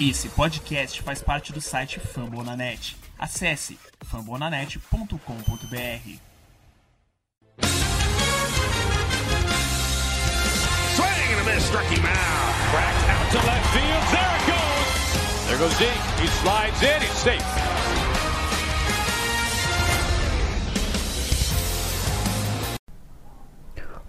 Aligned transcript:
Esse 0.00 0.28
podcast 0.28 1.02
faz 1.02 1.20
parte 1.20 1.52
do 1.52 1.60
site 1.60 1.98
Fambonanet. 1.98 2.94
Acesse 3.18 3.76
fambonanet.com.br. 4.08 6.18
Swing 10.94 11.32
and 11.32 11.40
a 11.40 11.44
miss, 11.52 11.64
struck 11.64 11.84
him 11.86 12.06
out. 12.06 12.54
Cracked 12.70 13.10
out 13.10 13.28
to 13.32 13.38
left 13.44 13.66
field. 13.74 14.04
There 14.12 14.36
it 14.36 14.46
goes. 14.46 15.48
There 15.48 15.58
goes. 15.58 15.76
He 16.20 16.28
slides 16.42 16.80
in. 16.80 17.02
He's 17.02 17.18
safe. 17.18 17.77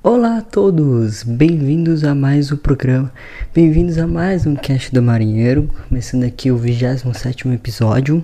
Olá 0.02 0.38
a 0.38 0.42
todos, 0.42 1.24
bem-vindos 1.24 2.06
a 2.06 2.16
mais 2.16 2.54
um 2.54 2.56
programa, 2.56 3.12
bem-vindos 3.54 3.98
a 3.98 4.08
mais 4.08 4.46
um 4.46 4.56
Cast 4.56 4.94
do 4.94 5.02
Marinheiro, 5.02 5.70
começando 5.90 6.24
aqui 6.24 6.50
o 6.50 6.56
27 6.56 7.50
episódio, 7.50 8.24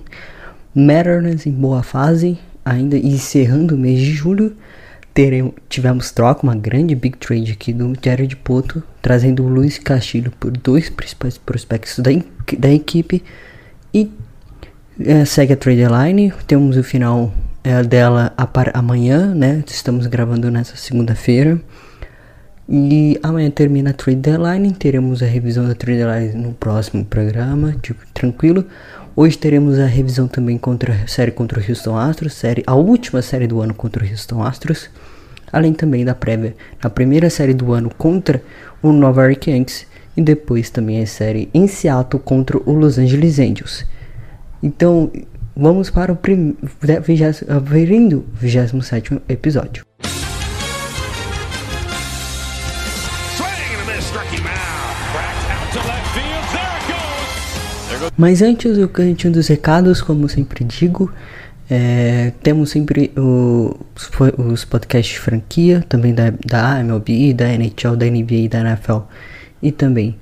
Mariners 0.73 1.45
em 1.45 1.51
boa 1.51 1.83
fase, 1.83 2.39
ainda 2.63 2.95
encerrando 2.95 3.75
o 3.75 3.77
mês 3.77 3.99
de 3.99 4.13
julho, 4.13 4.55
teremos, 5.13 5.51
tivemos 5.67 6.11
troca, 6.11 6.43
uma 6.43 6.55
grande 6.55 6.95
big 6.95 7.17
trade 7.17 7.51
aqui 7.51 7.73
do 7.73 7.91
Jared 8.01 8.37
Poto, 8.37 8.81
trazendo 9.01 9.43
o 9.43 9.49
Luiz 9.49 9.77
Castilho 9.77 10.31
por 10.39 10.51
dois 10.51 10.89
principais 10.89 11.37
prospectos 11.37 11.99
da, 11.99 12.09
da 12.57 12.71
equipe, 12.71 13.21
e 13.93 14.09
é, 14.97 15.25
segue 15.25 15.51
a 15.51 15.57
trade 15.57 15.83
line, 15.83 16.33
temos 16.47 16.77
o 16.77 16.83
final 16.83 17.33
é, 17.65 17.81
dela 17.81 18.31
amanhã, 18.75 19.33
né? 19.33 19.63
Estamos 19.65 20.05
gravando 20.05 20.51
nessa 20.51 20.77
segunda-feira. 20.77 21.59
E 22.69 23.19
amanhã 23.23 23.49
termina 23.49 23.89
a 23.89 23.93
trade 23.93 24.19
deadline. 24.19 24.71
Teremos 24.71 25.23
a 25.23 25.25
revisão 25.25 25.67
da 25.67 25.73
trade 25.73 25.97
deadline 25.97 26.43
no 26.43 26.53
próximo 26.53 27.03
programa, 27.03 27.75
tipo, 27.81 28.05
tranquilo. 28.13 28.65
Hoje 29.15 29.35
teremos 29.35 29.79
a 29.79 29.87
revisão 29.87 30.27
também 30.27 30.59
contra 30.59 30.93
a 30.93 31.07
série 31.07 31.31
contra 31.31 31.59
o 31.59 31.63
Houston 31.67 31.97
Astros, 31.97 32.33
série, 32.33 32.63
a 32.67 32.75
última 32.75 33.21
série 33.23 33.47
do 33.47 33.59
ano 33.61 33.73
contra 33.73 34.05
o 34.05 34.07
Houston 34.07 34.43
Astros. 34.43 34.87
Além 35.51 35.73
também 35.73 36.05
da 36.05 36.13
prévia 36.13 36.55
na 36.83 36.89
primeira 36.89 37.31
série 37.31 37.53
do 37.53 37.73
ano 37.73 37.89
contra 37.97 38.43
o 38.83 38.91
Nova 38.91 39.23
York 39.23 39.49
Yankees. 39.49 39.87
E 40.15 40.21
depois 40.21 40.69
também 40.69 41.01
a 41.01 41.07
série 41.07 41.49
em 41.51 41.67
Seattle 41.67 42.21
contra 42.23 42.57
o 42.57 42.73
Los 42.73 42.99
Angeles 42.99 43.39
Angels. 43.39 43.85
Então, 44.61 45.11
vamos 45.55 45.89
para 45.89 46.11
o 46.11 46.15
prim... 46.15 46.55
27 46.81 47.45
episódio. 49.29 49.85
Mas 58.17 58.41
antes 58.41 58.77
do 58.77 58.87
cantinho 58.87 59.33
dos 59.33 59.47
recados, 59.47 60.01
como 60.01 60.29
sempre 60.29 60.63
digo, 60.63 61.11
é, 61.69 62.31
temos 62.41 62.69
sempre 62.69 63.11
o, 63.17 63.77
os 64.37 64.63
podcasts 64.63 65.15
de 65.15 65.19
franquia, 65.19 65.83
também 65.89 66.13
da, 66.13 66.31
da 66.45 66.79
MLB, 66.79 67.33
da 67.33 67.49
NHL, 67.49 67.95
da 67.97 68.05
NBA 68.05 68.33
e 68.35 68.47
da 68.47 68.59
NFL, 68.61 68.99
e 69.61 69.71
também 69.71 70.17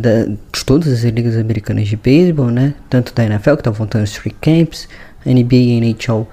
da, 0.00 0.24
de 0.24 0.64
todas 0.64 0.92
as 0.92 1.02
ligas 1.02 1.36
americanas 1.36 1.88
de 1.88 1.96
beisebol, 1.96 2.50
né? 2.50 2.74
Tanto 2.88 3.14
da 3.14 3.24
NFL, 3.24 3.56
que 3.56 3.62
tá 3.62 3.70
voltando 3.70 4.04
os 4.04 4.14
free 4.14 4.34
camps, 4.40 4.88
NBA 5.24 5.56
e 5.56 5.80
NHL 5.80 6.26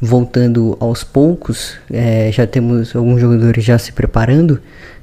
voltando 0.00 0.76
aos 0.80 1.02
poucos. 1.02 1.76
É, 1.90 2.30
já 2.32 2.46
temos 2.46 2.94
alguns 2.94 3.20
jogadores 3.20 3.64
já 3.64 3.78
se 3.78 3.92
preparando 3.92 4.60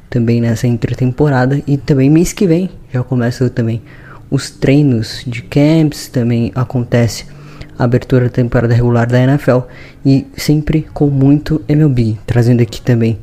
também 0.10 0.42
nessa 0.42 0.68
intertemporada. 0.68 1.62
E 1.66 1.78
também 1.78 2.10
mês 2.10 2.34
que 2.34 2.46
vem 2.46 2.70
já 2.92 3.04
começa 3.04 3.50
também 3.50 3.82
os 4.30 4.50
treinos 4.50 5.24
de 5.28 5.42
camps, 5.42 6.08
também 6.08 6.52
acontece 6.56 7.26
a 7.78 7.84
abertura 7.84 8.26
da 8.26 8.30
temporada 8.30 8.74
regular 8.74 9.08
da 9.08 9.20
NFL 9.20 9.60
e 10.06 10.28
sempre 10.38 10.88
com 10.94 11.08
muito 11.08 11.62
MLB, 11.68 12.18
trazendo 12.26 12.62
aqui 12.62 12.82
também 12.82 13.20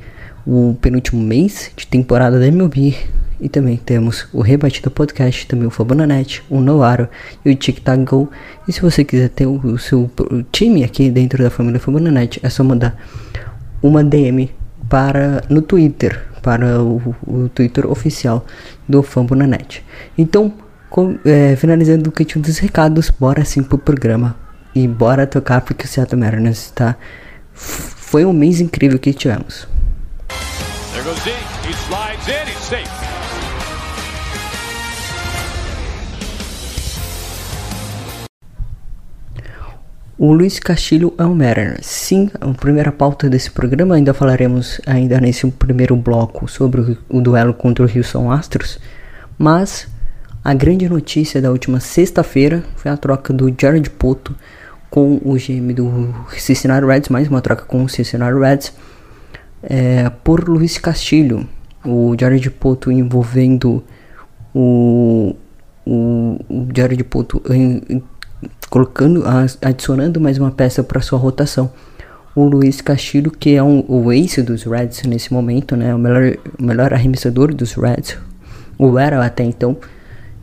o 0.46 0.76
penúltimo 0.80 1.22
mês 1.22 1.70
de 1.76 1.86
temporada 1.86 2.38
da 2.38 2.46
MLB 2.46 2.96
e 3.40 3.48
também 3.48 3.76
temos 3.76 4.26
o 4.32 4.40
Rebatido 4.40 4.90
Podcast, 4.90 5.46
também 5.46 5.66
o 5.66 5.70
Fabonanet, 5.70 6.42
o 6.50 6.60
Noaro 6.60 7.08
e 7.44 7.50
o 7.50 7.56
Tic 7.56 7.80
Tac 7.80 8.04
Go. 8.04 8.30
E 8.68 8.72
se 8.72 8.80
você 8.80 9.04
quiser 9.04 9.28
ter 9.30 9.46
o, 9.46 9.78
seu 9.78 10.10
time 10.52 10.84
aqui 10.84 11.10
dentro 11.10 11.42
da 11.42 11.50
família 11.50 11.80
Fabonanet, 11.80 12.38
é 12.42 12.48
só 12.48 12.62
mandar 12.62 12.96
uma 13.82 14.04
DM 14.04 14.50
para 14.88 15.42
no 15.48 15.62
Twitter, 15.62 16.20
para 16.42 16.80
o, 16.82 17.14
o 17.26 17.48
Twitter 17.48 17.90
oficial 17.90 18.44
do 18.88 19.02
Fambonanet. 19.02 19.84
Então, 20.18 20.52
com, 20.90 21.18
é, 21.24 21.56
finalizando 21.56 22.10
o 22.10 22.12
kit 22.12 22.38
dos 22.38 22.58
recados, 22.58 23.10
bora 23.10 23.44
sim 23.44 23.62
pro 23.62 23.78
programa 23.78 24.36
e 24.74 24.86
bora 24.86 25.26
tocar 25.26 25.60
porque 25.60 25.84
o 25.84 25.88
Seattle 25.88 26.20
Mariners 26.20 26.64
está 26.64 26.96
foi 27.52 28.24
um 28.24 28.32
mês 28.32 28.60
incrível 28.60 28.98
que 28.98 29.12
tivemos. 29.12 29.68
There 30.92 31.04
goes 31.04 31.22
deep. 31.24 31.36
He 31.64 31.72
O 40.22 40.34
Luiz 40.34 40.58
Castilho 40.58 41.14
é 41.16 41.24
um 41.24 41.34
Mariner. 41.34 41.78
Sim, 41.80 42.30
a 42.38 42.48
primeira 42.48 42.92
pauta 42.92 43.26
desse 43.26 43.50
programa 43.50 43.94
ainda 43.94 44.12
falaremos 44.12 44.78
ainda 44.84 45.18
nesse 45.18 45.50
primeiro 45.50 45.96
bloco 45.96 46.46
sobre 46.46 46.98
o, 47.08 47.22
duelo 47.22 47.54
contra 47.54 47.86
o 47.86 47.88
Houston 47.88 48.30
Astros, 48.30 48.78
mas 49.38 49.88
a 50.44 50.52
grande 50.52 50.86
notícia 50.90 51.40
da 51.40 51.50
última 51.50 51.80
sexta-feira 51.80 52.62
foi 52.76 52.90
a 52.90 52.98
troca 52.98 53.32
do 53.32 53.50
Jared 53.58 53.88
Poto 53.88 54.36
com 54.90 55.18
o 55.24 55.38
GM 55.38 55.72
do 55.72 56.14
Cincinnati 56.36 56.86
Reds, 56.86 57.08
mais 57.08 57.26
uma 57.26 57.40
troca 57.40 57.64
com 57.64 57.82
o 57.82 57.88
Cincinnati 57.88 58.38
Reds, 58.38 58.74
é, 59.62 60.10
por 60.22 60.46
Luiz 60.46 60.76
Castilho. 60.76 61.48
O 61.82 62.14
Jared 62.20 62.50
Poto 62.50 62.92
envolvendo 62.92 63.82
o, 64.54 65.34
o, 65.86 66.38
o 66.46 66.68
Jared 66.76 67.04
Poto 67.04 67.42
colocando, 68.68 69.24
adicionando 69.62 70.20
mais 70.20 70.38
uma 70.38 70.50
peça 70.50 70.82
para 70.82 71.00
sua 71.00 71.18
rotação. 71.18 71.70
O 72.34 72.44
Luiz 72.44 72.80
Castilho, 72.80 73.30
que 73.30 73.56
é 73.56 73.62
um, 73.62 73.84
o 73.88 74.12
ace 74.12 74.40
dos 74.42 74.62
Reds 74.62 75.02
nesse 75.02 75.32
momento, 75.32 75.76
né, 75.76 75.94
o 75.94 75.98
melhor, 75.98 76.36
o 76.58 76.62
melhor 76.62 76.94
arremessador 76.94 77.52
dos 77.52 77.74
Reds, 77.74 78.16
o 78.78 78.98
era 78.98 79.24
até 79.24 79.42
então, 79.42 79.76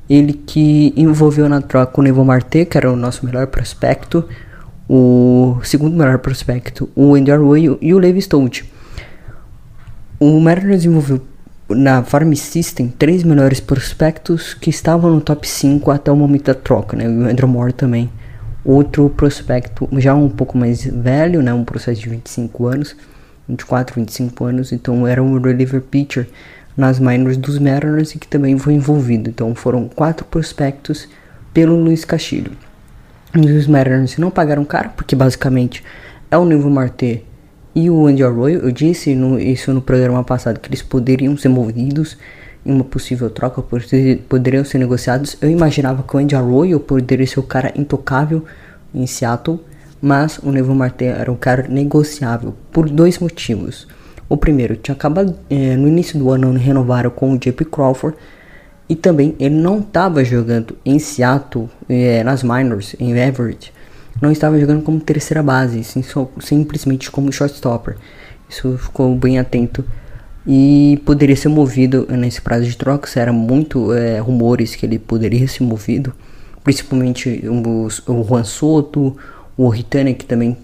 ele 0.09 0.33
que 0.33 0.93
envolveu 0.95 1.47
na 1.49 1.61
troca 1.61 1.99
o 1.99 2.03
Nevo 2.03 2.23
Marte, 2.23 2.65
que 2.65 2.77
era 2.77 2.91
o 2.91 2.95
nosso 2.95 3.25
melhor 3.25 3.47
prospecto, 3.47 4.25
o 4.87 5.57
segundo 5.63 5.95
melhor 5.95 6.19
prospecto, 6.19 6.89
o 6.95 7.15
Andy 7.15 7.31
Arroyo 7.31 7.77
e 7.81 7.93
o 7.93 7.99
Levi 7.99 8.21
Stoudt. 8.21 8.71
O 10.19 10.39
Mariners 10.39 10.85
envolveu 10.85 11.21
na 11.69 12.03
Farm 12.03 12.33
System 12.33 12.87
três 12.87 13.23
melhores 13.23 13.59
prospectos 13.59 14.53
que 14.53 14.69
estavam 14.69 15.13
no 15.13 15.21
top 15.21 15.47
5 15.47 15.91
até 15.91 16.11
o 16.11 16.15
momento 16.15 16.45
da 16.45 16.53
troca, 16.53 16.95
né? 16.95 17.07
O 17.07 17.29
Andrew 17.29 17.47
Moore 17.47 17.73
também. 17.73 18.09
Outro 18.63 19.09
prospecto 19.09 19.87
já 19.93 20.13
um 20.13 20.29
pouco 20.29 20.57
mais 20.57 20.85
velho, 20.85 21.41
né? 21.41 21.53
Um 21.53 21.63
processo 21.63 22.01
de 22.01 22.09
25 22.09 22.67
anos, 22.67 22.95
24, 23.47 23.95
25 23.95 24.45
anos, 24.45 24.71
então 24.71 25.07
era 25.07 25.21
um 25.21 25.39
reliever 25.39 25.81
pitcher 25.81 26.27
nas 26.75 26.99
minors 26.99 27.37
dos 27.37 27.57
Mariners 27.57 28.13
e 28.13 28.19
que 28.19 28.27
também 28.27 28.57
foi 28.57 28.73
envolvido. 28.73 29.29
Então 29.29 29.55
foram 29.55 29.87
quatro 29.87 30.25
prospectos 30.25 31.07
pelo 31.53 31.75
Luiz 31.75 32.05
Castilho. 32.05 32.51
Os 33.35 33.67
Mariners 33.67 34.17
não 34.17 34.29
pagaram 34.29 34.63
caro, 34.63 34.91
porque 34.95 35.15
basicamente 35.15 35.83
é 36.29 36.37
o 36.37 36.45
Nivo 36.45 36.69
Marte 36.69 37.25
e 37.77 37.91
o 37.91 38.07
Andy 38.07 38.23
Arroyo, 38.23 38.61
eu 38.61 38.71
disse 38.71 39.13
no, 39.13 39.39
isso 39.39 39.71
no 39.71 39.83
programa 39.83 40.23
passado, 40.23 40.59
que 40.59 40.67
eles 40.67 40.81
poderiam 40.81 41.37
ser 41.37 41.49
movidos 41.49 42.17
em 42.65 42.71
uma 42.71 42.83
possível 42.83 43.29
troca, 43.29 43.63
poderiam 44.27 44.65
ser 44.65 44.79
negociados. 44.79 45.37
Eu 45.39 45.51
imaginava 45.51 46.01
que 46.01 46.15
o 46.15 46.17
Andy 46.17 46.35
Arroyo 46.35 46.79
poderia 46.79 47.27
ser 47.27 47.39
o 47.39 47.43
cara 47.43 47.71
intocável 47.75 48.43
em 48.95 49.05
Seattle, 49.05 49.59
mas 50.01 50.39
o 50.39 50.51
Nevo 50.51 50.73
Marte 50.73 51.05
era 51.05 51.31
um 51.31 51.35
cara 51.35 51.67
negociável 51.69 52.55
por 52.71 52.89
dois 52.89 53.19
motivos. 53.19 53.87
O 54.27 54.35
primeiro, 54.35 54.75
tinha 54.75 54.95
acabado 54.95 55.35
é, 55.47 55.75
no 55.75 55.87
início 55.87 56.17
do 56.17 56.31
ano 56.31 56.51
renovaram 56.53 57.11
com 57.11 57.31
o 57.31 57.37
JP 57.37 57.63
Crawford 57.65 58.17
e 58.89 58.95
também 58.95 59.35
ele 59.39 59.53
não 59.53 59.81
estava 59.81 60.23
jogando 60.23 60.75
em 60.83 60.97
Seattle, 60.97 61.69
é, 61.87 62.23
nas 62.23 62.41
minors, 62.41 62.95
em 62.99 63.15
Everett, 63.15 63.71
não 64.21 64.31
estava 64.31 64.59
jogando 64.59 64.81
como 64.81 64.99
terceira 64.99 65.43
base, 65.43 65.83
sim, 65.83 66.01
só, 66.01 66.29
simplesmente 66.39 67.11
como 67.11 67.31
shortstopper. 67.31 67.95
Isso 68.49 68.77
ficou 68.77 69.15
bem 69.15 69.39
atento 69.39 69.83
e 70.45 71.01
poderia 71.05 71.35
ser 71.35 71.49
movido 71.49 72.07
nesse 72.09 72.41
prazo 72.41 72.65
de 72.65 72.75
troca. 72.77 73.07
Era 73.19 73.33
muito 73.33 73.93
é, 73.93 74.19
rumores 74.19 74.75
que 74.75 74.85
ele 74.85 74.97
poderia 74.97 75.47
ser 75.47 75.63
movido, 75.63 76.13
principalmente 76.63 77.43
o, 77.47 77.89
Juan 78.23 78.43
Soto, 78.43 79.15
o 79.57 79.67
Ritane 79.67 80.13
que 80.13 80.25
também 80.25 80.57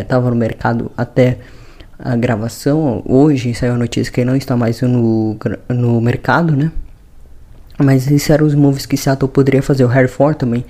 estava 0.00 0.28
é, 0.28 0.30
no 0.30 0.36
mercado 0.36 0.90
até 0.96 1.38
a 1.98 2.16
gravação. 2.16 3.02
Hoje 3.06 3.54
saiu 3.54 3.74
a 3.74 3.78
notícia 3.78 4.12
que 4.12 4.20
ele 4.20 4.30
não 4.30 4.36
está 4.36 4.56
mais 4.56 4.80
no, 4.82 5.36
no 5.68 6.00
mercado, 6.00 6.56
né? 6.56 6.72
Mas 7.78 8.06
esses 8.06 8.28
eram 8.28 8.46
os 8.46 8.54
moves 8.54 8.84
que 8.84 8.96
Seattle 8.96 9.30
poderia 9.30 9.62
fazer. 9.62 9.84
O 9.84 9.88
Harry 9.88 10.08
Ford 10.08 10.36
também 10.36 10.64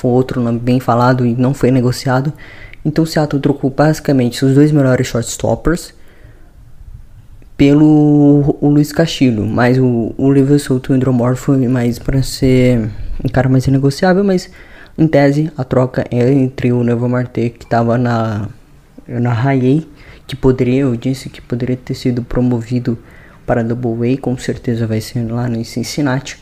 foi 0.00 0.10
outro 0.10 0.40
nome 0.40 0.58
bem 0.58 0.80
falado 0.80 1.26
e 1.26 1.34
não 1.34 1.52
foi 1.52 1.70
negociado. 1.70 2.32
Então 2.82 3.04
Seattle 3.04 3.40
trocou 3.40 3.68
basicamente 3.68 4.42
os 4.42 4.54
dois 4.54 4.72
melhores 4.72 5.06
shortstoppers 5.06 5.92
pelo 7.54 8.56
o 8.58 8.70
Luiz 8.70 8.90
Castilho, 8.90 9.44
mas 9.44 9.78
o, 9.78 10.14
o 10.16 10.32
Liver 10.32 10.58
Souto 10.58 10.90
e 10.90 10.94
o 10.94 10.96
Andromor 10.96 11.36
foi 11.36 11.68
mais 11.68 11.98
para 11.98 12.22
ser 12.22 12.90
um 13.22 13.28
cara 13.28 13.50
mais 13.50 13.66
negociável, 13.66 14.24
mas 14.24 14.50
em 14.96 15.06
tese 15.06 15.52
a 15.58 15.62
troca 15.62 16.06
é 16.10 16.32
entre 16.32 16.72
o 16.72 16.82
Nevo 16.82 17.06
Marte 17.06 17.50
que 17.50 17.64
estava 17.64 17.98
na 17.98 18.48
na 19.06 19.32
High 19.34 19.86
que 20.26 20.34
poderia, 20.34 20.82
eu 20.82 20.96
disse 20.96 21.28
que 21.28 21.42
poderia 21.42 21.76
ter 21.76 21.94
sido 21.94 22.22
promovido 22.22 22.96
para 23.44 23.62
Double 23.62 24.14
A, 24.14 24.16
com 24.18 24.38
certeza 24.38 24.86
vai 24.86 25.00
ser 25.00 25.30
lá 25.30 25.48
no 25.48 25.62
Cincinnati. 25.64 26.38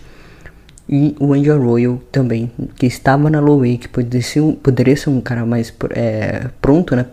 E 0.88 1.14
o 1.20 1.34
Andy 1.34 1.50
Royal 1.50 2.00
também, 2.10 2.50
que 2.76 2.86
estava 2.86 3.28
na 3.28 3.40
Low 3.40 3.60
que 3.62 3.88
poderia 3.88 4.22
ser 4.22 4.40
um, 4.40 4.54
poderia 4.54 4.96
ser 4.96 5.10
um 5.10 5.20
cara 5.20 5.44
mais 5.44 5.72
é, 5.90 6.46
pronto, 6.62 6.96
né? 6.96 7.04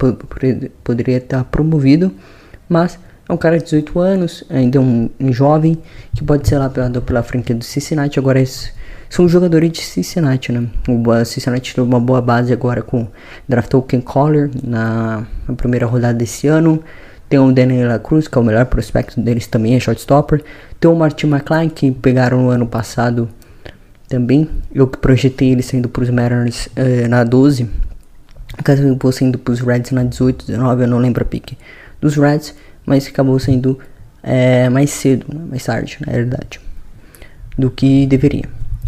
Poderia 0.82 1.18
estar 1.18 1.44
promovido, 1.44 2.14
mas 2.70 2.98
é 3.28 3.34
um 3.34 3.38
cara 3.38 3.58
de 3.58 3.66
18 3.66 4.00
anos, 4.00 4.44
ainda 4.50 4.80
um, 4.80 5.10
um 5.20 5.34
jovem, 5.34 5.78
que 6.16 6.24
pode 6.24 6.48
ser 6.48 6.58
lá 6.58 6.70
pela, 6.70 7.22
franquia 7.22 7.54
do 7.54 7.66
Cincinnati. 7.66 8.18
Agora 8.18 8.42
são 9.10 9.28
jogadores 9.28 9.72
de 9.72 9.82
Cincinnati, 9.82 10.54
né? 10.54 10.70
O 10.88 11.26
Cincinnati 11.26 11.76
teve 11.76 11.86
uma 11.86 12.00
boa 12.00 12.22
base 12.22 12.54
agora 12.54 12.82
com 12.82 13.08
draftou 13.46 13.82
Ken 13.82 14.00
Collar 14.00 14.50
na, 14.64 15.26
na 15.48 15.54
primeira 15.54 15.86
rodada 15.86 16.14
desse 16.14 16.48
ano. 16.48 16.82
Tem 17.28 17.40
o 17.40 17.52
Daniel 17.52 18.00
Cruz, 18.00 18.28
que 18.28 18.38
é 18.38 18.42
o 18.42 18.44
melhor 18.44 18.68
prospecto 18.68 19.20
deles 19.20 19.48
também, 19.48 19.76
é 19.76 19.80
shortstopper. 19.82 20.42
Tem 20.80 20.90
o 20.90 20.96
Martin 20.96 21.28
McClain, 21.28 21.68
que 21.68 21.92
pegaram 21.92 22.44
no 22.44 22.50
ano 22.50 22.68
passado 22.68 23.28
também. 24.08 24.50
Eu 24.74 24.88
que 24.88 24.98
projetei 24.98 25.52
ele 25.52 25.62
sendo 25.62 25.90
para 25.90 26.04
os 26.04 26.10
Mariners 26.10 26.70
eh, 26.76 27.08
na 27.08 27.24
12. 27.24 27.70
Acabou 28.58 29.12
sendo 29.12 29.38
para 29.38 29.52
os 29.52 29.60
Reds 29.60 29.92
na 29.92 30.04
18, 30.04 30.48
19, 30.48 30.84
eu 30.84 30.88
não 30.88 30.98
lembro 30.98 31.24
a 31.24 31.26
pique 31.26 31.58
dos 32.00 32.16
Reds 32.16 32.56
mas 32.86 33.08
acabou 33.08 33.40
sendo 33.40 33.80
é, 34.22 34.70
mais 34.70 34.92
cedo, 34.92 35.26
né? 35.34 35.42
mais 35.50 35.64
tarde, 35.64 35.98
na 36.06 36.14
verdade, 36.14 36.60
do 37.58 37.70
que 37.72 38.06
deveria. 38.06 38.46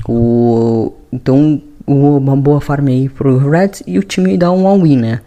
O, 0.08 0.94
então, 1.12 1.62
uma 1.86 2.36
boa 2.36 2.62
farm 2.62 2.88
aí 2.88 3.10
pro 3.10 3.38
Reds 3.38 3.81
e 3.88 3.98
o 3.98 4.04
time 4.04 4.38
dá 4.38 4.52
um 4.52 4.68
all-in, 4.68 4.98
né? 4.98 5.22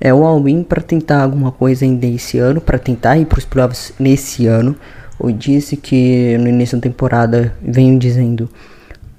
É 0.00 0.12
um 0.12 0.24
all-in 0.24 0.64
para 0.64 0.82
tentar 0.82 1.22
alguma 1.22 1.52
coisa 1.52 1.84
ainda 1.84 2.06
esse 2.06 2.38
ano, 2.38 2.60
para 2.60 2.78
tentar 2.78 3.16
ir 3.18 3.26
para 3.26 3.38
os 3.38 3.44
playoffs 3.44 3.92
nesse 3.98 4.46
ano. 4.46 4.74
Eu 5.22 5.30
disse 5.30 5.76
que 5.76 6.36
no 6.38 6.48
início 6.48 6.76
da 6.76 6.82
temporada 6.82 7.54
venho 7.62 7.96
dizendo 7.98 8.48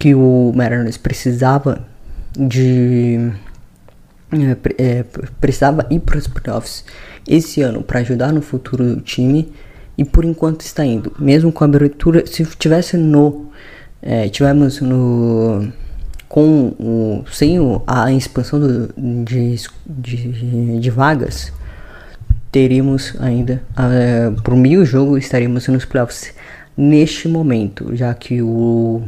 que 0.03 0.13
o 0.13 0.51
Mariners 0.53 0.97
precisava 0.97 1.81
de 2.37 3.31
é, 4.77 4.97
é, 4.99 5.05
precisava 5.39 5.87
ir 5.89 6.01
para 6.01 6.17
os 6.17 6.27
playoffs 6.27 6.83
esse 7.25 7.61
ano 7.61 7.81
para 7.81 8.01
ajudar 8.01 8.33
no 8.33 8.41
futuro 8.41 8.95
do 8.95 8.99
time 8.99 9.53
e 9.97 10.03
por 10.03 10.25
enquanto 10.25 10.59
está 10.59 10.83
indo. 10.83 11.13
Mesmo 11.17 11.53
com 11.53 11.63
a 11.63 11.67
abertura, 11.67 12.27
se 12.27 12.43
tivesse 12.43 12.97
no 12.97 13.45
é, 14.01 14.27
tivemos 14.27 14.81
no 14.81 15.71
com 16.27 16.75
o 16.77 17.23
sem 17.31 17.61
o, 17.61 17.81
a 17.87 18.11
expansão 18.11 18.59
do, 18.59 18.93
de, 19.23 19.55
de, 19.87 20.79
de, 20.81 20.89
vagas 20.89 21.53
teríamos 22.51 23.15
ainda 23.21 23.63
uh, 23.71 24.41
por 24.41 24.53
mil 24.57 24.83
jogo 24.83 25.17
estaríamos 25.17 25.65
nos 25.69 25.85
playoffs 25.85 26.33
neste 26.75 27.29
momento 27.29 27.95
já 27.95 28.13
que 28.13 28.41
o 28.41 29.01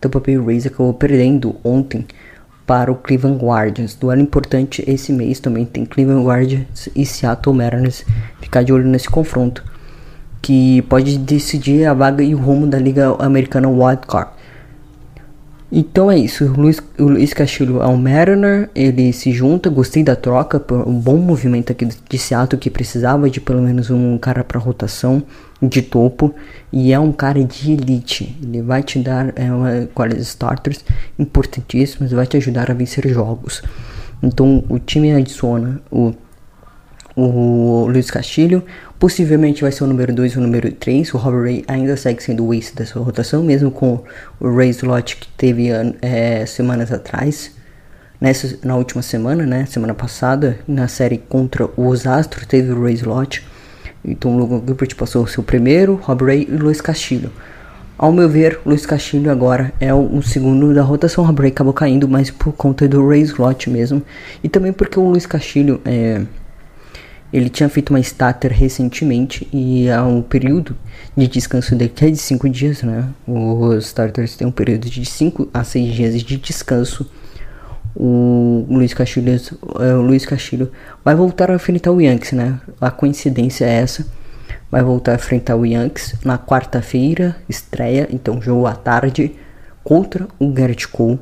Tampa 0.00 0.18
Bay 0.18 0.38
Rays 0.38 0.66
acabou 0.66 0.94
perdendo 0.94 1.56
ontem 1.62 2.06
para 2.66 2.90
o 2.90 2.94
Cleveland 2.94 3.44
Guardians. 3.44 3.94
Duelo 3.94 4.22
importante 4.22 4.82
esse 4.86 5.12
mês 5.12 5.40
também 5.40 5.66
tem 5.66 5.84
Cleveland 5.84 6.24
Guardians 6.24 6.88
e 6.94 7.04
Seattle 7.04 7.54
Mariners. 7.54 8.04
Ficar 8.40 8.62
de 8.62 8.72
olho 8.72 8.88
nesse 8.88 9.10
confronto 9.10 9.64
que 10.40 10.82
pode 10.82 11.18
decidir 11.18 11.84
a 11.84 11.92
vaga 11.92 12.22
e 12.22 12.34
o 12.34 12.38
rumo 12.38 12.66
da 12.66 12.78
Liga 12.78 13.14
Americana 13.18 13.68
Wild 13.68 14.06
Card. 14.06 14.30
Então 15.72 16.10
é 16.10 16.18
isso, 16.18 16.44
o 16.46 16.60
Luiz, 16.60 16.82
o 16.98 17.04
Luiz 17.04 17.32
Castilho 17.32 17.80
é 17.80 17.86
um 17.86 17.96
Mariner, 17.96 18.68
ele 18.74 19.12
se 19.12 19.30
junta, 19.30 19.70
gostei 19.70 20.02
da 20.02 20.16
troca, 20.16 20.60
um 20.84 20.98
bom 20.98 21.16
movimento 21.16 21.70
aqui 21.70 21.86
de 21.86 22.18
Seattle 22.18 22.58
que 22.58 22.68
precisava 22.68 23.30
de 23.30 23.40
pelo 23.40 23.62
menos 23.62 23.88
um 23.88 24.18
cara 24.18 24.42
para 24.42 24.58
rotação 24.58 25.22
de 25.62 25.80
topo 25.80 26.34
e 26.72 26.92
é 26.92 26.98
um 26.98 27.12
cara 27.12 27.44
de 27.44 27.72
elite. 27.72 28.36
Ele 28.42 28.62
vai 28.62 28.82
te 28.82 28.98
dar 28.98 29.32
é, 29.36 29.52
uma, 29.52 29.86
qualidade 29.94 30.26
starters 30.26 30.84
importantíssimas, 31.16 32.10
vai 32.10 32.26
te 32.26 32.36
ajudar 32.36 32.68
a 32.68 32.74
vencer 32.74 33.06
jogos. 33.08 33.62
Então 34.20 34.64
o 34.68 34.78
time 34.80 35.12
adiciona 35.12 35.80
o, 35.88 36.12
o 37.22 37.86
Luiz 37.86 38.10
Castilho, 38.10 38.62
possivelmente 38.98 39.62
vai 39.62 39.72
ser 39.72 39.84
o 39.84 39.86
número 39.86 40.12
2 40.12 40.36
ou 40.36 40.42
o 40.42 40.46
número 40.46 40.70
3. 40.72 41.12
O 41.14 41.18
Robert 41.18 41.42
Ray 41.42 41.64
ainda 41.66 41.96
segue 41.96 42.22
sendo 42.22 42.46
o 42.46 42.54
ace 42.54 42.74
dessa 42.74 42.98
rotação, 42.98 43.42
mesmo 43.42 43.70
com 43.70 44.02
o 44.38 44.56
Ray 44.56 44.70
Slot 44.70 45.16
que 45.16 45.28
teve 45.36 45.68
é, 46.02 46.44
semanas 46.46 46.92
atrás. 46.92 47.52
Nessa, 48.20 48.58
na 48.62 48.76
última 48.76 49.00
semana, 49.00 49.46
né, 49.46 49.64
semana 49.66 49.94
passada, 49.94 50.58
na 50.68 50.86
série 50.88 51.16
contra 51.16 51.68
os 51.76 52.06
Astros, 52.06 52.46
teve 52.46 52.70
o 52.70 52.82
Ray 52.82 52.94
Slot. 52.94 53.42
Então 54.04 54.34
o 54.34 54.38
Logan 54.38 54.62
Gilbert 54.66 54.94
passou 54.96 55.24
o 55.24 55.28
seu 55.28 55.42
primeiro, 55.42 55.94
Rob 56.02 56.24
Ray 56.24 56.46
e 56.50 56.56
Luiz 56.56 56.80
Castilho. 56.80 57.30
Ao 57.96 58.10
meu 58.10 58.28
ver, 58.30 58.58
Luiz 58.64 58.86
Castilho 58.86 59.30
agora 59.30 59.74
é 59.78 59.92
o, 59.92 60.22
segundo 60.22 60.72
da 60.72 60.82
rotação. 60.82 61.22
Rob 61.22 61.38
Ray 61.40 61.50
acabou 61.50 61.74
caindo, 61.74 62.08
mas 62.08 62.30
por 62.30 62.52
conta 62.54 62.88
do 62.88 63.06
Ray 63.06 63.20
Slot 63.20 63.68
mesmo. 63.68 64.02
E 64.42 64.48
também 64.48 64.72
porque 64.72 64.98
o 64.98 65.06
Luiz 65.10 65.26
Castilho 65.26 65.82
é, 65.84 66.22
ele 67.32 67.48
tinha 67.48 67.68
feito 67.68 67.90
uma 67.90 68.00
starter 68.00 68.52
recentemente 68.52 69.46
e 69.52 69.88
há 69.90 70.04
um 70.04 70.22
período 70.22 70.76
de 71.16 71.26
descanso 71.26 71.76
dele 71.76 71.92
que 71.94 72.04
é 72.04 72.10
de 72.10 72.16
5 72.16 72.48
dias, 72.48 72.82
né? 72.82 73.08
Os 73.26 73.86
starters 73.86 74.36
têm 74.36 74.46
um 74.46 74.52
período 74.52 74.88
de 74.88 75.04
5 75.04 75.48
a 75.52 75.62
6 75.62 75.94
dias 75.94 76.22
de 76.22 76.36
descanso 76.36 77.08
o 77.94 78.66
Luiz 78.68 78.94
Castilho, 78.94 79.32
é, 79.80 79.94
o 79.94 80.02
Luiz 80.02 80.24
Castilho 80.24 80.70
vai 81.04 81.14
voltar 81.14 81.50
a 81.50 81.54
enfrentar 81.54 81.90
o 81.90 82.00
Yankees, 82.00 82.32
né? 82.32 82.60
A 82.80 82.90
coincidência 82.90 83.64
é 83.64 83.74
essa. 83.74 84.06
Vai 84.70 84.82
voltar 84.82 85.12
a 85.12 85.14
enfrentar 85.16 85.56
o 85.56 85.66
Yankees 85.66 86.14
na 86.24 86.38
quarta-feira, 86.38 87.36
estreia, 87.48 88.08
então 88.10 88.40
jogo 88.40 88.66
à 88.66 88.74
tarde 88.74 89.34
contra 89.82 90.28
o 90.38 90.52
Garrett 90.52 90.86
Cole. 90.86 91.18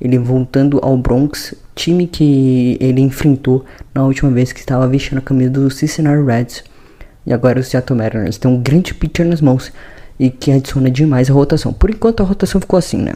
Ele 0.00 0.18
voltando 0.18 0.78
ao 0.82 0.96
Bronx, 0.96 1.54
time 1.74 2.06
que 2.06 2.76
ele 2.80 3.00
enfrentou 3.00 3.64
na 3.94 4.04
última 4.04 4.30
vez 4.30 4.52
que 4.52 4.60
estava 4.60 4.86
vestindo 4.86 5.18
a 5.18 5.22
camisa 5.22 5.50
do 5.50 5.70
Cincinnati 5.70 6.24
Reds. 6.24 6.64
E 7.26 7.32
agora 7.32 7.60
o 7.60 7.62
Seattle 7.62 7.98
Mariners 7.98 8.38
tem 8.38 8.50
um 8.50 8.62
grande 8.62 8.94
pitcher 8.94 9.26
nas 9.26 9.40
mãos 9.40 9.72
e 10.18 10.30
que 10.30 10.50
adiciona 10.50 10.90
demais 10.90 11.30
a 11.30 11.32
rotação. 11.32 11.72
Por 11.72 11.90
enquanto 11.90 12.22
a 12.22 12.26
rotação 12.26 12.60
ficou 12.60 12.78
assim, 12.78 12.98
né? 12.98 13.14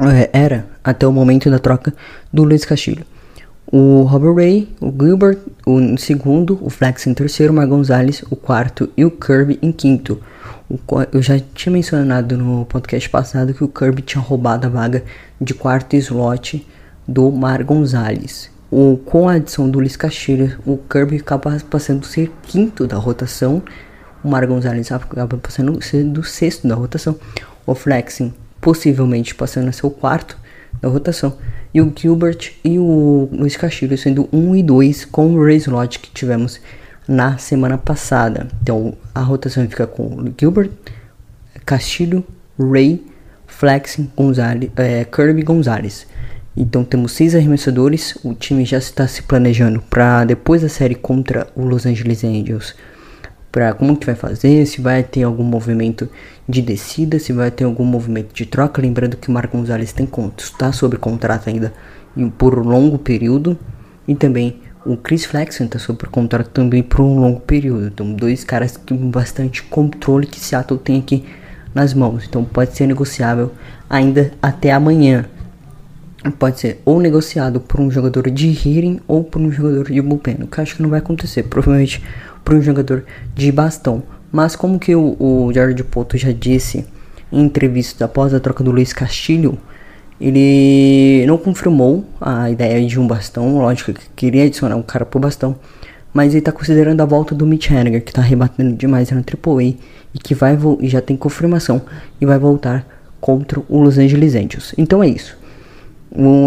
É, 0.00 0.30
era 0.32 0.66
até 0.82 1.06
o 1.06 1.12
momento 1.12 1.50
da 1.50 1.58
troca 1.58 1.92
do 2.32 2.44
Luiz 2.44 2.64
Castilho. 2.64 3.04
O 3.70 4.02
Robert 4.02 4.34
Ray, 4.34 4.68
o 4.80 4.90
Gilbert 4.90 5.38
o 5.66 5.96
segundo, 5.98 6.58
o 6.62 6.70
Flex 6.70 7.06
em 7.06 7.14
terceiro, 7.14 7.52
o 7.52 7.56
Mar 7.56 7.66
Gonzalez 7.66 8.24
o 8.30 8.34
quarto 8.34 8.88
e 8.96 9.04
o 9.04 9.10
Kirby 9.10 9.58
em 9.62 9.70
quinto. 9.70 10.20
Eu 11.10 11.20
já 11.20 11.36
tinha 11.52 11.72
mencionado 11.72 12.38
no 12.38 12.64
podcast 12.64 13.10
passado 13.10 13.52
que 13.52 13.64
o 13.64 13.68
Kirby 13.68 14.02
tinha 14.02 14.22
roubado 14.22 14.68
a 14.68 14.70
vaga 14.70 15.02
de 15.40 15.52
quarto 15.52 15.96
slot 15.96 16.64
do 17.08 17.28
Mar 17.32 17.64
Gonzalez. 17.64 18.48
O, 18.70 18.96
com 18.96 19.28
a 19.28 19.32
adição 19.32 19.68
do 19.68 19.80
Luiz 19.80 19.96
Castilho, 19.96 20.60
o 20.64 20.76
Kirby 20.76 21.16
acaba 21.16 21.58
passando 21.68 22.04
a 22.04 22.08
ser 22.08 22.30
quinto 22.44 22.86
da 22.86 22.96
rotação. 22.96 23.60
O 24.22 24.28
Mar 24.28 24.46
Gonzalez 24.46 24.92
acaba 24.92 25.36
passando 25.38 25.76
a 25.76 25.82
ser 25.82 26.04
do 26.04 26.22
sexto 26.22 26.68
da 26.68 26.76
rotação. 26.76 27.18
O 27.66 27.74
Flexing 27.74 28.32
possivelmente 28.60 29.34
passando 29.34 29.70
a 29.70 29.72
ser 29.72 29.86
o 29.86 29.90
quarto 29.90 30.38
da 30.80 30.88
rotação. 30.88 31.36
E 31.74 31.80
o 31.80 31.92
Gilbert 31.96 32.52
e 32.62 32.78
o 32.78 33.28
Luiz 33.32 33.56
Castilho 33.56 33.98
sendo 33.98 34.28
1 34.32 34.54
e 34.54 34.62
2 34.62 35.04
com 35.06 35.34
o 35.34 35.44
Ray 35.44 35.56
Slot 35.56 35.98
que 35.98 36.12
tivemos 36.12 36.60
na 37.10 37.36
semana 37.38 37.76
passada. 37.76 38.46
Então 38.62 38.94
a 39.12 39.20
rotação 39.20 39.68
fica 39.68 39.84
com 39.84 40.32
Gilbert, 40.38 40.70
Castilho, 41.66 42.24
Ray, 42.56 43.04
Flexing, 43.48 44.08
Gonzalez, 44.16 44.70
é, 44.76 45.04
Kirby 45.04 45.42
Gonzalez. 45.42 46.06
Então 46.56 46.84
temos 46.84 47.10
seis 47.10 47.34
arremessadores. 47.34 48.16
O 48.22 48.32
time 48.32 48.64
já 48.64 48.78
está 48.78 49.08
se 49.08 49.24
planejando 49.24 49.82
para 49.82 50.24
depois 50.24 50.62
da 50.62 50.68
série 50.68 50.94
contra 50.94 51.48
o 51.56 51.64
Los 51.64 51.84
Angeles 51.84 52.22
Angels 52.22 52.76
para 53.50 53.74
como 53.74 53.96
que 53.96 54.06
vai 54.06 54.14
fazer, 54.14 54.64
se 54.64 54.80
vai 54.80 55.02
ter 55.02 55.24
algum 55.24 55.42
movimento 55.42 56.08
de 56.48 56.62
descida, 56.62 57.18
se 57.18 57.32
vai 57.32 57.50
ter 57.50 57.64
algum 57.64 57.84
movimento 57.84 58.32
de 58.32 58.46
troca. 58.46 58.80
Lembrando 58.80 59.16
que 59.16 59.28
o 59.28 59.32
Marco 59.32 59.56
Gonzalez 59.56 59.92
tem 59.92 60.08
está 60.38 60.72
sobre 60.72 60.96
contrato 60.96 61.48
ainda 61.48 61.72
por 62.38 62.56
um 62.56 62.62
longo 62.62 62.98
período 62.98 63.58
e 64.06 64.14
também 64.14 64.60
o 64.84 64.96
Chris 64.96 65.24
Flexen 65.24 65.66
está 65.66 65.78
sob 65.78 65.98
contrato 66.06 66.48
também 66.50 66.82
por 66.82 67.00
um 67.00 67.18
longo 67.18 67.40
período. 67.40 67.86
Então, 67.88 68.12
dois 68.12 68.44
caras 68.44 68.76
com 68.76 69.10
bastante 69.10 69.62
controle 69.62 70.26
que 70.26 70.40
Seattle 70.40 70.78
tem 70.78 71.00
que 71.00 71.24
nas 71.74 71.94
mãos, 71.94 72.24
então 72.28 72.44
pode 72.44 72.76
ser 72.76 72.86
negociável 72.86 73.52
ainda 73.88 74.32
até 74.42 74.72
amanhã. 74.72 75.26
Pode 76.38 76.60
ser 76.60 76.82
ou 76.84 77.00
negociado 77.00 77.60
por 77.60 77.80
um 77.80 77.90
jogador 77.90 78.28
de 78.30 78.48
hitting 78.48 79.00
ou 79.06 79.24
por 79.24 79.40
um 79.40 79.50
jogador 79.50 79.90
de 79.90 80.02
bullpen, 80.02 80.38
o 80.42 80.46
que 80.46 80.60
acho 80.60 80.76
que 80.76 80.82
não 80.82 80.90
vai 80.90 80.98
acontecer, 80.98 81.44
provavelmente 81.44 82.02
por 82.44 82.54
um 82.54 82.60
jogador 82.60 83.04
de 83.34 83.50
bastão. 83.50 84.02
Mas 84.30 84.54
como 84.54 84.78
que 84.78 84.94
o, 84.94 85.16
o 85.18 85.52
Jared 85.52 85.82
Poto 85.84 86.18
já 86.18 86.30
disse 86.30 86.86
em 87.32 87.44
entrevista 87.44 88.04
após 88.04 88.34
a 88.34 88.40
troca 88.40 88.62
do 88.62 88.70
Luiz 88.70 88.92
Castilho, 88.92 89.58
ele 90.20 91.24
não 91.26 91.38
confirmou 91.38 92.04
a 92.20 92.50
ideia 92.50 92.86
de 92.86 93.00
um 93.00 93.06
bastão, 93.06 93.58
lógico 93.58 93.94
que 93.94 94.06
queria 94.14 94.44
adicionar 94.44 94.76
um 94.76 94.82
cara 94.82 95.06
pro 95.06 95.18
bastão, 95.18 95.56
mas 96.12 96.32
ele 96.32 96.40
está 96.40 96.52
considerando 96.52 97.00
a 97.00 97.06
volta 97.06 97.34
do 97.34 97.46
Mitch 97.46 97.70
Haniger, 97.70 98.02
que 98.02 98.10
está 98.10 98.20
rebatendo 98.20 98.76
demais 98.76 99.10
na 99.10 99.20
AAA 99.20 99.74
e 100.12 100.18
que 100.22 100.34
vai 100.34 100.58
já 100.82 101.00
tem 101.00 101.16
confirmação 101.16 101.80
e 102.20 102.26
vai 102.26 102.38
voltar 102.38 102.86
contra 103.20 103.60
o 103.68 103.80
Los 103.80 103.96
Angeles 103.96 104.34
Angels. 104.34 104.74
Então 104.76 105.02
é 105.02 105.08
isso. 105.08 105.38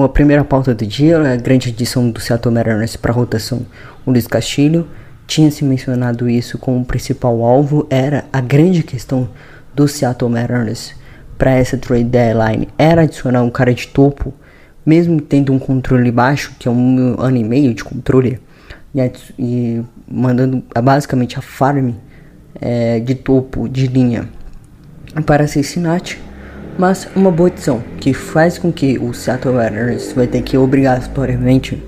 a 0.04 0.10
primeira 0.10 0.44
pauta 0.44 0.76
do 0.76 0.86
dia, 0.86 1.20
a 1.20 1.36
grande 1.36 1.70
adição 1.70 2.10
do 2.12 2.20
Seattle 2.20 2.54
Mariners 2.54 2.96
para 2.96 3.12
a 3.12 3.16
rotação, 3.16 3.66
o 4.06 4.12
Luiz 4.12 4.28
Castilho. 4.28 4.88
Tinha 5.26 5.50
se 5.50 5.64
mencionado 5.64 6.30
isso 6.30 6.58
como 6.58 6.84
principal 6.84 7.42
alvo, 7.44 7.88
era 7.90 8.26
a 8.32 8.42
grande 8.42 8.84
questão 8.84 9.30
do 9.74 9.88
Seattle 9.88 10.30
Mariners 10.30 10.94
para 11.44 11.56
essa 11.56 11.78
trade 11.78 12.06
deadline 12.06 12.70
era 12.78 13.02
adicionar 13.02 13.44
um 13.44 13.50
cara 13.50 13.74
de 13.74 13.86
topo, 13.90 14.34
mesmo 14.86 15.20
tendo 15.20 15.52
um 15.52 15.60
controle 15.60 16.10
baixo, 16.10 16.56
que 16.58 16.70
é 16.70 16.72
um 16.72 17.20
ano 17.20 17.36
e 17.36 17.44
meio 17.44 17.74
de 17.74 17.84
controle, 17.84 18.40
e, 18.96 19.12
e 19.38 19.84
mandando 20.08 20.64
basicamente 20.82 21.38
a 21.38 21.42
farm 21.42 21.96
é, 22.62 23.02
de 23.02 23.14
topo 23.14 23.68
de 23.68 23.88
linha 23.88 24.30
para 25.26 25.46
Cincinnati, 25.46 26.18
mas 26.80 27.10
uma 27.14 27.30
boa 27.30 27.50
adição 27.50 27.84
que 28.00 28.14
faz 28.14 28.58
com 28.58 28.72
que 28.72 28.98
o 28.98 29.14
Seattle 29.14 29.56
Mariners 29.56 30.14
vai 30.14 30.28
ter 30.28 30.42
que 30.44 30.58
obrigatoriamente 30.58 31.84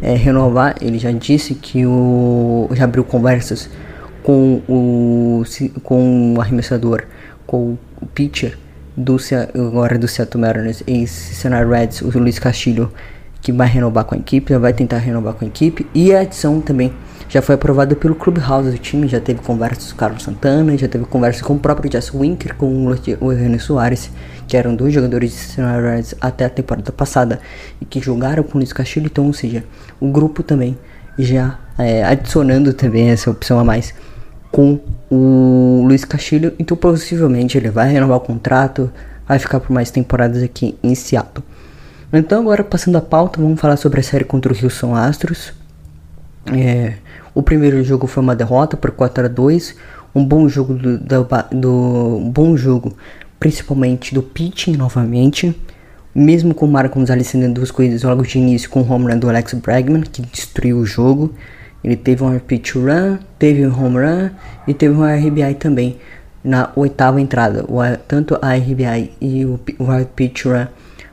é, 0.00 0.14
renovar. 0.14 0.74
Ele 0.80 0.98
já 0.98 1.12
disse 1.12 1.54
que 1.54 1.84
o 1.84 2.66
já 2.72 2.84
abriu 2.84 3.04
conversas 3.04 3.68
com 4.22 4.62
o 4.66 5.42
com 5.82 6.32
o 6.32 6.40
arremessador, 6.40 7.04
com 7.46 7.76
o 8.00 8.06
pitcher 8.06 8.56
do 8.96 9.16
agora 9.54 9.98
do 9.98 10.08
Seattle 10.08 10.40
Mariners 10.40 10.82
e 10.86 11.06
Cincinnati 11.06 11.68
Reds, 11.68 12.00
o 12.00 12.18
Luiz 12.18 12.38
Castilho, 12.38 12.90
que 13.42 13.52
vai 13.52 13.68
renovar 13.68 14.04
com 14.04 14.14
a 14.14 14.18
equipe, 14.18 14.52
já 14.52 14.58
vai 14.58 14.72
tentar 14.72 14.98
renovar 14.98 15.34
com 15.34 15.44
a 15.44 15.48
equipe. 15.48 15.86
E 15.94 16.14
a 16.14 16.20
adição 16.20 16.60
também 16.60 16.92
já 17.28 17.42
foi 17.42 17.56
aprovada 17.56 17.94
pelo 17.94 18.14
Clubhouse 18.14 18.70
do 18.70 18.78
time, 18.78 19.06
já 19.06 19.20
teve 19.20 19.40
conversas 19.40 19.92
com 19.92 19.96
o 19.96 19.98
Carlos 19.98 20.22
Santana, 20.22 20.76
já 20.78 20.88
teve 20.88 21.04
conversa 21.04 21.44
com 21.44 21.54
o 21.54 21.58
próprio 21.58 21.90
Jess 21.90 22.10
Winker, 22.10 22.54
com 22.54 22.86
o 23.20 23.28
René 23.30 23.58
Soares, 23.58 24.10
que 24.48 24.56
eram 24.56 24.74
dois 24.74 24.94
jogadores 24.94 25.30
de 25.30 25.36
Cincinnati 25.36 25.82
Reds 25.82 26.14
até 26.20 26.44
a 26.44 26.50
temporada 26.50 26.90
passada 26.92 27.40
e 27.80 27.84
que 27.84 28.00
jogaram 28.00 28.42
com 28.42 28.54
o 28.54 28.58
Luiz 28.58 28.72
Castilho, 28.72 29.06
então, 29.06 29.26
ou 29.26 29.32
seja, 29.32 29.64
o 30.00 30.10
grupo 30.10 30.42
também 30.42 30.78
já 31.18 31.58
é, 31.78 32.04
adicionando 32.04 32.72
também 32.72 33.10
essa 33.10 33.30
opção 33.30 33.58
a 33.58 33.64
mais 33.64 33.94
com 34.50 34.80
o 35.10 35.84
Luiz 35.86 36.04
Castilho, 36.04 36.54
então 36.58 36.76
possivelmente 36.76 37.56
ele 37.58 37.70
vai 37.70 37.92
renovar 37.92 38.18
o 38.18 38.20
contrato, 38.20 38.90
vai 39.26 39.38
ficar 39.38 39.60
por 39.60 39.72
mais 39.72 39.90
temporadas 39.90 40.42
aqui 40.42 40.76
em 40.82 40.94
Seattle. 40.94 41.44
Então 42.12 42.40
agora 42.40 42.64
passando 42.64 42.96
a 42.96 43.00
pauta, 43.00 43.40
vamos 43.40 43.60
falar 43.60 43.76
sobre 43.76 44.00
a 44.00 44.02
série 44.02 44.24
contra 44.24 44.52
o 44.52 44.56
Houston 44.56 44.94
Astros. 44.94 45.52
É, 46.52 46.94
o 47.34 47.42
primeiro 47.42 47.82
jogo 47.82 48.06
foi 48.06 48.22
uma 48.22 48.36
derrota 48.36 48.76
por 48.76 48.90
4 48.92 49.24
a 49.24 49.28
2 49.28 49.76
um 50.16 50.24
bom 50.24 50.48
jogo 50.48 50.72
do, 50.72 50.96
do, 50.96 51.28
do 51.52 52.16
um 52.16 52.30
bom 52.30 52.56
jogo, 52.56 52.96
principalmente 53.38 54.14
do 54.14 54.22
pitching 54.22 54.74
novamente, 54.74 55.54
mesmo 56.14 56.54
com 56.54 56.64
o 56.64 56.68
Marco 56.68 56.98
Gonzalez 56.98 57.26
sendo 57.26 57.52
duas 57.52 57.70
corridas 57.70 58.02
logo 58.02 58.22
de 58.22 58.38
início 58.38 58.70
com 58.70 58.80
o 58.80 58.90
home 58.90 59.14
do 59.16 59.28
Alex 59.28 59.52
Bregman, 59.52 60.00
que 60.00 60.22
destruiu 60.22 60.78
o 60.78 60.86
jogo. 60.86 61.34
Ele 61.86 61.94
teve 61.94 62.24
um 62.24 62.36
pitch 62.40 62.74
run, 62.74 63.18
teve 63.38 63.64
um 63.64 63.72
home 63.72 63.98
run 63.98 64.30
e 64.66 64.74
teve 64.74 64.92
um 64.92 65.04
RBI 65.04 65.54
também 65.54 65.96
na 66.42 66.72
oitava 66.74 67.20
entrada. 67.20 67.64
O, 67.68 67.78
tanto 68.08 68.36
a 68.42 68.54
RBI 68.54 69.12
e 69.20 69.44
o, 69.44 69.60
o 69.78 70.06
pitch 70.06 70.46
run 70.46 70.66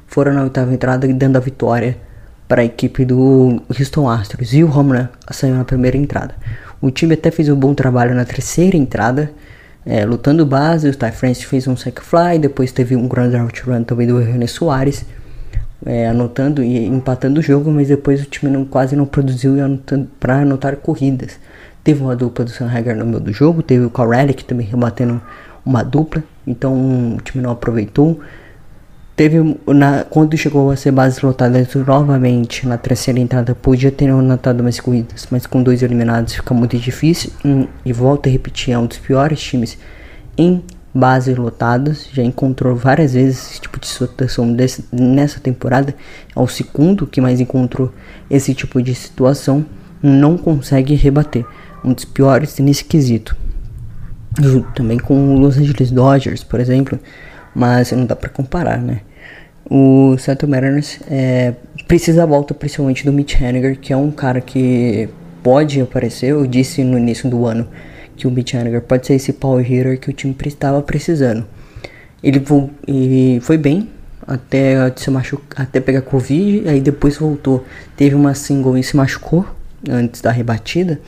foram 0.08 0.34
na 0.34 0.42
oitava 0.42 0.74
entrada 0.74 1.08
dando 1.13 1.38
a 1.38 1.39
vitória 1.39 1.96
para 2.48 2.63
a 2.63 2.65
equipe 2.65 3.06
do 3.06 3.62
Houston 3.70 4.10
Astros 4.10 4.51
e 4.51 4.63
o 4.63 4.68
home 4.75 4.98
run 4.98 5.08
saiu 5.30 5.53
na 5.53 5.63
primeira 5.63 5.96
entrada. 5.96 6.34
O 6.82 6.89
time 6.89 7.13
até 7.13 7.30
fez 7.30 7.50
um 7.50 7.56
bom 7.56 7.75
trabalho 7.75 8.15
na 8.15 8.25
terceira 8.25 8.75
entrada, 8.75 9.32
é, 9.86 10.03
lutando 10.06 10.44
base. 10.44 10.89
O 10.89 10.96
Ty 10.96 11.12
France 11.12 11.46
fez 11.46 11.68
um 11.68 11.77
sack 11.77 12.01
fly, 12.01 12.39
depois 12.39 12.72
teve 12.72 12.96
um 12.96 13.08
ground 13.08 13.36
out 13.36 13.62
run 13.62 13.84
também 13.84 14.08
do 14.08 14.18
René 14.18 14.48
Soares, 14.48 15.06
é, 15.86 16.08
anotando 16.08 16.63
e 16.63 16.86
empatando 16.86 17.40
o 17.40 17.44
jogo, 17.44 17.72
mas 17.72 17.88
depois 17.88 18.22
o 18.22 18.25
time 18.25 18.52
não, 18.52 18.66
quase 18.66 18.96
não 18.96 19.06
produziu 19.06 19.56
para 20.20 20.40
anotar 20.40 20.78
corridas. 20.78 21.40
Teve 21.84 22.02
uma 22.02 22.16
dupla 22.16 22.46
do 22.46 22.52
Sanhager 22.52 22.96
no 22.96 23.06
meio 23.06 23.20
do 23.20 23.34
jogo, 23.34 23.62
teve 23.62 23.86
o 23.86 23.90
Corelli 23.90 24.34
também 24.34 24.66
rebatendo 24.66 25.22
uma 25.66 25.84
dupla, 25.84 26.24
então 26.48 27.16
o 27.16 27.22
time 27.22 27.44
não 27.44 27.52
aproveitou. 27.52 28.20
Teve 29.16 29.58
na, 29.68 30.04
quando 30.10 30.36
chegou 30.36 30.72
a 30.72 30.75
ser 30.75 30.92
base 30.92 31.24
lotada 31.24 31.68
novamente 31.96 32.68
na 32.68 32.78
terceira 32.78 33.20
entrada, 33.20 33.54
podia 33.54 33.92
ter 33.92 34.10
anotado 34.10 34.63
mais 34.63 34.80
corridas, 34.80 35.28
mas 35.30 35.46
com 35.46 35.62
dois 35.62 35.84
eliminados 35.84 36.34
fica 36.34 36.54
muito 36.54 36.78
difícil. 36.78 37.32
Hum, 37.46 37.68
e 37.86 37.94
volta 37.94 38.28
a 38.28 38.32
repetir, 38.32 38.74
é 38.74 38.80
um 38.80 38.88
dos 38.88 38.98
piores 38.98 39.40
times 39.40 39.78
em 40.36 40.63
bases 40.94 41.36
lotadas. 41.38 42.08
Já 42.12 42.24
encontrou 42.24 42.76
várias 42.76 43.14
vezes 43.14 43.52
esse 43.52 43.62
tipo 43.62 43.80
de 43.80 43.88
situação 43.88 44.52
desse, 44.54 44.86
nessa 44.92 45.40
temporada. 45.40 45.96
É 46.36 46.40
o 46.40 46.48
segundo 46.48 47.08
que 47.08 47.22
mais 47.22 47.40
encontrou 47.40 47.92
esse 48.30 48.54
tipo 48.54 48.82
de 48.82 48.94
situação. 48.94 49.66
Não 50.02 50.38
consegue 50.38 50.96
rebater. 50.96 51.46
Um 51.84 51.94
dos 51.94 52.06
piores 52.06 52.58
nesse 52.60 52.86
quesito. 52.86 53.36
Junto 54.42 54.72
também 54.74 54.98
com 54.98 55.36
o 55.36 55.40
Los 55.40 55.58
Angeles 55.58 55.92
Dodgers, 55.92 56.44
por 56.44 56.60
exemplo 56.60 57.00
mas 57.54 57.92
não 57.92 58.06
dá 58.06 58.16
para 58.16 58.30
comparar, 58.30 58.80
né? 58.80 59.02
O 59.70 60.18
Seattle 60.18 60.50
Mariners 60.50 61.00
é, 61.10 61.54
precisa 61.88 62.22
da 62.22 62.26
volta 62.26 62.54
principalmente 62.54 63.06
do 63.06 63.14
Mitch 63.14 63.40
Haniger, 63.42 63.80
que 63.80 63.94
é 63.94 63.98
um 63.98 64.12
cara 64.12 64.42
que 64.42 65.08
pode 65.42 65.80
aparecer. 65.80 66.32
Eu 66.32 66.46
disse 66.46 66.84
no 66.84 66.98
início 66.98 67.30
do 67.30 67.46
ano 67.46 67.68
que 68.15 68.27
o 68.27 68.32
Mitch 68.32 68.53
pode 68.88 69.08
ser 69.08 69.15
esse 69.15 69.34
power 69.34 69.63
hitter 69.65 70.00
que 70.00 70.10
o 70.10 70.13
time 70.13 70.36
estava 70.46 70.82
precisando. 70.82 71.46
Ele, 72.24 72.41
foi 73.41 73.58
bem 73.58 73.89
até 74.25 74.91
se 74.96 75.10
até 75.55 75.79
pegar 75.79 76.01
Covid, 76.01 76.67
aí 76.70 76.79
depois 76.79 77.17
voltou. 77.17 77.65
Teve 77.98 78.15
uma 78.15 78.34
single 78.34 78.77
e 78.77 78.84
se 78.84 78.96
machucou 78.96 79.46
antes 79.89 80.22
da 80.22 80.32
rebatida. 80.32 81.00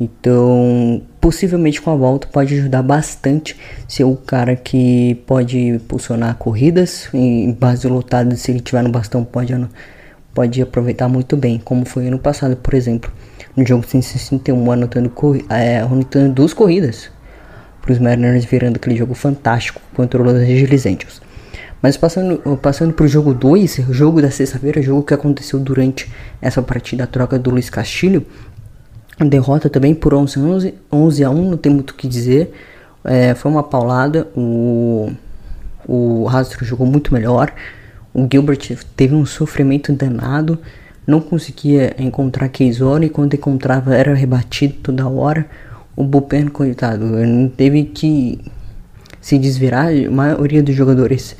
Então, 0.00 1.02
possivelmente 1.20 1.80
com 1.80 1.90
a 1.90 1.96
volta 1.96 2.28
pode 2.28 2.54
ajudar 2.54 2.82
bastante 2.82 3.56
ser 3.88 4.04
o 4.04 4.14
cara 4.14 4.54
que 4.54 5.16
pode 5.26 5.58
impulsionar 5.58 6.36
corridas 6.36 7.08
em 7.12 7.52
base 7.52 7.88
lotada, 7.88 8.36
se 8.36 8.52
ele 8.52 8.60
tiver 8.60 8.82
no 8.82 8.90
bastão 8.90 9.24
pode 9.24 9.52
pode 10.38 10.62
aproveitar 10.62 11.08
muito 11.08 11.36
bem, 11.36 11.58
como 11.58 11.84
foi 11.84 12.06
ano 12.06 12.18
passado, 12.20 12.54
por 12.54 12.72
exemplo, 12.72 13.10
no 13.56 13.66
jogo 13.66 13.84
161 13.84 14.70
anotando, 14.70 15.12
é, 15.50 15.80
anotando 15.80 16.32
duas 16.32 16.54
corridas 16.54 17.10
para 17.82 17.90
os 17.90 17.98
Mariners 17.98 18.44
virando 18.44 18.76
aquele 18.76 18.96
jogo 18.96 19.14
fantástico 19.14 19.80
contra 19.96 20.22
os 20.22 20.32
Angeles 20.32 20.86
Angels. 20.86 21.20
Mas 21.82 21.96
passando, 21.96 22.56
passando 22.58 22.92
para 22.92 23.04
o 23.04 23.08
jogo 23.08 23.34
2, 23.34 23.78
o 23.88 23.92
jogo 23.92 24.22
da 24.22 24.30
sexta-feira, 24.30 24.80
jogo 24.80 25.02
que 25.02 25.12
aconteceu 25.12 25.58
durante 25.58 26.08
essa 26.40 26.62
partida, 26.62 27.02
a 27.02 27.08
troca 27.08 27.36
do 27.36 27.50
Luiz 27.50 27.68
Castilho, 27.68 28.24
derrota 29.18 29.68
também 29.68 29.92
por 29.92 30.14
11, 30.14 30.38
11, 30.38 30.74
11 30.92 31.24
a 31.24 31.30
1, 31.30 31.50
não 31.50 31.56
tem 31.56 31.72
muito 31.72 31.90
o 31.90 31.94
que 31.94 32.06
dizer. 32.06 32.54
É, 33.02 33.34
foi 33.34 33.50
uma 33.50 33.64
paulada. 33.64 34.28
O, 34.36 35.10
o 35.84 36.26
Rastro 36.26 36.64
jogou 36.64 36.86
muito 36.86 37.12
melhor. 37.12 37.52
O 38.12 38.26
Gilbert 38.30 38.76
teve 38.96 39.14
um 39.14 39.26
sofrimento 39.26 39.92
danado. 39.92 40.58
Não 41.06 41.20
conseguia 41.20 41.94
encontrar 41.98 42.48
Keizora 42.48 43.04
e 43.04 43.08
quando 43.08 43.34
encontrava 43.34 43.94
era 43.94 44.14
rebatido 44.14 44.74
toda 44.82 45.08
hora. 45.08 45.46
O 45.96 46.04
Bullpen, 46.04 46.48
coitado, 46.48 47.06
teve 47.56 47.84
que 47.84 48.38
se 49.20 49.38
desvirar. 49.38 49.88
A 49.88 50.10
maioria 50.10 50.62
dos 50.62 50.74
jogadores 50.74 51.36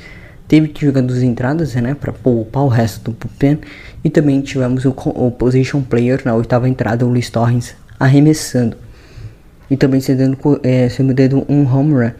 teve 0.47 0.67
que 0.69 0.85
jogar 0.85 1.01
duas 1.01 1.21
entradas, 1.21 1.75
né, 1.75 1.93
para 1.93 2.11
poupar 2.11 2.63
o 2.63 2.67
resto 2.67 3.11
do 3.11 3.17
bullpen. 3.17 3.59
E 4.03 4.09
também 4.09 4.41
tivemos 4.41 4.83
o, 4.85 4.89
o 4.89 5.31
position 5.31 5.81
player 5.81 6.21
na 6.25 6.33
oitava 6.33 6.67
entrada, 6.67 7.05
o 7.05 7.09
Luis 7.09 7.29
Torres, 7.29 7.75
arremessando. 7.99 8.75
E 9.69 9.77
também 9.77 10.01
cedendo, 10.01 10.37
é, 10.63 10.89
cedendo 10.89 11.45
um 11.47 11.63
home 11.71 11.93
run. 11.93 12.11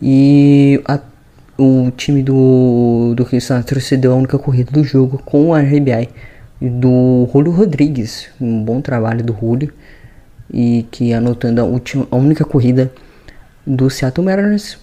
E 0.00 0.80
a, 0.86 1.00
o 1.58 1.90
time 1.90 2.22
do, 2.22 3.14
do 3.16 3.26
Houston 3.30 3.54
Astros 3.54 3.90
a 3.92 4.14
única 4.14 4.38
corrida 4.38 4.70
do 4.70 4.84
jogo 4.84 5.18
com 5.24 5.50
o 5.50 5.54
RBI 5.56 6.08
do 6.60 7.28
Julio 7.32 7.50
Rodrigues. 7.50 8.28
Um 8.40 8.62
bom 8.62 8.80
trabalho 8.80 9.24
do 9.24 9.36
Julio. 9.38 9.72
E 10.50 10.86
que 10.90 11.12
anotando 11.12 11.60
a, 11.60 11.64
última, 11.64 12.06
a 12.10 12.16
única 12.16 12.44
corrida 12.44 12.90
do 13.66 13.90
Seattle 13.90 14.24
Mariners 14.24 14.78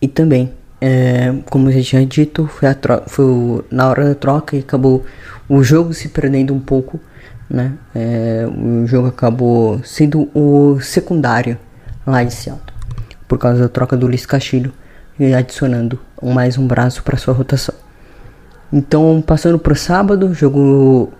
E 0.00 0.08
também, 0.08 0.50
é, 0.80 1.34
como 1.50 1.68
eu 1.68 1.72
já 1.72 1.82
tinha 1.82 2.06
dito, 2.06 2.46
foi, 2.46 2.68
a 2.68 2.76
foi 3.06 3.64
na 3.70 3.88
hora 3.88 4.08
da 4.08 4.14
troca 4.14 4.56
e 4.56 4.60
acabou 4.60 5.04
o 5.46 5.62
jogo 5.62 5.92
se 5.92 6.08
perdendo 6.08 6.54
um 6.54 6.60
pouco, 6.60 6.98
né? 7.50 7.74
É, 7.94 8.46
o 8.46 8.86
jogo 8.86 9.08
acabou 9.08 9.82
sendo 9.84 10.30
o 10.32 10.80
secundário 10.80 11.58
lá 12.06 12.24
de 12.24 12.32
Seattle, 12.32 12.72
por 13.28 13.36
causa 13.36 13.62
da 13.62 13.68
troca 13.68 13.94
do 13.94 14.06
Luiz 14.06 14.24
Castilho 14.24 14.72
adicionando 15.36 15.98
mais 16.22 16.56
um 16.56 16.66
braço 16.66 17.02
para 17.02 17.16
sua 17.16 17.34
rotação. 17.34 17.74
Então, 18.72 19.22
passando 19.26 19.58
para 19.58 19.72
o 19.72 19.76
sábado, 19.76 20.32
jogo 20.32 21.12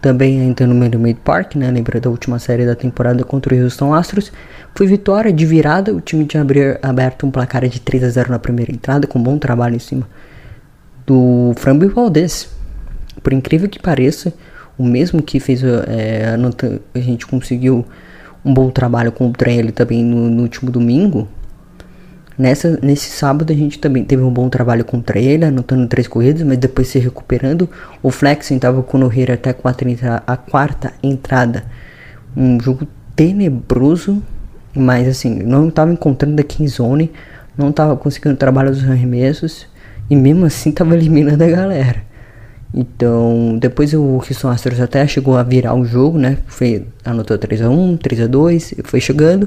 também 0.00 0.40
ainda 0.40 0.66
no 0.66 0.74
Minute 0.74 1.20
Park, 1.24 1.56
né? 1.56 1.70
Lembra 1.70 2.00
da 2.00 2.08
última 2.08 2.38
série 2.38 2.64
da 2.64 2.74
temporada 2.74 3.22
contra 3.24 3.54
o 3.54 3.62
Houston 3.62 3.94
Astros. 3.94 4.32
Foi 4.74 4.86
vitória 4.86 5.32
de 5.32 5.44
virada, 5.44 5.94
o 5.94 6.00
time 6.00 6.24
tinha 6.24 6.42
abrir, 6.42 6.78
aberto 6.82 7.26
um 7.26 7.30
placar 7.30 7.66
de 7.68 7.80
3 7.80 8.04
a 8.04 8.08
0 8.08 8.30
na 8.30 8.38
primeira 8.38 8.72
entrada, 8.72 9.06
com 9.06 9.22
bom 9.22 9.38
trabalho 9.38 9.76
em 9.76 9.80
cima 9.80 10.06
do 11.06 11.52
Frambo 11.56 11.88
Valdez. 11.88 12.48
Por 13.22 13.32
incrível 13.32 13.68
que 13.68 13.78
pareça, 13.78 14.32
o 14.78 14.84
mesmo 14.84 15.22
que 15.22 15.40
fez 15.40 15.62
é, 15.62 16.34
a, 16.34 16.98
a 16.98 17.00
gente 17.00 17.26
conseguiu 17.26 17.84
um 18.44 18.54
bom 18.54 18.70
trabalho 18.70 19.12
contra 19.12 19.50
ele 19.50 19.72
também 19.72 20.04
no, 20.04 20.30
no 20.30 20.42
último 20.42 20.70
domingo, 20.70 21.28
Nessa, 22.40 22.78
nesse 22.80 23.10
sábado 23.10 23.52
a 23.52 23.54
gente 23.54 23.78
também 23.78 24.02
teve 24.02 24.22
um 24.22 24.30
bom 24.30 24.48
trabalho 24.48 24.82
contra 24.82 25.18
ele, 25.18 25.44
anotando 25.44 25.86
três 25.86 26.08
corridas, 26.08 26.40
mas 26.40 26.56
depois 26.56 26.88
se 26.88 26.98
recuperando. 26.98 27.68
O 28.02 28.10
Flexen 28.10 28.56
estava 28.56 28.82
com 28.82 28.96
o 28.96 29.00
Nogueira 29.00 29.34
até 29.34 29.50
a, 29.50 29.54
entra 29.54 30.22
a 30.26 30.38
quarta 30.38 30.90
entrada. 31.02 31.64
Um 32.34 32.58
jogo 32.58 32.88
tenebroso, 33.14 34.22
mas 34.74 35.06
assim, 35.06 35.42
não 35.42 35.68
estava 35.68 35.92
encontrando 35.92 36.40
a 36.40 36.66
zone, 36.66 37.12
não 37.58 37.68
estava 37.68 37.94
conseguindo 37.94 38.36
trabalhar 38.36 38.70
os 38.70 38.82
arremessos, 38.88 39.66
e 40.08 40.16
mesmo 40.16 40.46
assim 40.46 40.70
estava 40.70 40.96
eliminando 40.96 41.44
a 41.44 41.48
galera. 41.48 42.02
Então, 42.72 43.58
depois 43.60 43.92
o 43.92 44.14
Houston 44.14 44.48
Astros 44.48 44.80
até 44.80 45.06
chegou 45.06 45.36
a 45.36 45.42
virar 45.42 45.74
o 45.74 45.84
jogo, 45.84 46.16
né? 46.16 46.38
Foi, 46.46 46.86
anotou 47.04 47.38
3x1, 47.38 47.98
3x2, 47.98 48.82
foi 48.84 48.98
chegando, 48.98 49.46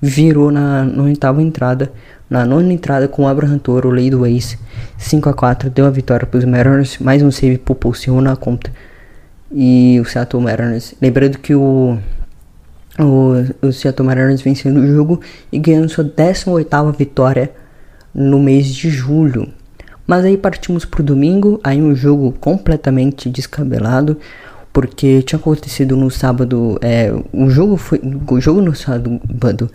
virou 0.00 0.50
na, 0.50 0.82
na 0.82 1.02
oitava 1.02 1.42
entrada 1.42 1.92
na 2.32 2.46
nona 2.46 2.72
entrada 2.72 3.06
com 3.06 3.24
o 3.24 3.28
Abraham 3.28 3.58
Toro, 3.58 3.94
Ace, 4.26 4.58
5 4.96 5.28
a 5.28 5.34
4 5.34 5.68
deu 5.68 5.84
a 5.84 5.90
vitória 5.90 6.26
para 6.26 6.38
os 6.38 6.46
Mariners, 6.46 6.96
mais 6.98 7.22
um 7.22 7.30
save 7.30 7.58
propulsionou 7.58 8.22
na 8.22 8.34
conta. 8.34 8.72
E 9.54 10.00
o 10.00 10.04
Seattle 10.06 10.42
Mariners, 10.42 10.94
lembrando 10.98 11.36
que 11.36 11.54
o 11.54 11.98
o, 12.98 13.66
o 13.66 13.70
Seattle 13.70 14.06
Mariners 14.06 14.40
vencendo 14.40 14.80
o 14.80 14.86
jogo 14.86 15.20
e 15.50 15.58
ganhando 15.58 15.90
sua 15.90 16.04
18ª 16.04 16.96
vitória 16.96 17.50
no 18.14 18.40
mês 18.40 18.66
de 18.66 18.88
julho. 18.88 19.52
Mas 20.06 20.24
aí 20.24 20.38
partimos 20.38 20.86
para 20.86 21.02
o 21.02 21.04
domingo, 21.04 21.60
aí 21.62 21.82
um 21.82 21.94
jogo 21.94 22.32
completamente 22.40 23.28
descabelado, 23.28 24.16
porque 24.72 25.20
tinha 25.20 25.38
acontecido 25.38 25.98
no 25.98 26.10
sábado, 26.10 26.78
é, 26.80 27.12
o 27.30 27.50
jogo 27.50 27.76
foi, 27.76 28.00
o 28.26 28.40
jogo 28.40 28.62
no 28.62 28.74
sábado 28.74 29.70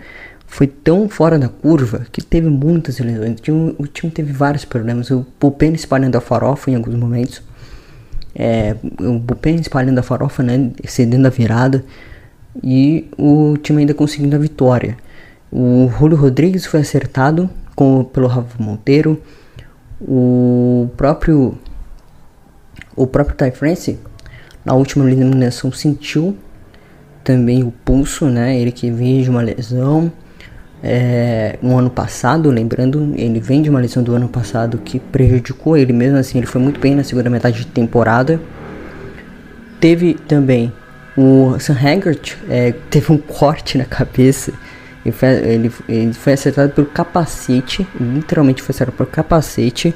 foi 0.48 0.66
tão 0.66 1.10
fora 1.10 1.38
da 1.38 1.50
curva 1.50 2.08
que 2.12 2.24
teve 2.24 2.50
muitas 2.50 2.98
lesões. 3.00 3.38
O 3.78 3.86
time 3.86 4.12
teve 4.12 4.32
vários 4.32 4.64
problemas. 4.66 5.12
O 5.12 5.26
Bullpen 5.40 5.74
espalhando 5.74 6.16
a 6.16 6.22
farofa 6.22 6.72
em 6.72 6.76
alguns 6.76 6.96
momentos. 6.96 7.44
É, 8.34 8.76
o 9.00 9.20
Bullpen 9.20 9.58
espalhando 9.58 10.00
a 10.00 10.04
farofa, 10.04 10.42
né, 10.42 10.72
cedendo 10.86 11.28
a 11.28 11.30
virada. 11.30 11.84
E 12.64 13.08
o 13.18 13.58
time 13.58 13.82
ainda 13.82 13.94
conseguindo 13.94 14.36
a 14.36 14.40
vitória. 14.40 14.98
O 15.52 15.92
Julio 16.00 16.18
Rodrigues 16.18 16.66
foi 16.66 16.80
acertado 16.80 17.50
com, 17.76 18.04
pelo 18.06 18.28
Rafa 18.28 18.62
Monteiro. 18.62 19.22
O 20.02 20.90
próprio 20.96 21.58
o 22.96 23.06
próprio 23.06 23.36
Ty 23.36 23.52
France 23.52 24.00
na 24.66 24.74
última 24.74 25.10
eliminação 25.10 25.72
sentiu 25.72 26.36
também 27.24 27.64
o 27.64 27.72
pulso, 27.72 28.26
né? 28.26 28.58
Ele 28.60 28.72
que 28.72 28.90
veio 28.90 29.24
de 29.24 29.30
uma 29.30 29.42
lesão 29.42 30.12
é, 30.84 31.58
no 31.62 31.78
ano 31.78 31.90
passado, 31.90 32.50
lembrando, 32.50 33.14
ele 33.16 33.40
vem 33.40 33.62
de 33.62 33.70
uma 33.70 33.80
lesão 33.80 34.04
do 34.04 34.16
ano 34.16 34.28
passado 34.28 34.78
que 34.78 35.00
prejudicou 35.00 35.76
ele 35.76 35.92
mesmo 35.92 36.18
assim, 36.18 36.38
ele 36.38 36.48
foi 36.48 36.62
muito 36.62 36.80
bem 36.80 36.96
na 36.96 37.04
segunda 37.04 37.30
metade 37.30 37.60
de 37.60 37.68
temporada. 37.68 38.40
Teve 39.80 40.14
também 40.14 40.72
o 41.18 41.60
Sam 41.60 41.76
Haggart, 41.76 42.36
é, 42.50 42.74
teve 42.90 43.12
um 43.12 43.18
corte 43.18 43.78
na 43.78 43.86
cabeça, 43.86 44.54
ele 45.06 45.12
foi, 45.16 45.30
ele, 45.30 45.72
ele 45.90 46.14
foi 46.14 46.34
acertado 46.34 46.74
pelo 46.74 46.88
capacete, 46.88 47.88
literalmente 48.00 48.62
foi 48.62 48.74
acertado 48.74 48.98
pelo 48.98 49.10
capacete, 49.10 49.96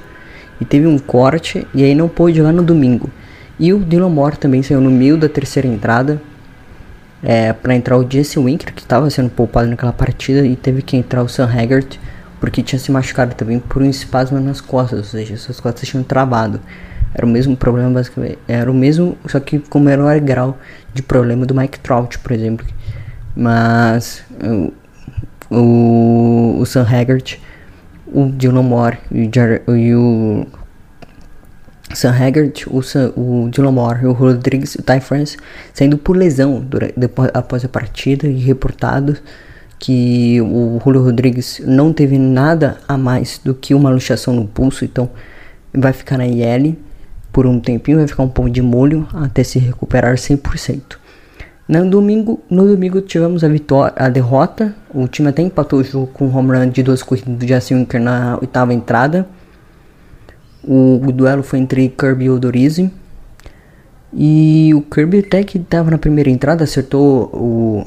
e 0.59 0.65
teve 0.65 0.87
um 0.87 0.97
corte, 0.97 1.67
e 1.73 1.83
aí 1.83 1.95
não 1.95 2.07
pôde 2.07 2.37
jogar 2.37 2.51
no 2.51 2.63
domingo. 2.63 3.09
E 3.59 3.73
o 3.73 3.79
Dylan 3.79 4.09
Moore 4.09 4.37
também 4.37 4.63
saiu 4.63 4.81
no 4.81 4.89
meio 4.89 5.17
da 5.17 5.27
terceira 5.27 5.67
entrada, 5.67 6.21
é, 7.23 7.53
para 7.53 7.75
entrar 7.75 7.97
o 7.97 8.09
Jesse 8.09 8.39
Winker, 8.39 8.73
que 8.73 8.81
estava 8.81 9.09
sendo 9.09 9.29
poupado 9.29 9.67
naquela 9.67 9.93
partida, 9.93 10.45
e 10.45 10.55
teve 10.55 10.81
que 10.81 10.97
entrar 10.97 11.23
o 11.23 11.29
Sam 11.29 11.45
Haggart, 11.45 11.97
porque 12.39 12.63
tinha 12.63 12.79
se 12.79 12.91
machucado 12.91 13.35
também 13.35 13.59
por 13.59 13.81
um 13.81 13.89
espasmo 13.89 14.39
nas 14.39 14.59
costas, 14.59 14.99
ou 14.99 15.05
seja, 15.05 15.37
suas 15.37 15.59
costas 15.59 15.87
tinham 15.87 16.03
travado. 16.03 16.59
Era 17.13 17.25
o 17.25 17.29
mesmo 17.29 17.55
problema, 17.57 17.91
basicamente. 17.91 18.39
Era 18.47 18.71
o 18.71 18.73
mesmo, 18.73 19.17
só 19.27 19.39
que 19.39 19.59
com 19.59 19.79
menor 19.79 20.19
grau 20.21 20.57
de 20.93 21.03
problema 21.03 21.45
do 21.45 21.53
Mike 21.53 21.79
Trout, 21.79 22.17
por 22.19 22.31
exemplo. 22.31 22.65
Mas 23.35 24.23
o, 24.41 24.73
o, 25.55 26.59
o 26.59 26.65
Sam 26.65 26.87
Haggart, 26.89 27.37
o 28.07 28.25
Dylan 28.25 28.63
Moore 28.63 28.97
e 29.11 29.29
o, 29.67 29.75
e 29.75 29.95
o 29.95 30.47
Sam 31.93 32.11
Haggard, 32.11 32.65
o, 32.67 32.81
Sam, 32.81 33.13
o 33.15 33.49
Dylan 33.49 33.71
Moore, 33.71 34.05
o 34.05 34.13
Rodrigues 34.13 34.75
e 34.75 34.79
o 34.79 34.83
Ty 34.83 34.99
France 34.99 35.37
saindo 35.73 35.97
por 35.97 36.15
lesão 36.15 36.59
durante, 36.59 36.93
depois, 36.97 37.29
após 37.33 37.63
a 37.65 37.69
partida 37.69 38.27
e 38.27 38.39
reportado 38.39 39.17
que 39.79 40.39
o 40.41 40.79
Julio 40.83 41.03
Rodrigues 41.03 41.61
não 41.65 41.91
teve 41.91 42.17
nada 42.17 42.77
a 42.87 42.97
mais 42.97 43.39
do 43.43 43.55
que 43.55 43.73
uma 43.73 43.89
luxação 43.89 44.33
no 44.33 44.47
pulso, 44.47 44.85
então 44.85 45.09
vai 45.73 45.91
ficar 45.91 46.17
na 46.17 46.27
IL 46.27 46.77
por 47.31 47.47
um 47.47 47.59
tempinho, 47.59 47.97
vai 47.97 48.07
ficar 48.07 48.23
um 48.23 48.29
pouco 48.29 48.49
de 48.49 48.61
molho 48.61 49.07
até 49.13 49.43
se 49.43 49.57
recuperar 49.57 50.15
100%. 50.15 51.01
No 51.67 51.89
domingo, 51.89 52.41
no 52.49 52.67
domingo 52.67 53.01
tivemos 53.01 53.43
a 53.43 53.47
vitória, 53.47 53.93
a 53.95 54.09
derrota. 54.09 54.75
O 54.93 55.07
time 55.07 55.29
até 55.29 55.41
empatou 55.41 55.79
o 55.79 55.83
jogo 55.83 56.07
com 56.07 56.27
um 56.27 56.37
home 56.37 56.51
run 56.51 56.69
de 56.69 56.83
duas 56.83 57.01
corridas 57.01 57.33
do 57.33 57.47
Jesse 57.47 57.73
na 57.97 58.37
oitava 58.41 58.73
entrada. 58.73 59.25
O, 60.63 61.11
duelo 61.11 61.41
foi 61.41 61.59
entre 61.59 61.89
Kirby 61.89 62.25
e 62.25 62.29
Odorizzi. 62.29 62.91
E 64.13 64.71
o 64.75 64.81
Kirby 64.81 65.19
até 65.19 65.43
que 65.43 65.57
estava 65.57 65.89
na 65.89 65.97
primeira 65.97 66.29
entrada, 66.29 66.63
acertou 66.63 67.25
o. 67.33 67.85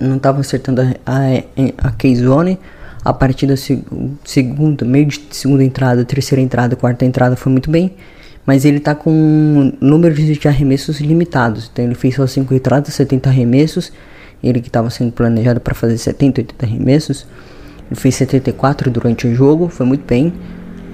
Não 0.00 0.16
estava 0.16 0.40
acertando 0.40 0.80
a, 0.80 0.94
a, 1.04 1.88
a 1.88 1.90
K-Zone. 1.90 2.58
A 3.04 3.12
partir 3.12 3.46
da 3.46 3.54
segunda, 4.24 4.84
meio 4.84 5.06
de 5.06 5.20
segunda 5.30 5.62
entrada, 5.62 6.04
terceira 6.04 6.42
entrada, 6.42 6.74
quarta 6.74 7.04
entrada 7.04 7.36
foi 7.36 7.52
muito 7.52 7.70
bem. 7.70 7.94
Mas 8.44 8.64
ele 8.64 8.78
está 8.78 8.94
com 8.94 9.72
números 9.80 10.18
de 10.18 10.48
arremessos 10.48 11.00
limitados. 11.00 11.70
Então 11.72 11.84
ele 11.84 11.94
fez 11.94 12.14
só 12.14 12.26
5 12.26 12.52
entradas, 12.54 12.94
70 12.94 13.28
arremessos. 13.28 13.92
Ele 14.42 14.60
que 14.60 14.68
estava 14.68 14.88
sendo 14.90 15.12
planejado 15.12 15.60
para 15.60 15.74
fazer 15.74 15.98
70, 15.98 16.42
80 16.42 16.66
arremessos. 16.66 17.26
Ele 17.90 17.98
fez 17.98 18.14
74 18.16 18.90
durante 18.90 19.26
o 19.26 19.34
jogo, 19.34 19.68
foi 19.68 19.86
muito 19.86 20.04
bem 20.04 20.32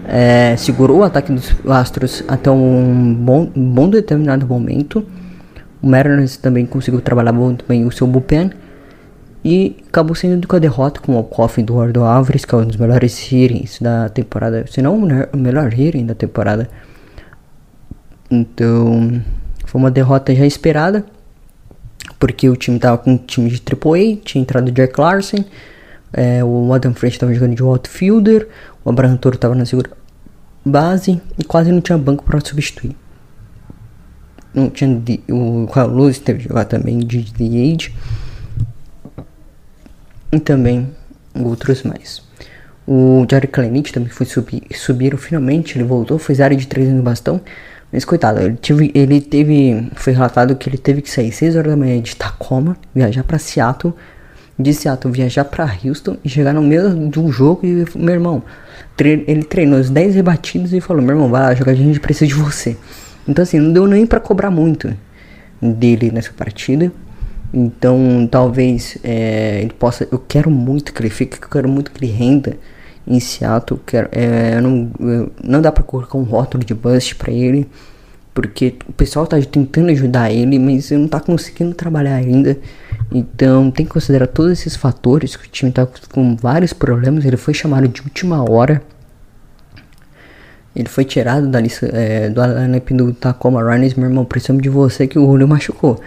é, 0.07 0.57
segurou 0.57 1.01
o 1.01 1.03
ataque 1.03 1.33
dos 1.33 1.55
Astros 1.69 2.25
até 2.27 2.51
um 2.51 3.15
bom, 3.15 3.51
um 3.55 3.71
bom 3.71 3.89
determinado 3.89 4.47
momento. 4.47 5.07
O 5.81 5.89
Mariners 5.89 6.37
também 6.37 6.67
conseguiu 6.67 7.01
trabalhar 7.01 7.33
muito 7.33 7.65
bem 7.67 7.85
o 7.85 7.91
seu 7.91 8.07
bullpen. 8.07 8.51
E 9.45 9.77
acabou 9.89 10.15
sendo 10.15 10.47
com 10.47 10.55
a 10.55 10.59
derrota 10.59 11.01
com 11.01 11.19
o 11.19 11.25
Coffee 11.25 11.65
do 11.65 11.73
Eduardo 11.75 12.05
Alvarez, 12.05 12.45
que 12.45 12.55
é 12.55 12.59
um 12.59 12.65
dos 12.65 12.77
melhores 12.77 13.19
hittings 13.19 13.81
da 13.81 14.09
temporada. 14.09 14.65
Se 14.69 14.81
não 14.81 14.97
o 14.97 15.37
melhor 15.37 15.73
hitting 15.73 16.07
da 16.07 16.15
temporada. 16.15 16.69
Então, 18.31 19.21
foi 19.67 19.81
uma 19.81 19.91
derrota 19.91 20.35
já 20.35 20.47
esperada. 20.47 21.05
Porque 22.21 22.49
o 22.49 22.55
time 22.55 22.79
tava 22.79 22.99
com 22.99 23.13
um 23.13 23.17
time 23.17 23.51
de 23.51 23.61
AAA, 23.61 24.21
tinha 24.25 24.43
entrado 24.43 24.69
o 24.69 24.71
Jack 24.71 25.01
Larson. 25.01 25.45
É, 26.13 26.45
o 26.45 26.73
Adam 26.73 26.93
French 26.95 27.17
estava 27.17 27.33
jogando 27.33 27.55
de 27.55 27.63
outfielder. 27.63 28.49
O 28.85 28.91
Abraham 28.91 29.17
Toro 29.17 29.37
estava 29.37 29.55
na 29.55 29.65
segura 29.65 29.91
base 30.65 31.21
e 31.39 31.45
quase 31.45 31.73
não 31.73 31.81
tinha 31.81 31.99
banco 31.99 32.25
para 32.25 32.41
substituir. 32.41 32.97
Não 34.55 34.69
tinha 34.69 35.03
o 35.31 35.67
Carlos 35.73 35.97
Luz 35.97 36.19
teve 36.19 36.41
que 36.43 36.49
jogar 36.49 36.67
também 36.67 36.99
de 36.99 37.33
The 37.33 37.45
Age 37.45 37.95
e 40.31 40.39
também 40.39 40.91
outros 41.35 41.83
mais. 41.83 42.23
O 42.87 43.25
Jerry 43.31 43.47
Clenit 43.47 43.93
também 43.93 44.11
foi 44.11 44.27
subir, 44.27 44.63
subiram 44.75 45.17
finalmente, 45.17 45.79
ele 45.79 45.85
voltou, 45.85 46.19
fez 46.19 46.41
área 46.41 46.57
de 46.57 46.67
3 46.67 46.91
no 46.91 47.03
bastão. 47.03 47.41
Mas 47.93 48.05
coitado, 48.05 48.41
ele 48.41 48.57
teve, 48.57 48.91
ele 48.95 49.21
teve, 49.21 49.91
foi 49.95 50.15
relatado 50.15 50.57
que 50.57 50.69
ele 50.69 50.79
teve 50.79 51.03
que 51.03 51.11
sair 51.11 51.31
6 51.31 51.57
horas 51.57 51.71
da 51.71 51.77
manhã 51.77 52.01
de 52.01 52.17
Tacoma, 52.17 52.77
viajar 52.95 53.23
para 53.23 53.39
Seattle 53.39 53.95
de 54.59 54.73
Seattle 54.73 55.13
viajar 55.13 55.45
para 55.45 55.71
Houston 55.85 56.17
e 56.25 56.29
chegar 56.29 56.53
no 56.53 56.63
meio 56.63 56.95
do 57.09 57.31
jogo 57.31 57.61
e 57.65 57.85
meu 57.97 58.15
irmão, 58.15 58.43
ele 58.99 59.43
treinou 59.43 59.81
os 59.81 59.91
10 59.91 60.15
rebatidos 60.15 60.73
e 60.73 60.81
falou: 60.81 61.03
"Meu 61.03 61.17
irmão, 61.17 61.29
vai 61.29 61.43
lá 61.43 61.55
jogar, 61.55 61.73
a 61.73 61.75
gente 61.75 62.01
precisa 62.01 62.27
de 62.27 62.35
você". 62.35 62.77
Então 63.27 63.43
assim, 63.43 63.59
não 63.59 63.73
deu 63.73 63.87
nem 63.87 64.07
para 64.07 64.21
cobrar 64.21 64.51
muito 64.51 64.95
dele 65.61 66.11
nessa 66.11 66.33
partida. 66.33 66.93
Então, 67.55 68.27
talvez 68.31 68.97
é, 69.05 69.61
ele 69.61 69.73
possa. 69.79 70.09
Eu 70.11 70.19
quero 70.19 70.51
muito 70.51 70.93
que 70.93 71.03
ele 71.03 71.11
fique, 71.11 71.39
eu 71.41 71.49
quero 71.49 71.69
muito 71.69 71.91
que 71.91 72.03
ele 72.03 72.11
renda 72.11 72.57
em 73.07 73.21
Seattle. 73.21 73.79
Quero, 73.87 74.09
é, 74.11 74.61
não, 74.61 74.91
não 75.43 75.61
dá 75.61 75.71
pra 75.71 75.85
colocar 75.85 76.17
um 76.17 76.23
rótulo 76.23 76.65
de 76.65 76.75
bust 76.75 77.15
pra 77.17 77.31
ele, 77.31 77.69
porque 78.35 78.75
o 78.89 78.93
pessoal 78.93 79.27
tá 79.27 79.41
tentando 79.41 79.91
ajudar 79.91 80.31
ele, 80.31 80.59
mas 80.59 80.91
ele 80.91 81.03
não 81.03 81.09
tá 81.09 81.21
conseguindo 81.21 81.75
trabalhar 81.75 82.15
ainda. 82.15 82.57
Então, 83.11 83.71
tem 83.71 83.85
que 83.85 83.93
considerar 83.93 84.27
todos 84.27 84.53
esses 84.53 84.75
fatores. 84.75 85.37
Que 85.37 85.47
o 85.47 85.51
time 85.51 85.71
tá 85.71 85.87
com 86.13 86.35
vários 86.37 86.73
problemas. 86.73 87.25
Ele 87.25 87.37
foi 87.37 87.53
chamado 87.53 87.87
de 87.89 88.01
última 88.01 88.49
hora. 88.49 88.83
Ele 90.75 90.89
foi 90.89 91.05
tirado 91.05 91.47
da 91.47 91.61
lista 91.61 91.87
é, 91.93 92.31
do 92.31 92.41
lineup 92.43 92.91
do 92.93 93.13
Tacoma 93.13 93.63
Runners. 93.63 93.95
Meu 93.95 94.09
irmão, 94.09 94.25
precisamos 94.25 94.63
de 94.63 94.71
você 94.71 95.07
que 95.07 95.19
o 95.19 95.27
Julio 95.27 95.47
machucou. 95.47 96.01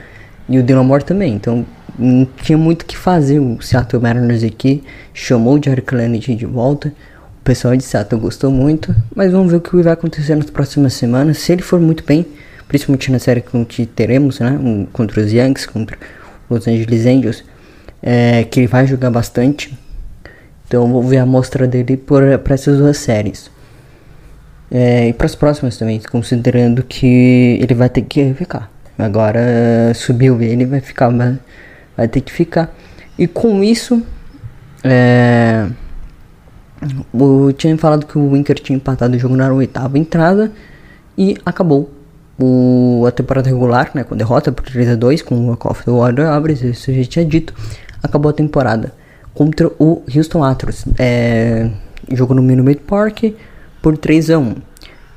E 0.50 0.58
o 0.58 0.64
Dylan 0.64 1.00
também. 1.00 1.36
Então 1.36 1.64
não 1.98 2.26
tinha 2.42 2.58
muito 2.58 2.82
o 2.82 2.86
que 2.86 2.98
fazer. 2.98 3.40
O 3.40 3.62
Seattle 3.62 4.02
Mariners 4.02 4.44
aqui 4.44 4.84
chamou 5.14 5.60
o 5.60 5.64
Jerry 5.64 5.84
Kennedy 5.84 6.36
de 6.36 6.46
volta. 6.48 6.92
Pessoal 7.46 7.78
de 7.78 7.84
Seattle 7.84 8.20
gostou 8.20 8.50
muito. 8.50 8.94
Mas 9.16 9.32
vamos 9.32 9.52
ver 9.52 9.58
o 9.58 9.62
que 9.62 9.80
vai 9.80 9.94
acontecer 9.94 10.34
nas 10.34 10.50
próximas 10.50 10.96
semanas. 10.96 11.38
Se 11.38 11.52
ele 11.52 11.62
for 11.62 11.80
muito 11.80 12.04
bem, 12.04 12.26
principalmente 12.68 13.12
na 13.12 13.20
série 13.20 13.44
que 13.70 13.86
teremos, 13.86 14.40
né? 14.40 14.60
Um, 14.60 14.88
contra 14.88 15.22
os 15.22 15.32
Yankees, 15.32 15.68
contra 15.68 15.96
os 16.50 16.58
Los 16.58 16.68
Angeles 16.68 17.06
Angels. 17.06 17.44
É, 18.02 18.44
que 18.46 18.62
ele 18.62 18.68
vai 18.68 18.88
jogar 18.88 19.12
bastante. 19.12 19.78
Então 20.68 20.92
vou 20.92 21.04
ver 21.04 21.20
a 21.20 21.22
amostra 21.22 21.68
dele 21.68 21.96
para 21.96 22.42
essas 22.56 22.80
duas 22.80 22.98
séries. 22.98 23.52
É, 24.72 25.10
e 25.10 25.14
para 25.14 25.28
as 25.28 25.36
próximas 25.36 25.78
também, 25.78 26.02
considerando 26.12 26.82
que 26.82 27.60
ele 27.62 27.76
vai 27.76 27.90
ter 27.90 28.02
que 28.02 28.34
ficar. 28.34 28.72
Agora 28.98 29.94
subiu 29.94 30.42
ele, 30.42 30.66
vai 30.66 30.80
ficar, 30.80 31.12
vai 31.96 32.08
ter 32.08 32.22
que 32.22 32.32
ficar. 32.32 32.74
E 33.20 33.28
com 33.28 33.64
isso, 33.64 34.02
é, 34.84 35.68
eu 37.14 37.54
tinha 37.54 37.78
falado 37.78 38.06
que 38.06 38.18
o 38.18 38.36
Inter 38.36 38.60
tinha 38.60 38.76
empatado 38.76 39.16
o 39.16 39.20
jogo 39.20 39.36
na 39.36 39.52
oitava 39.52 39.98
entrada 39.98 40.52
e 41.18 41.38
acabou 41.46 41.90
o, 42.38 43.06
a 43.08 43.12
temporada 43.12 43.50
regular, 43.50 43.92
né, 43.94 44.04
com 44.04 44.16
derrota 44.16 44.52
por 44.52 44.66
3 44.66 44.90
a 44.90 44.96
2 44.96 45.22
com 45.22 45.52
o 45.52 45.58
Coffee 45.58 45.86
do 45.86 46.00
Warrior 46.00 46.30
Abres, 46.30 46.62
isso 46.62 46.92
eu 46.92 46.96
já 46.96 47.10
tinha 47.10 47.26
dito. 47.26 47.54
Acabou 48.04 48.30
a 48.30 48.34
temporada 48.34 48.94
contra 49.34 49.72
o 49.80 50.04
Houston 50.14 50.44
Astros. 50.44 50.86
É, 51.00 51.70
jogo 52.12 52.34
no 52.34 52.42
Minute 52.42 52.82
Park 52.82 53.24
por 53.82 53.98
3 53.98 54.32
a 54.32 54.40
1 54.40 54.56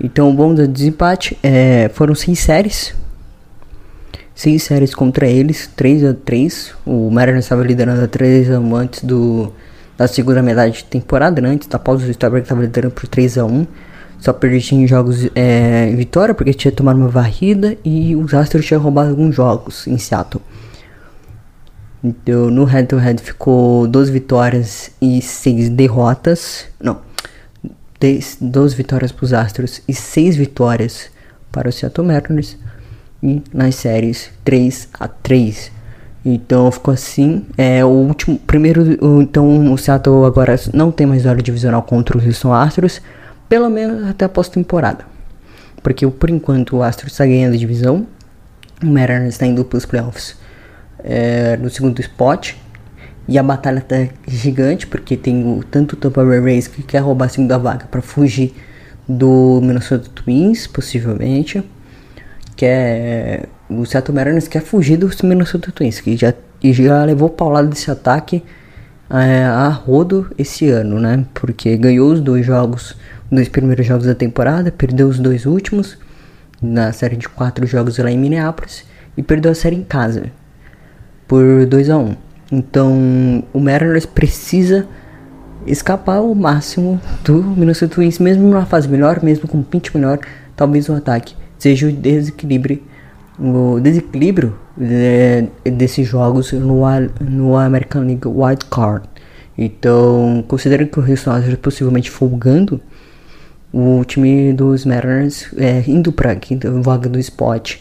Então 0.00 0.30
o 0.30 0.32
bom 0.32 0.54
do 0.54 0.66
desempate 0.66 1.36
é, 1.42 1.90
foram 1.92 2.14
6 2.14 2.38
séries 2.38 2.94
seis 4.38 4.62
séries 4.62 4.94
contra 4.94 5.26
eles, 5.26 5.68
3 5.74 6.04
a 6.04 6.14
3 6.14 6.72
O 6.86 7.10
Mariners 7.10 7.44
estava 7.44 7.64
liderando 7.64 8.04
a 8.04 8.06
3 8.06 8.52
a 8.52 8.60
1 8.60 8.76
antes 8.76 9.02
do, 9.02 9.52
da 9.98 10.06
segunda 10.06 10.40
metade 10.40 10.76
de 10.76 10.84
temporada, 10.84 11.42
né? 11.42 11.50
antes 11.50 11.66
da 11.66 11.78
pausa 11.78 12.04
do 12.04 12.10
Starbucks 12.12 12.44
estava 12.44 12.60
liderando 12.60 12.94
por 12.94 13.08
3 13.08 13.36
a 13.36 13.44
1 13.44 13.66
Só 14.20 14.32
perdia 14.32 14.78
em 14.78 14.86
jogos 14.86 15.28
é, 15.34 15.92
vitória, 15.96 16.34
porque 16.34 16.54
tinha 16.54 16.70
tomado 16.70 16.96
uma 16.96 17.08
varrida 17.08 17.76
e 17.84 18.14
os 18.14 18.32
Astros 18.32 18.64
tinham 18.64 18.80
roubado 18.80 19.10
alguns 19.10 19.34
jogos 19.34 19.88
em 19.88 19.98
Seattle. 19.98 20.42
Então 22.02 22.48
no 22.48 22.62
head 22.62 22.86
to 22.86 22.96
head 22.96 23.20
ficou 23.20 23.88
12 23.88 24.12
vitórias 24.12 24.92
e 25.02 25.20
6 25.20 25.70
derrotas. 25.70 26.66
Não, 26.80 27.00
12 28.40 28.76
vitórias 28.76 29.10
para 29.10 29.24
os 29.24 29.32
Astros 29.32 29.82
e 29.88 29.92
6 29.92 30.36
vitórias 30.36 31.10
para 31.50 31.68
o 31.68 31.72
Seattle 31.72 32.06
Mariners 32.06 32.56
e 33.20 33.42
nas 33.52 33.74
séries 33.74 34.30
3 34.44 34.90
a 35.00 35.08
3. 35.08 35.77
Então 36.34 36.70
ficou 36.70 36.92
assim. 36.92 37.46
É 37.56 37.82
o 37.82 37.88
último. 37.88 38.38
Primeiro. 38.38 38.82
Então 39.22 39.72
o 39.72 39.78
Seattle 39.78 40.26
agora 40.26 40.54
não 40.74 40.90
tem 40.90 41.06
mais 41.06 41.24
hora 41.24 41.42
divisional 41.42 41.82
contra 41.82 42.18
o 42.18 42.22
Houston 42.24 42.52
Astros. 42.52 43.00
Pelo 43.48 43.70
menos 43.70 44.06
até 44.06 44.26
a 44.26 44.28
pós-temporada. 44.28 45.06
Porque 45.82 46.06
por 46.06 46.28
enquanto 46.28 46.76
o 46.76 46.82
Astros 46.82 47.12
está 47.12 47.24
ganhando 47.24 47.54
a 47.54 47.56
divisão. 47.56 48.06
O 48.82 48.86
Mariners 48.86 49.34
está 49.34 49.46
indo 49.46 49.64
para 49.64 49.78
os 49.78 49.86
playoffs 49.86 50.36
é, 51.02 51.56
no 51.56 51.70
segundo 51.70 51.98
spot. 52.00 52.54
E 53.26 53.38
a 53.38 53.42
batalha 53.42 53.80
tá 53.80 53.96
gigante. 54.26 54.86
Porque 54.86 55.16
tem 55.16 55.42
o, 55.46 55.64
tanto 55.64 55.94
o 55.94 55.96
Tampa 55.96 56.22
Bay 56.22 56.40
Rays 56.40 56.68
que 56.68 56.82
quer 56.82 56.98
roubar 56.98 57.24
a 57.24 57.28
segunda 57.30 57.58
vaga 57.58 57.86
para 57.90 58.02
fugir 58.02 58.54
do 59.08 59.60
Minnesota 59.62 60.10
Twins, 60.14 60.66
possivelmente 60.66 61.64
quer. 62.54 63.48
O 63.70 63.84
Seattle 63.84 64.14
Mariners 64.14 64.48
quer 64.48 64.62
fugir 64.62 64.96
dos 64.96 65.20
Minnesota 65.22 65.70
Twins, 65.70 66.00
que 66.00 66.16
já, 66.16 66.32
já 66.62 67.04
levou 67.04 67.28
paulada 67.28 67.68
desse 67.68 67.90
ataque 67.90 68.42
é, 69.10 69.44
a 69.44 69.68
rodo 69.68 70.30
esse 70.38 70.68
ano, 70.70 70.98
né? 70.98 71.24
Porque 71.34 71.76
ganhou 71.76 72.12
os 72.12 72.20
dois 72.20 72.44
jogos, 72.44 72.96
os 73.30 73.30
dois 73.30 73.48
primeiros 73.48 73.86
jogos 73.86 74.06
da 74.06 74.14
temporada, 74.14 74.72
perdeu 74.72 75.08
os 75.08 75.18
dois 75.18 75.44
últimos 75.44 75.98
na 76.60 76.92
série 76.92 77.16
de 77.16 77.28
quatro 77.28 77.66
jogos 77.66 77.98
lá 77.98 78.10
em 78.10 78.18
Minneapolis 78.18 78.84
e 79.16 79.22
perdeu 79.22 79.52
a 79.52 79.54
série 79.54 79.76
em 79.76 79.84
casa 79.84 80.24
por 81.26 81.66
2 81.66 81.90
a 81.90 81.98
1 81.98 82.00
um. 82.00 82.16
Então 82.50 83.44
o 83.52 83.60
Mariners 83.60 84.06
precisa 84.06 84.86
escapar 85.66 86.16
ao 86.16 86.34
máximo 86.34 87.00
do 87.24 87.42
Minnesota 87.42 87.94
Twins, 87.94 88.18
mesmo 88.18 88.48
numa 88.48 88.64
fase 88.64 88.88
melhor, 88.88 89.22
mesmo 89.22 89.46
com 89.46 89.58
um 89.58 89.62
pitch 89.62 89.94
melhor, 89.94 90.18
talvez 90.56 90.88
o 90.88 90.94
ataque 90.94 91.36
seja 91.58 91.88
o 91.88 91.92
desequilíbrio, 91.92 92.82
o 93.38 93.78
desequilíbrio 93.80 94.56
de, 94.76 95.70
desses 95.70 96.06
jogos 96.06 96.52
no, 96.52 96.82
no 97.20 97.56
American 97.56 98.02
League 98.02 98.26
Wild 98.26 98.64
Card. 98.66 99.08
Então, 99.56 100.44
considerando 100.46 100.88
que 100.88 101.00
o 101.00 101.02
Houston 101.02 101.32
Astros 101.32 101.56
possivelmente 101.56 102.10
folgando, 102.10 102.80
o 103.72 104.04
time 104.04 104.52
dos 104.52 104.84
Mariners 104.84 105.48
é, 105.56 105.82
indo 105.86 106.12
para 106.12 106.32
a 106.32 106.36
quinta 106.36 106.70
vaga 106.80 107.08
do 107.08 107.18
spot 107.18 107.76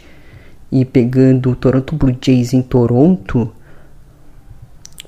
e 0.71 0.83
pegando 0.83 1.51
o 1.51 1.55
Toronto 1.55 1.95
Blue 1.95 2.15
Jays 2.19 2.53
em 2.53 2.61
Toronto, 2.61 3.53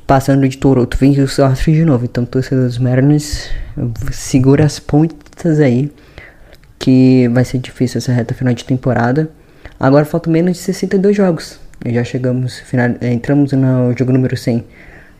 passando 0.06 0.48
de 0.48 0.58
Toronto, 0.58 0.98
vem 0.98 1.20
o 1.20 1.24
Astros 1.24 1.76
de 1.76 1.84
novo. 1.84 2.06
Então, 2.06 2.26
torcedor 2.26 2.66
dos 2.66 2.78
Mariners, 2.78 3.50
segura 4.12 4.66
as 4.66 4.80
pontas 4.80 5.60
aí 5.60 5.92
que 6.78 7.28
vai 7.30 7.44
ser 7.44 7.58
difícil 7.58 7.98
essa 7.98 8.14
reta 8.14 8.34
final 8.34 8.54
de 8.54 8.64
temporada. 8.64 9.30
Agora 9.80 10.04
faltam 10.04 10.34
menos 10.34 10.58
de 10.58 10.64
62 10.64 11.16
jogos. 11.16 11.60
Já 11.86 12.04
chegamos, 12.04 12.60
final, 12.60 12.96
eh, 13.00 13.14
entramos 13.14 13.54
no 13.54 13.96
jogo 13.98 14.12
número 14.12 14.36
100 14.36 14.66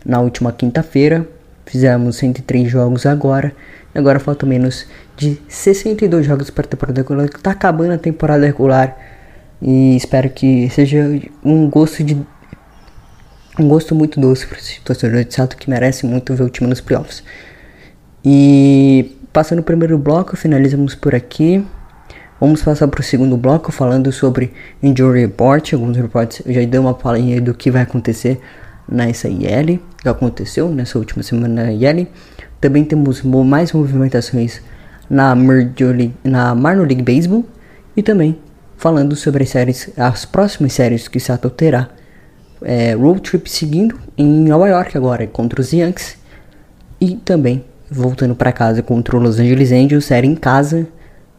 na 0.06 0.20
última 0.20 0.52
quinta-feira. 0.52 1.26
Fizemos 1.66 2.18
103 2.18 2.70
jogos 2.70 3.06
agora. 3.06 3.54
Agora 3.96 4.20
faltam 4.20 4.50
menos 4.50 4.86
de 5.16 5.40
62 5.48 6.26
jogos 6.26 6.50
para 6.50 6.66
a 6.66 6.68
temporada 6.68 7.02
regular. 7.02 7.26
Está 7.26 7.52
acabando 7.52 7.94
a 7.94 7.98
temporada 7.98 8.46
regular. 8.46 8.98
E 9.62 9.96
espero 9.96 10.30
que 10.30 10.70
seja 10.70 11.06
um 11.44 11.70
gosto 11.70 12.04
de 12.04 12.18
um 13.58 13.68
gosto 13.68 13.94
muito 13.96 14.20
doce 14.20 14.46
para 14.48 14.58
esse 14.58 14.80
torcedor 14.82 15.24
de 15.24 15.34
Sato 15.34 15.58
que 15.58 15.70
merece 15.70 16.06
muito 16.06 16.34
ver 16.34 16.44
o 16.44 16.50
time 16.50 16.70
nos 16.70 16.82
playoffs. 16.82 17.24
E 18.24 19.18
passando 19.32 19.60
o 19.60 19.64
primeiro 19.64 19.98
bloco, 19.98 20.36
finalizamos 20.36 20.96
por 20.96 21.16
aqui. 21.16 21.66
Vamos 22.40 22.62
passar 22.62 22.88
para 22.88 23.02
o 23.02 23.04
segundo 23.04 23.36
bloco 23.36 23.70
falando 23.70 24.14
sobre 24.14 24.54
Injury 24.82 25.22
Report. 25.22 25.74
Alguns 25.74 25.98
reportes 25.98 26.42
eu 26.46 26.54
já 26.54 26.64
dei 26.64 26.80
uma 26.80 26.94
palhinha 26.94 27.42
do 27.42 27.54
que 27.54 27.70
vai 27.70 27.82
acontecer 27.82 28.40
nessa 28.88 29.28
IL, 29.28 29.82
que 29.98 30.08
aconteceu 30.08 30.70
nessa 30.70 30.98
última 30.98 31.22
semana 31.22 31.66
na 31.66 31.74
IL. 31.74 32.08
Também 32.62 32.86
temos 32.86 33.22
mais 33.24 33.74
movimentações 33.74 34.62
na, 35.10 35.34
League, 35.34 36.14
na 36.24 36.56
Marno 36.56 36.86
League 36.86 37.02
Baseball 37.02 37.44
e 37.94 38.02
também 38.02 38.40
falando 38.78 39.18
sobre 39.18 39.44
as 39.44 39.50
séries, 39.50 39.90
as 39.98 40.24
próximas 40.24 40.72
séries 40.72 41.10
que 41.10 41.20
Seattle 41.20 41.52
terá. 41.52 41.90
É, 42.62 42.94
road 42.94 43.20
trip 43.20 43.50
seguindo 43.50 44.00
em 44.18 44.48
Nova 44.48 44.70
York 44.70 44.98
agora 44.98 45.28
contra 45.28 45.60
os 45.60 45.74
Yankees 45.74 46.18
e 47.02 47.16
também 47.18 47.66
voltando 47.92 48.34
para 48.34 48.54
casa 48.54 48.82
contra 48.82 49.18
o 49.18 49.20
Los 49.20 49.40
Angeles 49.40 49.74
Angels, 49.74 50.06
série 50.06 50.28
em 50.28 50.36
casa. 50.36 50.88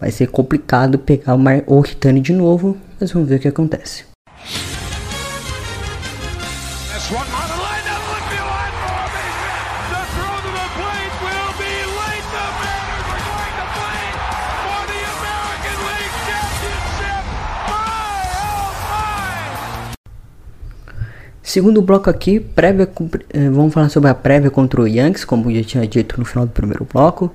Vai 0.01 0.11
ser 0.11 0.29
complicado 0.29 0.99
pegar 0.99 1.35
o, 1.35 1.39
Mar 1.39 1.63
o 1.67 1.81
Ritani 1.81 2.21
de 2.21 2.33
novo, 2.33 2.77
mas 2.99 3.13
vamos 3.13 3.29
ver 3.29 3.37
o 3.37 3.39
que 3.41 3.49
acontece. 3.49 4.05
Segundo 21.43 21.83
bloco 21.83 22.09
aqui, 22.09 22.39
prévia, 22.39 22.89
eh, 23.31 23.51
vamos 23.51 23.75
falar 23.75 23.89
sobre 23.89 24.09
a 24.09 24.15
prévia 24.15 24.51
contra 24.53 24.81
o 24.81 24.87
Yankees, 24.87 25.25
como 25.25 25.53
já 25.53 25.65
tinha 25.65 25.87
dito 25.87 26.17
no 26.17 26.25
final 26.25 26.47
do 26.47 26.53
primeiro 26.53 26.87
bloco. 26.91 27.35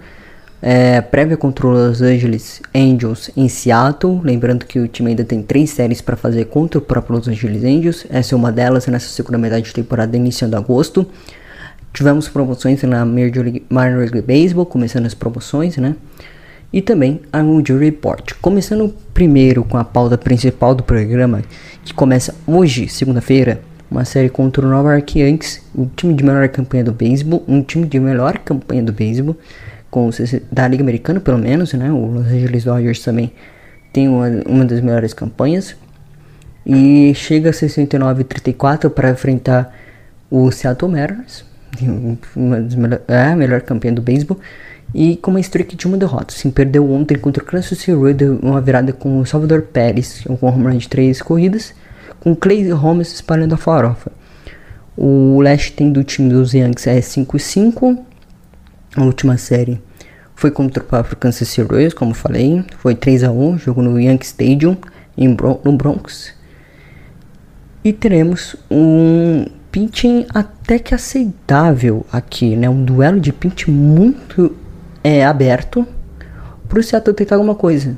É, 0.68 1.00
prévia 1.00 1.38
contra 1.38 1.68
os 1.68 1.78
Los 1.78 2.02
Angeles 2.02 2.60
Angels 2.74 3.30
em 3.38 3.48
Seattle. 3.48 4.20
Lembrando 4.24 4.66
que 4.66 4.80
o 4.80 4.88
time 4.88 5.12
ainda 5.12 5.24
tem 5.24 5.44
três 5.44 5.70
séries 5.70 6.02
para 6.02 6.16
fazer 6.16 6.46
contra 6.46 6.80
o 6.80 6.82
próprio 6.82 7.18
Los 7.18 7.28
Angeles 7.28 7.64
Angels. 7.64 8.08
Essa 8.10 8.34
é 8.34 8.36
uma 8.36 8.52
delas 8.52 8.88
nessa 8.88 9.08
segunda 9.10 9.38
metade 9.38 9.66
de 9.66 9.74
temporada, 9.76 10.18
iniciando 10.18 10.58
agosto. 10.58 11.06
Tivemos 11.94 12.28
promoções 12.28 12.82
na 12.82 13.06
Major 13.06 13.44
League, 13.44 13.64
Major 13.70 14.00
League 14.00 14.22
Baseball, 14.24 14.66
começando 14.66 15.06
as 15.06 15.14
promoções, 15.14 15.78
né? 15.78 15.96
E 16.74 16.82
também 16.82 17.22
a 17.32 17.42
Injury 17.42 17.86
Report. 17.86 18.34
Começando 18.42 18.92
primeiro 19.14 19.64
com 19.64 19.78
a 19.78 19.84
pauta 19.84 20.18
principal 20.18 20.74
do 20.74 20.82
programa, 20.82 21.44
que 21.84 21.94
começa 21.94 22.34
hoje, 22.48 22.88
segunda-feira, 22.90 23.62
uma 23.90 24.04
série 24.04 24.30
contra 24.30 24.66
o 24.66 24.70
Nova 24.70 24.94
York 24.94 25.20
Yankees, 25.20 25.62
o 25.76 25.86
time 25.96 26.16
de 26.16 26.24
melhor 26.24 26.50
campanha 26.50 26.84
do 26.84 26.92
beisebol, 26.92 27.44
um 27.48 27.62
time 27.62 27.86
de 27.86 28.00
melhor 28.00 28.40
campanha 28.40 28.82
do 28.82 28.92
beisebol, 28.92 29.38
com 29.96 30.10
da 30.52 30.68
Liga 30.68 30.84
Americana 30.84 31.22
pelo 31.22 31.38
menos, 31.38 31.72
né? 31.72 31.90
O 31.90 32.08
Los 32.08 32.28
Angeles 32.28 32.66
Dodgers 32.66 33.00
também 33.00 33.32
tem 33.94 34.10
uma, 34.10 34.28
uma 34.46 34.66
das 34.66 34.82
melhores 34.82 35.14
campanhas. 35.14 35.74
E 36.66 37.14
chega 37.16 37.52
a 37.52 37.54
69-34 37.54 38.90
para 38.90 39.12
enfrentar 39.12 39.74
o 40.30 40.52
Seattle 40.52 40.92
Mariners, 40.92 41.46
uma 42.36 42.60
das 42.60 42.76
melhor, 42.76 43.00
é 43.08 43.28
a 43.28 43.36
melhor 43.38 43.62
campeã 43.62 43.94
do 43.94 44.02
beisebol, 44.02 44.38
e 44.94 45.16
com 45.16 45.32
uma 45.32 45.40
streak 45.40 45.78
de 45.78 45.88
uma 45.88 45.96
derrota. 45.96 46.34
Sim, 46.34 46.52
perdeu 46.52 46.92
ontem 46.92 47.18
contra 47.18 47.42
o 47.42 47.46
Kansas 47.46 47.78
City 47.78 47.92
Royals, 47.92 48.40
uma 48.42 48.60
virada 48.60 48.92
com 48.92 49.20
o 49.20 49.26
Salvador 49.26 49.62
Pérez, 49.62 50.26
com 50.26 50.46
um 50.46 50.50
home 50.50 50.66
run 50.66 50.78
de 50.78 50.90
três 50.90 51.22
corridas, 51.22 51.74
com 52.20 52.36
Clay 52.36 52.70
Holmes 52.72 53.14
espalhando 53.14 53.54
a 53.54 53.58
farofa. 53.58 54.12
O 54.98 55.40
leste 55.40 55.72
tem 55.72 55.90
do 55.90 56.04
time 56.04 56.30
dos 56.30 56.54
Yankees 56.54 56.88
é 56.88 57.00
5-5. 57.00 57.98
A 58.96 59.04
última 59.04 59.38
série 59.38 59.82
foi 60.36 60.52
contra 60.52 60.82
o 60.82 60.86
próprio 60.86 61.18
Kansas 61.18 61.48
City 61.48 61.62
Royals, 61.62 61.94
como 61.94 62.14
falei. 62.14 62.64
Foi 62.78 62.96
3 62.96 63.24
a 63.26 63.32
1 63.32 63.58
jogo 63.58 63.82
no 63.82 64.00
Yankee 64.00 64.26
Stadium, 64.26 64.78
em 65.18 65.36
no 65.64 65.72
Bronx. 65.74 66.34
E 67.84 67.92
teremos 67.92 68.56
um 68.70 69.46
pitching 69.72 70.26
até 70.34 70.80
que 70.80 70.96
aceitável 70.96 72.06
aqui, 72.12 72.56
né? 72.56 72.70
Um 72.70 72.84
duelo 72.84 73.20
de 73.20 73.34
pitch 73.34 73.68
muito 73.68 74.56
é, 75.04 75.26
aberto 75.26 75.86
pro 76.70 76.82
Seattle 76.82 77.14
tentar 77.14 77.36
alguma 77.36 77.56
coisa. 77.56 77.96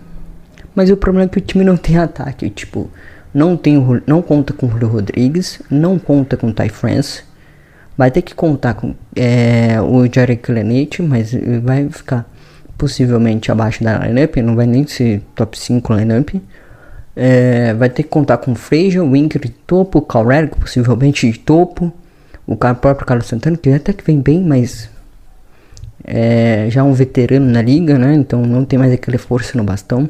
Mas 0.75 0.89
o 0.89 0.97
problema 0.97 1.25
é 1.25 1.29
que 1.29 1.37
o 1.37 1.41
time 1.41 1.63
não 1.63 1.77
tem 1.77 1.97
ataque, 1.97 2.49
tipo, 2.49 2.89
não 3.33 3.55
tem 3.55 3.77
não 4.05 4.21
conta 4.21 4.53
com 4.53 4.65
o 4.65 4.69
Julio 4.69 4.87
Rodrigues, 4.87 5.61
não 5.69 5.97
conta 5.97 6.35
com 6.35 6.47
o 6.47 6.53
Ty 6.53 6.69
France. 6.69 7.23
Vai 7.97 8.11
ter 8.11 8.21
que 8.21 8.35
contar 8.35 8.75
com 8.75 8.93
é, 9.15 9.81
o 9.81 10.05
Jared 10.05 10.41
Clenete, 10.41 11.01
mas 11.01 11.31
vai 11.63 11.89
ficar 11.89 12.29
possivelmente 12.77 13.51
abaixo 13.51 13.83
da 13.83 13.97
lineup, 13.97 14.35
não 14.37 14.55
vai 14.55 14.67
nem 14.67 14.85
ser 14.85 15.21
top 15.33 15.57
5 15.57 15.93
lineup. 15.93 16.29
É, 17.15 17.73
vai 17.73 17.89
ter 17.89 18.03
que 18.03 18.09
contar 18.09 18.37
com 18.37 18.53
Frazier, 18.53 19.03
Winker 19.03 19.41
de 19.41 19.49
topo, 19.49 20.01
Calreric 20.01 20.59
possivelmente 20.59 21.29
de 21.31 21.39
topo, 21.39 21.91
o 22.45 22.55
próprio 22.55 23.07
Carlos 23.07 23.25
Santana, 23.25 23.57
que 23.57 23.69
até 23.71 23.91
que 23.91 24.03
vem 24.03 24.21
bem, 24.21 24.43
mas 24.43 24.89
é 26.03 26.67
já 26.69 26.83
um 26.83 26.93
veterano 26.93 27.49
na 27.49 27.61
liga, 27.61 27.97
né? 27.97 28.13
Então 28.13 28.43
não 28.43 28.63
tem 28.63 28.77
mais 28.77 28.93
aquele 28.93 29.17
força 29.17 29.57
no 29.57 29.63
bastão. 29.63 30.07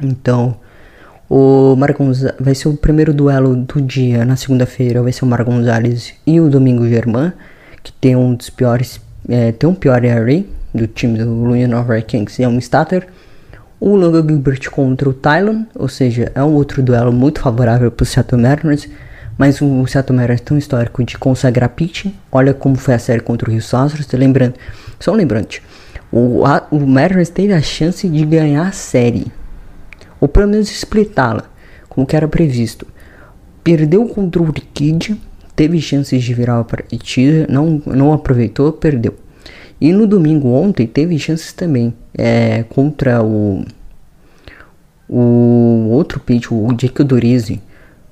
Então 0.00 0.56
o 1.34 1.74
Mar 1.76 1.94
vai 2.38 2.54
ser 2.54 2.68
o 2.68 2.76
primeiro 2.76 3.14
duelo 3.14 3.56
do 3.56 3.80
dia 3.80 4.22
na 4.22 4.36
segunda-feira, 4.36 5.02
vai 5.02 5.12
ser 5.12 5.24
o 5.24 5.26
Mar 5.26 5.42
Gonzalez 5.42 6.12
e 6.26 6.38
o 6.38 6.50
Domingo 6.50 6.86
Germán, 6.86 7.32
que 7.82 7.90
tem 7.90 8.14
um 8.14 8.34
dos 8.34 8.50
piores, 8.50 9.00
é, 9.26 9.50
tem 9.50 9.66
um 9.66 9.74
pior 9.74 10.04
ERA 10.04 10.44
do 10.74 10.86
time 10.86 11.16
do 11.16 11.32
Louisiana 11.32 12.02
Kings, 12.02 12.42
é 12.42 12.46
um 12.46 12.58
starter. 12.58 13.06
O 13.80 13.96
Logan 13.96 14.28
Gilbert 14.28 14.70
contra 14.70 15.08
o 15.08 15.14
Tylon, 15.14 15.64
ou 15.74 15.88
seja, 15.88 16.30
é 16.34 16.44
um 16.44 16.52
outro 16.52 16.82
duelo 16.82 17.10
muito 17.10 17.40
favorável 17.40 17.90
para 17.90 18.04
o 18.04 18.06
Seattle 18.06 18.42
Mariners, 18.42 18.86
mas 19.38 19.62
o 19.62 19.86
Seattle 19.86 20.14
Mariners 20.14 20.42
um 20.50 20.58
histórico 20.58 21.02
de 21.02 21.16
consagrar 21.16 21.70
pitch. 21.70 22.08
Olha 22.30 22.52
como 22.52 22.76
foi 22.76 22.92
a 22.92 22.98
série 22.98 23.22
contra 23.22 23.48
o 23.48 23.50
Rio 23.50 23.62
Astros, 23.62 24.06
lembrando, 24.12 24.56
só 25.00 25.12
um 25.12 25.16
lembrante, 25.16 25.62
o, 26.12 26.42
o 26.70 26.86
Mariners 26.86 27.30
teve 27.30 27.54
a 27.54 27.62
chance 27.62 28.06
de 28.06 28.22
ganhar 28.26 28.68
a 28.68 28.72
série, 28.72 29.32
ou 30.22 30.28
pelo 30.28 30.46
menos 30.46 30.70
splitá-la, 30.70 31.50
como 31.88 32.06
que 32.06 32.14
era 32.14 32.28
previsto. 32.28 32.86
Perdeu 33.64 34.04
o 34.04 34.52
Kid, 34.72 35.20
teve 35.56 35.80
chances 35.80 36.22
de 36.22 36.32
virar 36.32 36.60
a 36.60 36.64
partida, 36.64 37.44
não, 37.50 37.82
não 37.84 38.12
aproveitou, 38.12 38.72
perdeu. 38.72 39.16
E 39.80 39.92
no 39.92 40.06
domingo 40.06 40.46
ontem 40.50 40.86
teve 40.86 41.18
chances 41.18 41.52
também 41.52 41.92
é, 42.16 42.62
contra 42.68 43.20
o, 43.20 43.64
o 45.08 45.88
outro 45.90 46.20
pitch, 46.20 46.52
o 46.52 46.72
Dick 46.72 47.02
Dorizzi. 47.02 47.60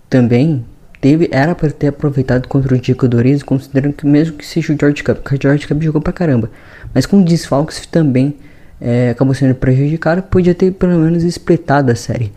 Também 0.09 0.65
teve, 1.01 1.29
era 1.31 1.55
para 1.55 1.71
ter 1.71 1.87
aproveitado 1.87 2.49
contra 2.49 2.75
o 2.75 2.79
Dick 2.79 3.07
Dorizzi, 3.07 3.45
considerando 3.45 3.93
que 3.93 4.05
mesmo 4.05 4.37
que 4.37 4.45
seja 4.45 4.73
o 4.73 4.77
George 4.77 5.05
Cup, 5.05 5.19
porque 5.19 5.37
o 5.37 5.39
George 5.41 5.69
Cup 5.69 5.81
jogou 5.81 6.01
pra 6.03 6.13
caramba. 6.13 6.51
Mas 6.93 7.07
com 7.07 7.23
desfalques 7.23 7.87
também 7.87 8.35
é, 8.81 9.11
acabou 9.11 9.35
sendo 9.35 9.55
prejudicado, 9.55 10.23
podia 10.23 10.55
ter 10.55 10.73
pelo 10.73 10.99
menos 10.99 11.23
expletado 11.23 11.93
a 11.93 11.95
série. 11.95 12.33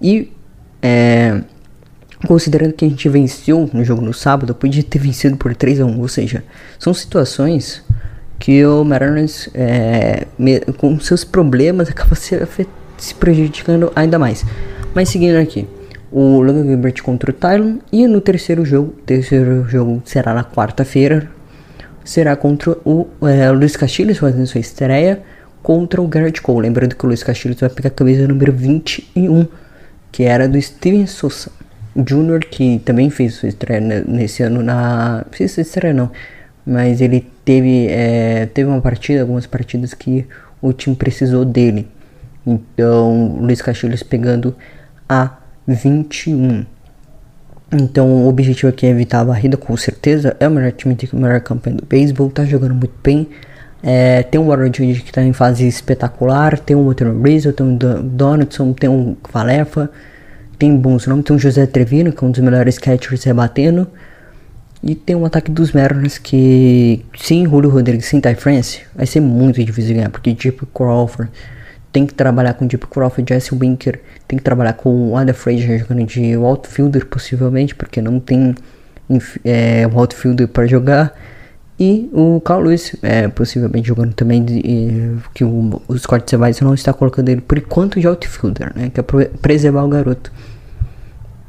E 0.00 0.32
é, 0.80 1.40
considerando 2.26 2.72
que 2.72 2.84
a 2.84 2.88
gente 2.88 3.08
venceu 3.08 3.68
no 3.72 3.84
jogo 3.84 4.00
no 4.00 4.14
sábado, 4.14 4.54
podia 4.54 4.82
ter 4.82 4.98
vencido 4.98 5.36
por 5.36 5.54
3 5.54 5.80
a 5.80 5.86
1 5.86 6.00
ou 6.00 6.08
seja, 6.08 6.44
são 6.78 6.94
situações 6.94 7.82
que 8.38 8.64
o 8.64 8.84
Mariners, 8.84 9.48
é, 9.52 10.26
com 10.76 10.98
seus 11.00 11.24
problemas, 11.24 11.88
acaba 11.90 12.14
se, 12.14 12.38
se, 12.96 13.14
prejudicando 13.14 13.92
ainda 13.96 14.18
mais. 14.18 14.44
Mas 14.94 15.08
seguindo 15.08 15.36
aqui, 15.36 15.66
o 16.10 16.40
Logan 16.40 16.64
Gilbert 16.64 17.02
contra 17.02 17.30
o 17.30 17.34
Tylon 17.34 17.78
e 17.92 18.06
no 18.06 18.20
terceiro 18.20 18.64
jogo, 18.64 18.94
terceiro 19.04 19.68
jogo 19.68 20.00
será 20.04 20.32
na 20.32 20.44
quarta-feira, 20.44 21.28
será 22.04 22.36
contra 22.36 22.76
o 22.84 23.06
é, 23.22 23.50
Luiz 23.50 23.76
Castilhos 23.76 24.18
fazendo 24.18 24.46
sua 24.46 24.60
estreia 24.60 25.22
contra 25.62 26.00
o 26.00 26.08
Garrett 26.08 26.40
Cole. 26.40 26.66
Lembrando 26.66 26.94
que 26.94 27.04
o 27.04 27.08
Luiz 27.08 27.22
Castilhos 27.22 27.60
vai 27.60 27.70
pegar 27.70 27.88
a 27.88 27.92
camisa 27.92 28.26
número 28.26 28.52
21, 28.52 29.46
que 30.12 30.24
era 30.24 30.48
do 30.48 30.60
Steven 30.60 31.06
Souza 31.06 31.50
Jr., 31.96 32.40
que 32.50 32.80
também 32.84 33.10
fez 33.10 33.34
sua 33.34 33.48
estreia 33.48 33.80
nesse 33.80 34.42
ano 34.42 34.62
na. 34.62 35.24
Não 35.26 35.36
sei 35.36 35.48
se 35.48 35.60
estreia 35.60 35.94
não 35.94 36.10
mas 36.68 37.00
ele 37.00 37.26
teve, 37.46 37.86
é, 37.88 38.44
teve 38.44 38.68
uma 38.68 38.80
partida, 38.82 39.22
algumas 39.22 39.46
partidas 39.46 39.94
que 39.94 40.26
o 40.60 40.70
time 40.70 40.94
precisou 40.94 41.42
dele. 41.42 41.88
Então, 42.46 43.38
Luiz 43.40 43.62
Castilhos 43.62 44.02
pegando 44.02 44.54
a 45.08 45.38
21. 45.66 46.66
Então, 47.72 48.06
o 48.06 48.28
objetivo 48.28 48.68
aqui 48.68 48.84
é 48.84 48.90
evitar 48.90 49.20
a 49.20 49.24
barrida, 49.24 49.56
com 49.56 49.74
certeza. 49.78 50.36
É 50.38 50.46
o 50.46 50.50
melhor 50.50 50.72
time, 50.72 50.94
tem 50.94 51.08
o 51.10 51.16
melhor 51.16 51.40
campanha 51.40 51.76
do 51.76 51.86
beisebol, 51.86 52.30
tá 52.30 52.44
jogando 52.44 52.74
muito 52.74 52.94
bem. 53.02 53.26
É, 53.82 54.22
tem 54.24 54.40
o 54.40 54.46
Warren 54.46 54.70
Jr. 54.70 55.00
que 55.02 55.10
está 55.10 55.22
em 55.22 55.32
fase 55.32 55.66
espetacular. 55.66 56.58
Tem 56.58 56.76
o 56.76 56.84
Walter 56.84 57.12
Rizzo, 57.12 57.52
tem 57.52 57.66
o 57.66 57.78
Donaldson, 58.02 58.72
tem 58.72 58.88
o 58.88 59.16
Valefa. 59.32 59.90
Tem 60.58 60.76
bons 60.76 61.06
nomes. 61.06 61.24
Tem 61.24 61.36
o 61.36 61.38
José 61.38 61.66
Trevino, 61.66 62.12
que 62.12 62.24
é 62.24 62.26
um 62.26 62.30
dos 62.30 62.40
melhores 62.40 62.78
catchers 62.78 63.24
rebatendo. 63.24 63.86
E 64.82 64.94
tem 64.94 65.16
um 65.16 65.24
ataque 65.24 65.50
dos 65.50 65.72
Mariners 65.72 66.18
que, 66.18 67.04
sem 67.16 67.44
Julio 67.44 67.70
Rodrigues, 67.70 68.06
sem 68.06 68.20
Ty 68.20 68.34
France, 68.36 68.82
vai 68.94 69.06
ser 69.06 69.20
muito 69.20 69.62
difícil 69.64 69.94
ganhar, 69.94 70.08
porque 70.08 70.32
Deep 70.32 70.66
Crawford 70.72 71.30
tem 71.90 72.06
que 72.06 72.14
trabalhar 72.14 72.54
com 72.54 72.66
Deep 72.66 72.86
Crawford, 72.86 73.32
Jesse 73.32 73.54
Winker, 73.54 74.00
tem 74.28 74.38
que 74.38 74.44
trabalhar 74.44 74.74
com 74.74 75.10
o 75.10 75.16
Ada 75.16 75.34
Frazier 75.34 75.80
jogando 75.80 76.04
de 76.04 76.34
outfielder 76.36 77.06
possivelmente, 77.06 77.74
porque 77.74 78.00
não 78.00 78.20
tem 78.20 78.54
é, 79.44 79.88
um 79.92 79.98
outfielder 79.98 80.46
para 80.46 80.66
jogar. 80.66 81.12
E 81.78 82.10
o 82.12 82.40
Carl 82.40 82.62
Lewis, 82.62 82.96
é, 83.02 83.28
possivelmente 83.28 83.86
jogando 83.86 84.12
também, 84.12 84.44
de, 84.44 85.16
que 85.32 85.44
o, 85.44 85.80
o 85.86 85.96
Scott 85.96 86.36
não 86.60 86.74
está 86.74 86.92
colocando 86.92 87.28
ele 87.28 87.40
por 87.40 87.56
enquanto 87.56 88.00
de 88.00 88.06
outfielder, 88.06 88.72
né, 88.74 88.90
que 88.90 88.98
é 88.98 89.02
preservar 89.40 89.84
o 89.84 89.88
garoto 89.88 90.32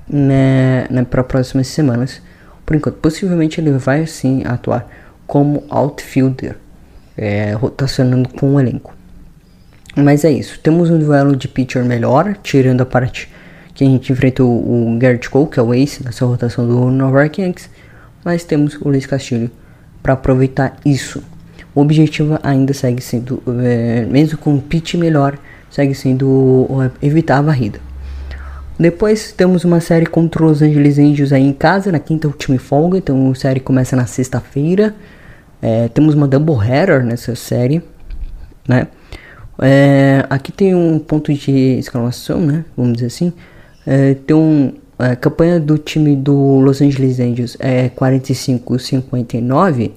né, 0.07 0.87
né, 0.89 1.03
para 1.03 1.23
próximas 1.23 1.67
semanas 1.67 2.21
por 2.63 2.75
enquanto. 2.75 2.97
Possivelmente 2.97 3.59
ele 3.59 3.71
vai 3.71 4.05
sim 4.05 4.43
atuar 4.45 4.87
como 5.25 5.63
outfielder, 5.69 6.55
é, 7.17 7.53
rotacionando 7.53 8.29
com 8.29 8.53
o 8.53 8.59
elenco. 8.59 8.95
Mas 9.95 10.23
é 10.23 10.31
isso. 10.31 10.59
Temos 10.59 10.91
um 10.91 10.99
duelo 10.99 11.35
de 11.35 11.47
pitcher 11.47 11.83
melhor, 11.83 12.37
tirando 12.43 12.81
a 12.81 12.85
parte 12.85 13.29
que 13.73 13.83
a 13.83 13.87
gente 13.87 14.11
enfrentou 14.11 14.47
o 14.47 14.97
Garrett 14.99 15.27
Cole, 15.29 15.49
que 15.49 15.59
é 15.59 15.63
o 15.63 15.73
ace 15.73 16.03
nessa 16.03 16.25
rotação 16.25 16.67
do 16.67 16.91
Nova 16.91 17.21
York 17.21 17.41
Yankees. 17.41 17.69
Mas 18.23 18.43
temos 18.43 18.75
o 18.75 18.89
Luiz 18.89 19.05
Castilho 19.05 19.49
para 20.01 20.13
aproveitar 20.13 20.77
isso. 20.85 21.21
O 21.73 21.81
objetivo 21.81 22.39
ainda 22.41 22.73
segue 22.73 23.01
sendo, 23.01 23.41
é, 23.63 24.05
mesmo 24.05 24.37
com 24.37 24.53
um 24.53 24.59
pitch 24.59 24.95
melhor, 24.95 25.37
segue 25.69 25.93
sendo 25.93 26.67
é, 26.81 27.05
evitar 27.05 27.37
a 27.37 27.41
varrida. 27.41 27.79
Depois 28.79 29.33
temos 29.33 29.65
uma 29.65 29.81
série 29.81 30.05
contra 30.05 30.45
os 30.45 30.61
Angeles 30.61 30.97
Angels 30.97 31.33
aí 31.33 31.43
em 31.43 31.51
casa, 31.51 31.91
na 31.91 31.99
quinta 31.99 32.27
última 32.27 32.57
folga, 32.57 32.97
então 32.97 33.29
a 33.29 33.35
série 33.35 33.59
começa 33.59 33.95
na 33.95 34.05
sexta-feira. 34.05 34.95
É, 35.61 35.89
temos 35.89 36.15
uma 36.15 36.27
doubleheader 36.27 37.03
nessa 37.03 37.35
série, 37.35 37.83
né? 38.67 38.87
É, 39.61 40.25
aqui 40.29 40.53
tem 40.53 40.73
um 40.73 40.97
ponto 40.97 41.33
de 41.33 41.51
exclamação, 41.77 42.39
né? 42.39 42.63
Vamos 42.77 42.93
dizer 42.93 43.07
assim. 43.07 43.33
É, 43.85 44.13
tem 44.13 44.35
um, 44.35 44.73
a 44.99 45.15
campanha 45.15 45.61
do 45.61 45.77
time 45.77 46.13
do 46.13 46.59
Los 46.59 46.81
Angeles 46.81 47.21
Angels 47.21 47.55
é 47.57 47.87
45-59, 47.87 49.91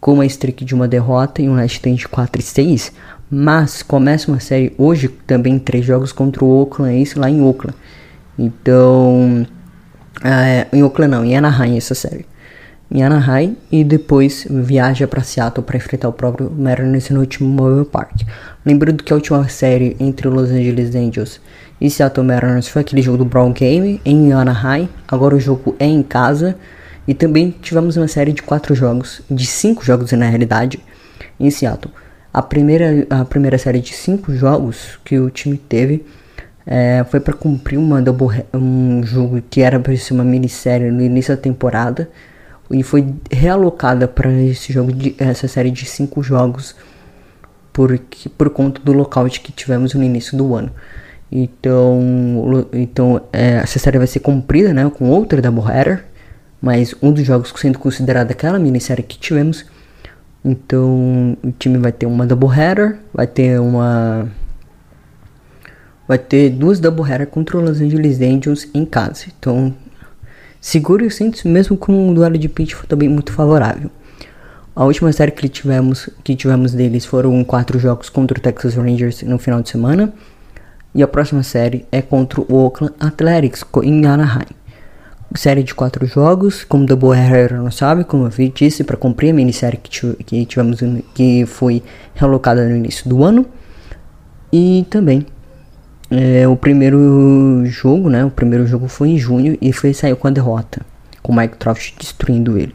com 0.00 0.14
uma 0.14 0.24
streak 0.24 0.64
de 0.64 0.72
uma 0.72 0.86
derrota 0.86 1.42
e 1.42 1.48
um 1.48 1.56
last 1.56 1.78
stand 1.78 1.94
de 1.94 2.06
4 2.06 2.40
e 2.40 2.44
6. 2.44 2.92
Mas 3.28 3.82
começa 3.82 4.30
uma 4.30 4.38
série 4.38 4.72
hoje 4.78 5.08
também 5.26 5.58
três 5.58 5.84
jogos 5.84 6.12
contra 6.12 6.44
o 6.44 6.60
Oakland 6.60 7.02
A's 7.02 7.16
lá 7.16 7.28
em 7.28 7.42
Oakland. 7.42 7.76
Então, 8.38 9.44
é, 10.22 10.68
em 10.72 10.84
Oakland 10.84 11.10
não, 11.10 11.24
em 11.24 11.36
Anaheim 11.36 11.76
essa 11.76 11.96
série. 11.96 12.24
Em 12.88 13.02
Anaheim 13.02 13.56
e 13.72 13.82
depois 13.82 14.46
viaja 14.48 15.08
para 15.08 15.24
Seattle 15.24 15.66
para 15.66 15.76
enfrentar 15.76 16.08
o 16.08 16.12
próprio 16.12 16.52
Mariners 16.56 17.10
no 17.10 17.18
último 17.18 17.48
Mobile 17.48 17.84
Park. 17.84 18.20
Lembrando 18.64 19.02
que 19.02 19.12
a 19.12 19.16
última 19.16 19.48
série 19.48 19.96
entre 19.98 20.28
os 20.28 20.34
Los 20.34 20.50
Angeles 20.50 20.94
Angels 20.94 21.40
e 21.80 21.90
Seattle 21.90 22.26
Mariners 22.26 22.68
foi 22.68 22.82
aquele 22.82 23.02
jogo 23.02 23.18
do 23.18 23.24
Brown 23.24 23.52
Game 23.52 24.00
em 24.04 24.32
Anaheim. 24.32 24.88
Agora 25.06 25.34
o 25.34 25.40
jogo 25.40 25.76
é 25.78 25.86
em 25.86 26.02
casa. 26.02 26.56
E 27.06 27.14
também 27.14 27.54
tivemos 27.62 27.96
uma 27.96 28.08
série 28.08 28.32
de 28.32 28.42
quatro 28.42 28.74
jogos, 28.74 29.22
de 29.30 29.46
cinco 29.46 29.84
jogos 29.84 30.10
na 30.12 30.28
realidade, 30.28 30.80
em 31.38 31.50
Seattle. 31.50 31.94
A 32.34 32.42
primeira, 32.42 33.06
a 33.08 33.24
primeira 33.24 33.56
série 33.58 33.80
de 33.80 33.94
cinco 33.94 34.34
jogos 34.34 34.98
que 35.04 35.18
o 35.18 35.30
time 35.30 35.56
teve 35.56 36.04
é, 36.66 37.04
foi 37.08 37.20
para 37.20 37.32
cumprir 37.32 37.78
uma 37.78 38.02
double, 38.02 38.44
um 38.52 39.02
jogo 39.04 39.40
que 39.48 39.60
era 39.60 39.78
para 39.78 39.96
ser 39.96 40.14
uma 40.14 40.24
minissérie 40.24 40.90
no 40.90 41.00
início 41.00 41.36
da 41.36 41.40
temporada 41.40 42.10
e 42.68 42.82
foi 42.82 43.14
realocada 43.30 44.08
para 44.08 44.32
esse 44.32 44.72
jogo 44.72 44.92
de, 44.92 45.14
essa 45.18 45.46
série 45.46 45.70
de 45.70 45.86
cinco 45.86 46.22
jogos 46.22 46.74
porque, 47.72 48.28
por 48.28 48.50
conta 48.50 48.80
do 48.82 48.92
lockout 48.92 49.40
que 49.40 49.52
tivemos 49.52 49.94
no 49.94 50.02
início 50.02 50.36
do 50.36 50.54
ano. 50.54 50.72
Então, 51.30 52.68
então 52.72 53.20
é, 53.32 53.54
essa 53.56 53.78
série 53.78 53.98
vai 53.98 54.06
ser 54.06 54.20
cumprida 54.20 54.72
né, 54.72 54.90
com 54.96 55.10
outra 55.10 55.42
doubleheader, 55.42 56.04
mas 56.60 56.94
um 57.02 57.12
dos 57.12 57.24
jogos 57.24 57.52
sendo 57.56 57.78
considerado 57.78 58.30
aquela 58.30 58.58
minissérie 58.58 59.02
que 59.02 59.18
tivemos. 59.18 59.66
Então 60.44 61.36
o 61.42 61.50
time 61.58 61.78
vai 61.78 61.92
ter 61.92 62.06
uma 62.06 62.26
doubleheader, 62.26 62.98
vai 63.12 63.26
ter 63.26 63.60
uma 63.60 64.28
vai 66.06 66.18
ter 66.18 66.50
duas 66.50 66.78
doubleheader 66.78 67.26
contra 67.26 67.58
os 67.58 67.64
Los 67.64 67.80
Angeles 67.80 68.20
Angels 68.20 68.68
em 68.72 68.84
casa. 68.84 69.26
Então, 69.36 69.74
segure 70.60 71.04
os 71.04 71.16
cintos, 71.16 71.42
mesmo 71.42 71.76
com 71.76 72.10
um 72.10 72.14
duelo 72.14 72.38
de 72.38 72.48
pitch 72.48 72.74
também 72.86 73.08
muito 73.08 73.32
favorável. 73.32 73.90
A 74.74 74.84
última 74.84 75.10
série 75.10 75.32
que 75.32 75.48
tivemos, 75.48 76.08
que 76.22 76.36
tivemos 76.36 76.72
deles 76.72 77.04
foram 77.04 77.42
quatro 77.42 77.78
jogos 77.78 78.08
contra 78.08 78.38
o 78.38 78.40
Texas 78.40 78.74
Rangers 78.74 79.22
no 79.22 79.38
final 79.38 79.62
de 79.62 79.70
semana. 79.70 80.12
E 80.94 81.02
a 81.02 81.08
próxima 81.08 81.42
série 81.42 81.86
é 81.92 82.00
contra 82.00 82.40
o 82.40 82.46
Oakland 82.54 82.94
Athletics 82.98 83.64
em 83.82 84.06
Anaheim. 84.06 84.46
Série 85.34 85.62
de 85.62 85.74
quatro 85.74 86.06
jogos, 86.06 86.64
como 86.64 86.86
doubleheader 86.86 87.60
não 87.60 87.70
sabe, 87.70 88.04
como 88.04 88.26
eu 88.26 88.48
disse, 88.48 88.82
para 88.82 88.96
cumprir 88.96 89.30
a 89.30 89.34
minissérie 89.34 89.78
que, 89.78 90.14
que 90.24 90.46
tivemos, 90.46 90.78
que 91.14 91.44
foi 91.44 91.82
relocada 92.14 92.66
no 92.66 92.76
início 92.76 93.06
do 93.08 93.22
ano. 93.22 93.44
E 94.50 94.86
também 94.88 95.26
é, 96.10 96.46
o 96.46 96.56
primeiro 96.56 97.62
jogo, 97.66 98.08
né? 98.08 98.24
O 98.24 98.30
primeiro 98.30 98.66
jogo 98.66 98.88
foi 98.88 99.10
em 99.10 99.18
junho 99.18 99.58
e 99.60 99.72
foi 99.72 99.92
saiu 99.92 100.16
com 100.16 100.28
a 100.28 100.30
derrota, 100.30 100.80
com 101.22 101.32
o 101.32 101.36
Mike 101.36 101.56
Trout 101.56 101.94
destruindo 101.98 102.56
ele. 102.56 102.74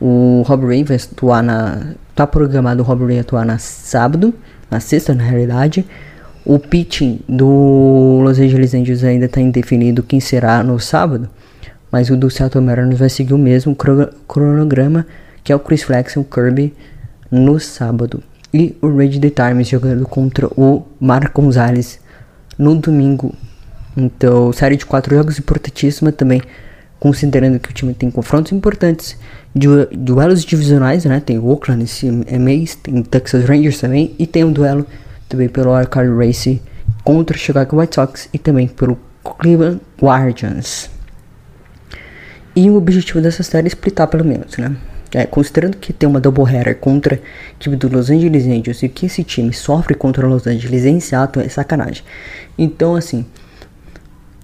O 0.00 0.42
Rob 0.46 0.66
Ray 0.66 0.84
vai 0.84 0.96
atuar 0.96 1.42
na. 1.42 1.94
Tá 2.14 2.26
programado 2.26 2.82
o 2.82 2.84
Rob 2.84 3.06
Ray 3.06 3.20
atuar 3.20 3.46
na 3.46 3.58
sábado, 3.58 4.34
na 4.70 4.78
sexta 4.78 5.14
na 5.14 5.24
realidade. 5.24 5.86
O 6.44 6.58
pitching 6.58 7.20
do 7.28 8.20
Los 8.22 8.38
Angeles 8.38 8.74
Angels 8.74 9.02
ainda 9.02 9.24
está 9.24 9.40
indefinido 9.40 10.02
quem 10.02 10.20
será 10.20 10.62
no 10.62 10.78
sábado, 10.78 11.28
mas 11.90 12.10
o 12.10 12.16
do 12.16 12.30
Seattle 12.30 12.62
Mariners 12.62 12.98
vai 12.98 13.08
seguir 13.08 13.32
o 13.32 13.38
mesmo 13.38 13.76
cronograma 14.28 15.06
que 15.44 15.52
é 15.52 15.56
o 15.56 15.60
Chris 15.60 15.82
Flexen, 15.82 16.24
Kirby 16.24 16.72
no 17.30 17.60
sábado. 17.60 18.22
E 18.52 18.74
o 18.80 18.88
Red 18.96 19.20
The 19.20 19.30
Times 19.30 19.68
jogando 19.68 20.06
contra 20.06 20.48
o 20.56 20.84
Marco 20.98 21.42
Gonzalez 21.42 22.00
no 22.58 22.74
domingo. 22.74 23.34
Então, 23.96 24.52
série 24.52 24.76
de 24.76 24.86
quatro 24.86 25.14
jogos 25.14 25.38
importantíssima 25.38 26.10
também, 26.10 26.40
considerando 26.98 27.58
que 27.58 27.70
o 27.70 27.72
time 27.72 27.92
tem 27.92 28.10
confrontos 28.10 28.52
importantes, 28.52 29.18
du 29.54 29.86
duelos 29.92 30.44
divisionais, 30.44 31.04
né? 31.04 31.20
Tem 31.20 31.38
o 31.38 31.46
Oakland 31.46 31.84
esse 31.84 32.10
mês, 32.10 32.74
tem 32.74 32.98
o 32.98 33.02
Texas 33.02 33.44
Rangers 33.44 33.80
também, 33.80 34.14
e 34.18 34.26
tem 34.26 34.44
um 34.44 34.52
duelo 34.52 34.86
também 35.28 35.48
pelo 35.48 35.72
Wildcard 35.72 36.10
Race 36.14 36.62
contra 37.02 37.36
o 37.36 37.38
Chicago 37.38 37.80
White 37.80 37.94
Sox 37.94 38.28
e 38.32 38.38
também 38.38 38.68
pelo 38.68 38.98
Cleveland 39.22 39.80
Guardians. 40.00 40.90
E 42.56 42.70
o 42.70 42.76
objetivo 42.76 43.20
dessa 43.20 43.42
série 43.42 43.66
é 43.66 43.68
splitar 43.68 44.08
pelo 44.08 44.24
menos, 44.24 44.56
né? 44.56 44.76
É, 45.12 45.26
considerando 45.26 45.76
que 45.76 45.92
tem 45.92 46.08
uma 46.08 46.20
doubleheader 46.20 46.76
contra 46.76 47.14
a 47.14 47.18
equipe 47.60 47.76
do 47.76 47.88
Los 47.88 48.10
Angeles 48.10 48.46
Angels 48.46 48.82
e 48.82 48.88
que 48.88 49.06
esse 49.06 49.22
time 49.22 49.52
sofre 49.52 49.94
contra 49.94 50.26
o 50.26 50.28
Los 50.28 50.46
Angeles 50.46 50.84
em 50.84 50.98
Seattle 50.98 51.44
é 51.44 51.48
sacanagem. 51.48 52.02
Então, 52.58 52.96
assim, 52.96 53.24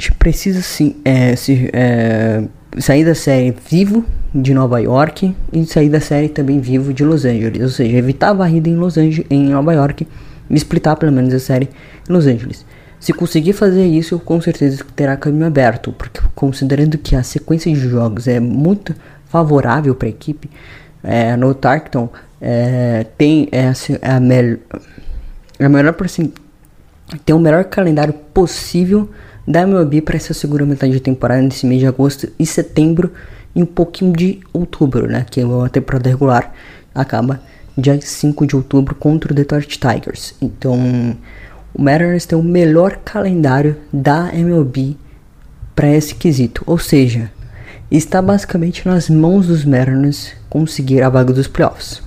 gente 0.00 0.12
precisa 0.12 0.62
sim 0.62 0.96
é, 1.04 1.36
se, 1.36 1.68
é, 1.74 2.42
sair 2.78 3.04
da 3.04 3.14
série 3.14 3.54
vivo 3.68 4.04
de 4.34 4.54
Nova 4.54 4.80
York 4.80 5.34
e 5.52 5.66
sair 5.66 5.90
da 5.90 6.00
série 6.00 6.30
também 6.30 6.58
vivo 6.58 6.94
de 6.94 7.04
Los 7.04 7.26
Angeles. 7.26 7.60
Ou 7.60 7.68
seja, 7.68 7.98
evitar 7.98 8.30
a 8.30 8.32
varrida 8.32 8.70
em 8.70 8.76
Los 8.76 8.96
Angeles, 8.96 9.26
em 9.28 9.48
Nova 9.50 9.74
York 9.74 10.06
e 10.50 10.56
splitar 10.56 10.96
pelo 10.96 11.12
menos 11.12 11.32
a 11.32 11.38
série 11.38 11.70
em 12.08 12.12
Los 12.12 12.26
Angeles. 12.26 12.66
Se 12.98 13.14
conseguir 13.14 13.54
fazer 13.54 13.86
isso, 13.86 14.18
com 14.18 14.40
certeza 14.40 14.84
terá 14.94 15.16
caminho 15.16 15.46
aberto, 15.46 15.92
porque 15.92 16.20
considerando 16.34 16.98
que 16.98 17.16
a 17.16 17.22
sequência 17.22 17.72
de 17.72 17.80
jogos 17.80 18.28
é 18.28 18.38
muito 18.38 18.94
favorável 19.26 19.94
para 19.94 20.08
a 20.08 20.10
equipe. 20.10 20.50
É, 21.02 21.34
no 21.34 21.54
Tarkton 21.54 22.10
é, 22.40 23.06
tem 23.16 23.48
essa 23.50 23.94
é 24.02 24.10
a, 24.10 24.20
mel 24.20 24.58
a 25.58 25.68
melhor 25.68 25.96
assim, 26.00 26.30
tem 27.24 27.34
o 27.34 27.38
melhor 27.38 27.64
calendário 27.64 28.12
possível 28.12 29.08
da 29.46 29.62
MLB 29.62 30.02
para 30.02 30.16
essa 30.16 30.34
segunda 30.34 30.66
metade 30.66 30.92
de 30.92 31.00
temporada 31.00 31.40
nesse 31.40 31.66
mês 31.66 31.80
de 31.80 31.86
agosto 31.86 32.28
e 32.38 32.44
setembro 32.44 33.10
e 33.54 33.62
um 33.62 33.66
pouquinho 33.66 34.12
de 34.12 34.40
outubro, 34.52 35.06
né, 35.06 35.24
que 35.28 35.40
é 35.40 35.44
a 35.44 35.68
temporada 35.68 36.08
regular 36.08 36.52
acaba 36.94 37.40
dia 37.80 38.00
5 38.00 38.46
de 38.46 38.56
outubro 38.56 38.94
contra 38.94 39.32
o 39.32 39.34
Detroit 39.34 39.78
Tigers. 39.78 40.34
Então, 40.40 41.16
o 41.72 41.82
Mariners 41.82 42.26
tem 42.26 42.38
o 42.38 42.42
melhor 42.42 42.98
calendário 43.04 43.76
da 43.92 44.34
MLB 44.34 44.96
para 45.74 45.88
esse 45.88 46.14
quesito, 46.14 46.62
ou 46.66 46.78
seja, 46.78 47.30
está 47.90 48.20
basicamente 48.20 48.86
nas 48.86 49.08
mãos 49.08 49.46
dos 49.46 49.64
Mariners 49.64 50.32
conseguir 50.48 51.02
a 51.02 51.08
vaga 51.08 51.32
dos 51.32 51.48
playoffs. 51.48 52.02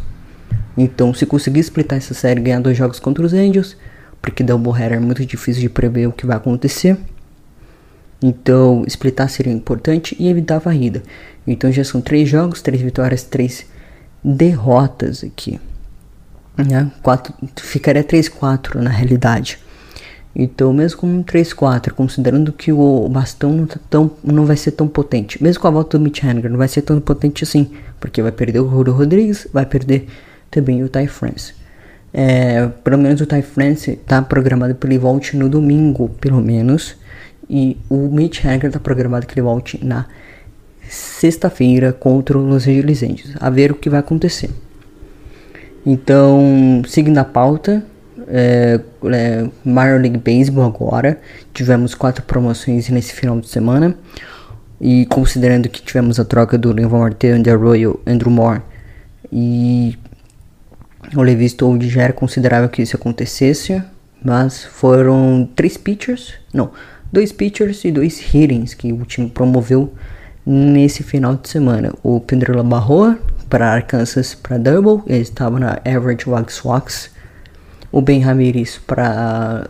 Então, 0.77 1.13
se 1.13 1.25
conseguir 1.25 1.62
splitar 1.62 1.97
essa 1.97 2.13
série 2.13 2.39
e 2.39 2.43
ganhar 2.43 2.59
dois 2.59 2.77
jogos 2.77 2.99
contra 2.99 3.25
os 3.25 3.33
Angels, 3.33 3.77
porque 4.21 4.43
Doubleheader 4.43 4.97
é 4.97 5.01
muito 5.01 5.25
difícil 5.25 5.62
de 5.62 5.69
prever 5.69 6.07
o 6.07 6.12
que 6.12 6.25
vai 6.25 6.38
acontecer. 6.38 6.97
Então, 8.21 8.83
splitar 8.88 9.29
seria 9.29 9.51
importante 9.51 10.15
e 10.17 10.29
evitar 10.29 10.55
a 10.55 10.59
varrida. 10.59 11.03
Então, 11.45 11.71
já 11.71 11.83
são 11.83 11.99
três 11.99 12.29
jogos, 12.29 12.62
três 12.62 12.81
vitórias, 12.81 13.23
três 13.23 13.65
derrotas 14.23 15.23
aqui. 15.23 15.59
Né? 16.57 16.91
Quatro, 17.01 17.33
ficaria 17.57 18.03
3-4 18.03 18.75
na 18.75 18.89
realidade. 18.89 19.59
Então, 20.36 20.73
mesmo 20.73 20.99
com 20.99 21.07
um 21.07 21.23
3-4, 21.23 21.91
considerando 21.91 22.51
que 22.51 22.71
o 22.71 23.07
bastão 23.07 23.53
não, 23.53 23.67
tá 23.67 23.79
tão, 23.89 24.09
não 24.23 24.45
vai 24.45 24.57
ser 24.57 24.71
tão 24.71 24.88
potente, 24.88 25.41
mesmo 25.43 25.62
com 25.62 25.67
a 25.67 25.71
volta 25.71 25.97
do 25.97 26.03
Mitch 26.03 26.23
Haniger, 26.23 26.49
não 26.49 26.57
vai 26.57 26.67
ser 26.67 26.81
tão 26.81 26.99
potente 26.99 27.43
assim, 27.43 27.69
porque 28.00 28.21
vai 28.21 28.31
perder 28.31 28.60
o 28.60 28.69
Julio 28.69 28.93
Rodrigues, 28.93 29.48
vai 29.54 29.65
perder 29.65 30.08
também 30.50 30.83
o 30.83 30.89
Ty 30.89 31.06
France. 31.06 31.54
É, 32.12 32.67
pelo 32.83 32.98
menos 32.98 33.21
o 33.21 33.27
Ty 33.27 33.43
France 33.43 33.91
está 33.91 34.21
programado 34.23 34.73
para 34.73 34.89
ele 34.89 34.98
volte 34.98 35.37
no 35.37 35.48
domingo, 35.48 36.10
pelo 36.19 36.41
menos, 36.41 36.95
e 37.48 37.77
o 37.87 38.08
Mitch 38.08 38.43
Haniger 38.43 38.67
está 38.67 38.79
programado 38.79 39.27
que 39.27 39.33
ele 39.35 39.41
volte 39.41 39.83
na 39.85 40.08
sexta-feira 40.94 41.91
contra 41.91 42.37
os 42.37 42.46
Los 42.46 42.67
Angeles 42.67 43.04
Angels, 43.04 43.33
a 43.39 43.50
ver 43.50 43.71
o 43.71 43.75
que 43.75 43.89
vai 43.89 44.00
acontecer. 44.00 44.50
Então, 45.85 46.81
seguindo 46.87 47.17
a 47.17 47.25
pauta, 47.25 47.83
é, 48.27 48.79
é, 49.12 49.50
Major 49.63 50.00
League 50.00 50.17
Baseball 50.17 50.65
agora. 50.65 51.19
Tivemos 51.54 51.94
quatro 51.94 52.23
promoções 52.23 52.89
nesse 52.89 53.13
final 53.13 53.39
de 53.39 53.48
semana. 53.48 53.96
E 54.79 55.06
considerando 55.06 55.69
que 55.69 55.81
tivemos 55.81 56.19
a 56.19 56.25
troca 56.25 56.58
do 56.58 56.71
Linval 56.71 57.02
Marte, 57.02 57.27
Andrew 57.27 57.60
Royal, 57.60 58.00
Andrew 58.06 58.31
Moore 58.31 58.62
e 59.31 59.98
o 61.15 61.21
Levi 61.21 61.46
Stolde 61.46 61.89
já 61.89 62.04
era 62.04 62.13
considerável 62.13 62.67
que 62.67 62.81
isso 62.81 62.96
acontecesse, 62.96 63.81
mas 64.21 64.63
foram 64.63 65.48
três 65.56 65.77
pitchers, 65.77 66.33
não, 66.54 66.71
dois 67.12 67.31
pitchers 67.31 67.85
e 67.85 67.91
dois 67.91 68.19
hittings 68.19 68.73
que 68.73 68.91
o 68.91 69.06
time 69.06 69.29
promoveu 69.29 69.94
nesse 70.46 71.04
final 71.04 71.35
de 71.35 71.50
semana. 71.50 71.94
O 72.04 72.19
Pedro 72.19 72.63
Barroa 72.63 73.17
para 73.50 73.71
Arkansas 73.71 74.33
para 74.33 74.58
double, 74.58 75.04
ele 75.08 75.21
estava 75.21 75.60
na 75.60 75.79
average 75.85 76.29
wax 76.29 76.63
wax. 76.65 77.12
O 77.91 78.02
Ben 78.02 78.19
Ramirez 78.21 78.79
para 78.85 79.69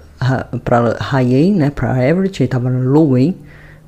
para 0.63 0.97
high 1.01 1.36
A, 1.36 1.53
né, 1.53 1.69
para 1.69 1.91
average, 1.91 2.36
ele 2.39 2.45
estava 2.45 2.69
na 2.69 2.80
low 2.80 3.15
A. 3.15 3.34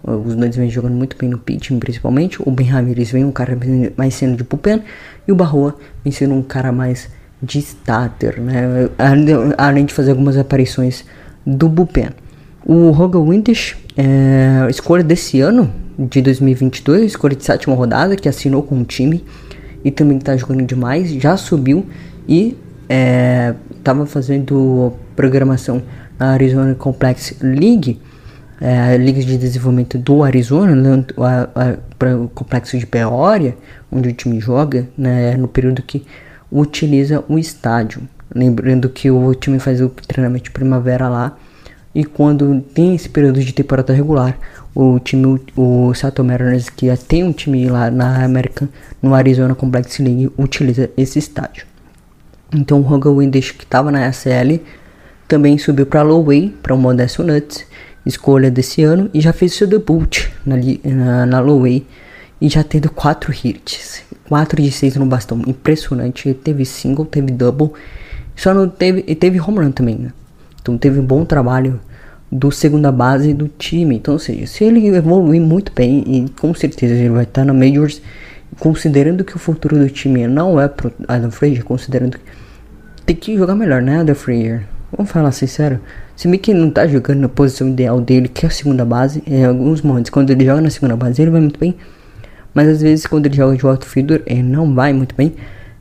Os 0.04 0.36
dois 0.36 0.56
vêm 0.56 0.70
jogando 0.70 0.94
muito 0.94 1.18
bem 1.18 1.30
no 1.30 1.38
pitching, 1.40 1.80
principalmente. 1.80 2.38
O 2.46 2.52
Ben 2.52 2.68
Ramirez 2.68 3.10
vem 3.12 3.26
um 3.26 3.32
cara 3.32 3.58
mais 3.98 4.14
sendo 4.14 4.38
de 4.38 4.44
bullpen 4.44 4.84
e 5.28 5.32
o 5.32 5.36
Barroa 5.36 5.76
vem 6.04 6.12
sendo 6.12 6.36
um 6.36 6.44
cara 6.44 6.72
mais 6.72 7.10
de 7.42 7.60
starter, 7.60 8.40
né? 8.40 8.90
Além 9.58 9.86
de 9.86 9.94
fazer 9.94 10.12
algumas 10.12 10.38
aparições 10.38 11.06
do 11.46 11.68
bullpen. 11.70 12.10
O 12.66 12.92
Roger 12.92 13.22
Windish, 13.22 13.78
é, 13.96 14.68
escolha 14.70 15.04
desse 15.04 15.40
ano, 15.40 15.72
de 15.98 16.22
2022, 16.22 17.04
escolha 17.12 17.36
de 17.36 17.44
sétima 17.44 17.76
rodada, 17.76 18.16
que 18.16 18.28
assinou 18.28 18.64
com 18.64 18.82
o 18.82 18.84
time 18.84 19.24
e 19.84 19.92
também 19.92 20.18
está 20.18 20.36
jogando 20.36 20.64
demais, 20.64 21.12
já 21.12 21.38
subiu 21.38 21.86
e 22.28 22.58
estava 23.78 24.04
é, 24.04 24.06
fazendo 24.06 24.94
programação 25.16 25.82
na 26.18 26.32
Arizona 26.32 26.76
Complex 26.76 27.36
League, 27.42 28.00
é, 28.60 28.94
a 28.94 28.98
Liga 28.98 29.22
de 29.22 29.38
Desenvolvimento 29.38 29.98
do 29.98 30.24
Arizona, 30.24 31.06
para 31.98 32.18
o 32.18 32.28
complexo 32.30 32.78
de 32.78 32.86
Peoria, 32.86 33.56
onde 33.92 34.10
o 34.10 34.14
time 34.14 34.40
joga, 34.40 34.88
né, 34.98 35.36
no 35.36 35.48
período 35.48 35.82
que 35.82 36.06
utiliza 36.52 37.24
o 37.28 37.38
estádio. 37.38 38.02
Lembrando 38.34 38.90
que 38.90 39.12
o 39.12 39.34
time 39.34 39.60
faz 39.60 39.82
o 39.82 39.90
treinamento 39.90 40.46
de 40.46 40.52
primavera 40.52 41.10
lá. 41.10 41.38
E 41.96 42.04
quando 42.04 42.60
tem 42.74 42.94
esse 42.94 43.08
período 43.08 43.40
de 43.42 43.54
temporada 43.54 43.94
regular, 43.94 44.38
o 44.76 45.00
time, 45.00 45.40
o 45.56 45.94
Seattle 45.94 46.28
Mariners, 46.28 46.70
que 46.70 46.94
tem 47.08 47.24
um 47.24 47.32
time 47.32 47.70
lá 47.70 47.90
na 47.90 48.26
América, 48.26 48.68
no 49.02 49.16
Arizona 49.16 49.56
Complex 49.56 50.00
League, 50.00 50.30
utiliza 50.38 50.90
esse 50.98 51.18
estádio. 51.18 51.66
Então 52.54 52.82
o 52.82 52.94
Hogan 52.94 53.16
Windish, 53.16 53.52
que 53.52 53.64
estava 53.64 53.92
na 53.92 54.12
SL, 54.12 54.60
também 55.26 55.58
subiu 55.58 55.86
para 55.86 56.02
Lowway, 56.02 56.54
para 56.62 56.76
o 56.76 56.78
Modesto 56.78 57.24
Nuts, 57.24 57.66
escolha 58.06 58.52
desse 58.52 58.84
ano, 58.84 59.10
e 59.14 59.22
já 59.22 59.32
fez 59.32 59.54
seu 59.54 59.66
debut 59.66 60.28
na, 60.46 60.58
na, 60.84 61.26
na 61.26 61.40
Lowway, 61.40 61.88
e 62.42 62.50
já 62.50 62.62
tendo 62.62 62.90
4 62.90 63.34
hits. 63.34 64.04
4 64.28 64.62
de 64.62 64.72
6 64.72 64.98
no 64.98 65.06
bastão. 65.06 65.42
Impressionante. 65.48 66.34
Teve 66.34 66.66
single, 66.66 67.06
teve 67.06 67.32
double. 67.32 67.72
Só 68.36 68.54
não 68.54 68.68
teve. 68.68 69.04
E 69.08 69.16
teve 69.16 69.40
home 69.40 69.60
run 69.60 69.72
também, 69.72 69.96
né? 69.96 70.12
Então 70.66 70.80
teve 70.80 71.00
um 71.00 71.06
bom 71.06 71.24
trabalho 71.24 71.80
do 72.32 72.52
segunda 72.52 72.92
base 72.92 73.36
do 73.36 73.48
time. 73.48 73.98
Então, 73.98 74.16
ou 74.16 74.20
seja, 74.20 74.48
se 74.48 74.64
ele 74.64 74.88
evoluir 74.88 75.40
muito 75.40 75.72
bem, 75.72 76.04
e 76.08 76.26
com 76.42 76.56
certeza 76.56 76.96
ele 76.96 77.10
vai 77.10 77.24
estar 77.24 77.46
na 77.46 77.54
Majors, 77.54 78.02
considerando 78.58 79.24
que 79.24 79.36
o 79.36 79.40
futuro 79.40 79.78
do 79.78 79.88
time 79.88 80.26
não 80.26 80.60
é 80.60 80.68
pro 80.68 80.92
Adam 81.08 81.30
Frazier, 81.30 81.64
considerando 81.64 82.18
que 82.18 82.24
tem 83.06 83.16
que 83.16 83.38
jogar 83.38 83.54
melhor, 83.54 83.80
né, 83.80 84.00
Adam 84.00 84.16
Frazier? 84.16 84.64
Vamos 84.92 85.12
falar 85.12 85.32
sincero. 85.34 85.80
Se 86.16 86.28
bem 86.28 86.40
que 86.40 86.50
ele 86.50 86.62
não 86.62 86.72
tá 86.72 86.88
jogando 86.88 87.20
na 87.20 87.30
posição 87.30 87.70
ideal 87.70 88.02
dele, 88.02 88.28
que 88.28 88.44
é 88.44 88.50
a 88.50 88.52
segunda 88.52 88.84
base, 88.84 89.22
em 89.28 89.46
alguns 89.46 89.84
momentos, 89.84 90.10
quando 90.10 90.32
ele 90.32 90.46
joga 90.46 90.62
na 90.62 90.72
segunda 90.72 90.96
base, 90.96 91.22
ele 91.22 91.30
vai 91.30 91.42
muito 91.42 91.60
bem. 91.60 91.76
Mas 92.56 92.68
às 92.70 92.82
vezes 92.82 93.06
quando 93.06 93.28
ele 93.28 93.36
joga 93.36 93.56
de 93.56 93.64
outfielder, 93.64 94.24
ele 94.26 94.42
não 94.42 94.74
vai 94.74 94.94
muito 94.94 95.14
bem. 95.14 95.36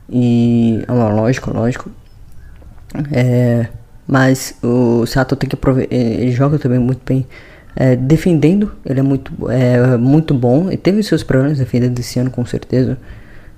E 0.07 0.83
é 0.87 0.91
lógico, 0.91 1.51
lógico. 1.51 1.89
É, 3.11 3.67
mas 4.07 4.55
o 4.61 5.05
Sato 5.05 5.35
tem 5.35 5.49
que 5.49 5.55
aproveitar. 5.55 5.95
Ele 5.95 6.31
joga 6.31 6.59
também 6.59 6.79
muito 6.79 7.01
bem. 7.05 7.25
É, 7.75 7.95
defendendo, 7.95 8.71
ele 8.85 8.99
é 8.99 9.03
muito, 9.03 9.31
é, 9.49 9.97
muito 9.97 10.33
bom. 10.33 10.67
Ele 10.67 10.77
teve 10.77 11.03
seus 11.03 11.23
problemas 11.23 11.57
defendendo 11.57 11.99
esse 11.99 12.19
ano, 12.19 12.29
com 12.29 12.45
certeza. 12.45 12.97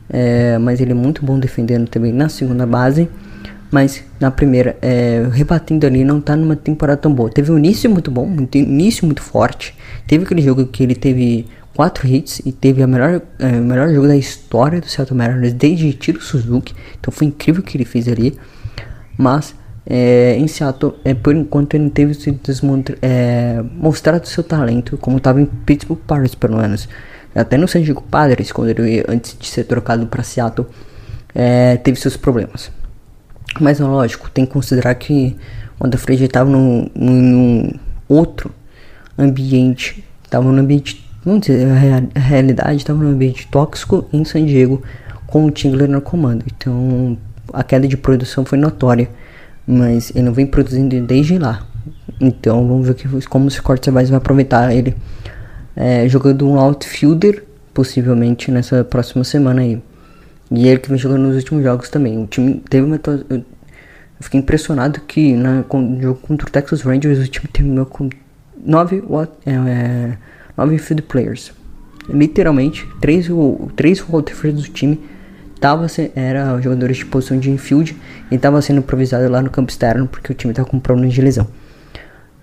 É, 0.10 0.58
mas 0.58 0.80
ele 0.80 0.92
é 0.92 0.96
muito 0.96 1.26
bom 1.26 1.38
defendendo 1.38 1.88
também 1.88 2.12
na 2.12 2.30
segunda 2.30 2.66
base. 2.66 3.10
Mas 3.70 4.04
na 4.20 4.32
primeira, 4.32 4.78
é, 4.82 5.28
rebatendo 5.32 5.86
ali, 5.86 6.04
não 6.04 6.22
tá 6.22 6.36
numa 6.36 6.56
temporada 6.56 7.00
tão 7.00 7.14
boa. 7.14 7.30
Teve 7.30 7.52
um 7.52 7.58
início 7.58 7.90
muito 7.90 8.10
bom, 8.10 8.26
um 8.26 8.48
início 8.56 9.06
muito 9.06 9.22
forte. 9.22 9.76
Teve 10.08 10.24
aquele 10.24 10.42
jogo 10.42 10.66
que 10.66 10.82
ele 10.82 10.96
teve 10.96 11.46
quatro 11.76 12.08
hits 12.08 12.42
e 12.46 12.52
teve 12.52 12.82
a 12.82 12.88
melhor, 12.88 13.22
é, 13.38 13.52
melhor 13.52 13.94
jogo 13.94 14.08
da 14.08 14.16
história 14.16 14.80
do 14.80 14.88
Seattle 14.88 15.18
Mariners 15.18 15.54
desde 15.54 15.94
Tiro 15.94 16.22
Suzuki. 16.22 16.74
Então 17.00 17.12
foi 17.12 17.28
incrível 17.28 17.62
o 17.62 17.64
que 17.64 17.78
ele 17.78 17.86
fez 17.86 18.08
ali. 18.08 18.38
Mas 19.18 19.54
é, 19.90 20.36
em 20.38 20.48
Seattle, 20.48 20.96
é, 21.04 21.14
por 21.14 21.36
enquanto 21.36 21.76
ele 21.76 21.90
teve 21.90 22.14
se 22.14 22.38
é, 23.02 23.64
mostrado 23.74 24.28
seu 24.28 24.44
talento 24.44 24.98
como 24.98 25.18
estava 25.18 25.42
em 25.42 25.46
Pittsburgh 25.46 26.00
Pirates 26.06 26.36
pelo 26.36 26.58
menos. 26.58 26.88
Até 27.34 27.58
no 27.58 27.68
San 27.68 27.82
Diego 27.82 28.02
Padres, 28.02 28.52
quando 28.52 28.70
ele 28.70 29.04
antes 29.08 29.38
de 29.40 29.48
ser 29.48 29.64
trocado 29.64 30.06
para 30.08 30.24
Seattle, 30.24 30.68
é, 31.34 31.78
teve 31.78 32.00
seus 32.00 32.18
problemas. 32.18 32.72
Mas 33.60 33.80
lógico, 33.80 34.30
tem 34.30 34.46
que 34.46 34.52
considerar 34.52 34.94
que 34.96 35.36
o 35.80 35.86
André 35.86 36.00
Freire 36.00 36.26
estava 36.26 36.50
num, 36.50 36.90
num 36.96 37.72
outro 38.10 38.52
ambiente, 39.18 40.04
estava 40.24 40.52
num 40.52 40.60
ambiente 40.60 41.08
Vamos 41.28 41.42
dizer, 41.42 41.68
a, 42.16 42.20
realidade 42.20 42.78
estava 42.78 43.04
num 43.04 43.10
ambiente 43.10 43.48
tóxico 43.48 44.08
em 44.14 44.24
San 44.24 44.46
Diego 44.46 44.82
com 45.26 45.46
o 45.46 45.52
Tingler 45.52 45.90
no 45.90 46.00
comando. 46.00 46.46
Então 46.50 47.18
a 47.52 47.66
queda 47.66 47.86
de 47.86 47.98
produção 47.98 48.46
foi 48.46 48.58
notória, 48.58 49.10
mas 49.68 50.12
ele 50.16 50.24
não 50.24 50.34
vem 50.34 50.48
produzindo 50.48 51.00
desde 51.02 51.38
lá. 51.38 51.68
Então 52.20 52.68
vamos 52.68 52.88
ver 52.88 52.96
que, 52.96 53.28
como 53.28 53.48
o 53.48 53.64
Cortes 53.64 53.94
vai 53.94 54.06
aproveitar 54.16 54.74
ele 54.74 54.96
é, 55.76 56.08
jogando 56.08 56.48
um 56.48 56.58
outfielder, 56.58 57.44
possivelmente 57.74 58.50
nessa 58.50 58.84
próxima 58.84 59.24
semana 59.24 59.62
aí. 59.62 59.82
E 60.50 60.68
ele 60.68 60.80
que 60.80 60.90
vem 60.90 60.98
jogando 60.98 61.24
nos 61.24 61.36
últimos 61.36 61.64
jogos 61.64 61.90
também. 61.90 62.24
O 62.24 62.26
time 62.26 62.64
teve 62.70 62.86
uma. 62.86 63.00
Eu 63.30 63.44
fiquei 64.22 64.40
impressionado 64.40 65.02
que 65.02 65.34
na, 65.34 65.64
no 65.72 66.02
jogo 66.02 66.20
contra 66.22 66.48
o 66.48 66.52
Texas 66.52 66.82
Rangers 66.82 67.20
o 67.20 67.28
time 67.28 67.48
terminou 67.52 67.86
com 67.86 68.10
9 68.66 69.04
é, 69.46 69.52
é, 69.52 70.18
nove 70.58 70.78
field 70.80 71.04
players. 71.04 71.52
Literalmente, 72.10 72.88
três, 73.00 73.28
três 73.76 74.00
rotations 74.00 74.64
do 74.64 74.70
time 74.70 75.00
tava, 75.60 75.88
era 76.16 76.60
jogadores 76.62 76.98
de 76.98 77.06
posição 77.06 77.40
de 77.40 77.50
infield 77.50 77.96
e 78.32 78.36
estava 78.36 78.62
sendo 78.62 78.80
improvisado 78.80 79.30
lá 79.30 79.42
no 79.42 79.50
campo 79.50 79.72
externo 79.72 80.08
porque 80.08 80.32
o 80.32 80.36
time 80.36 80.52
estava 80.52 80.68
com 80.68 80.80
problema 80.80 81.12
de 81.12 81.22
lesão. 81.22 81.48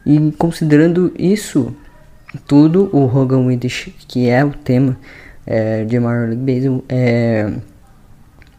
E 0.06 0.32
considerando 0.32 1.12
isso 1.18 1.74
tudo, 2.46 2.90
o 2.92 3.04
Hogan 3.04 3.46
Windish, 3.46 3.90
que 4.08 4.28
é 4.28 4.44
o 4.44 4.50
tema 4.50 4.96
é, 5.46 5.84
de 5.84 5.98
Major 5.98 6.28
League 6.28 6.42
Baseball, 6.42 6.84
é, 6.88 7.52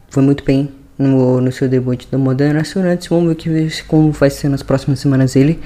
foi 0.08 0.22
muito 0.22 0.44
bem 0.44 0.70
no, 0.98 1.40
no 1.40 1.52
seu 1.52 1.68
debut 1.68 2.06
do 2.10 2.18
Modern 2.18 2.54
Nacional. 2.54 2.96
Vamos 3.10 3.28
ver 3.28 3.34
que, 3.70 3.84
como 3.84 4.10
vai 4.12 4.30
ser 4.30 4.48
nas 4.48 4.62
próximas 4.62 4.98
semanas 4.98 5.36
ele 5.36 5.60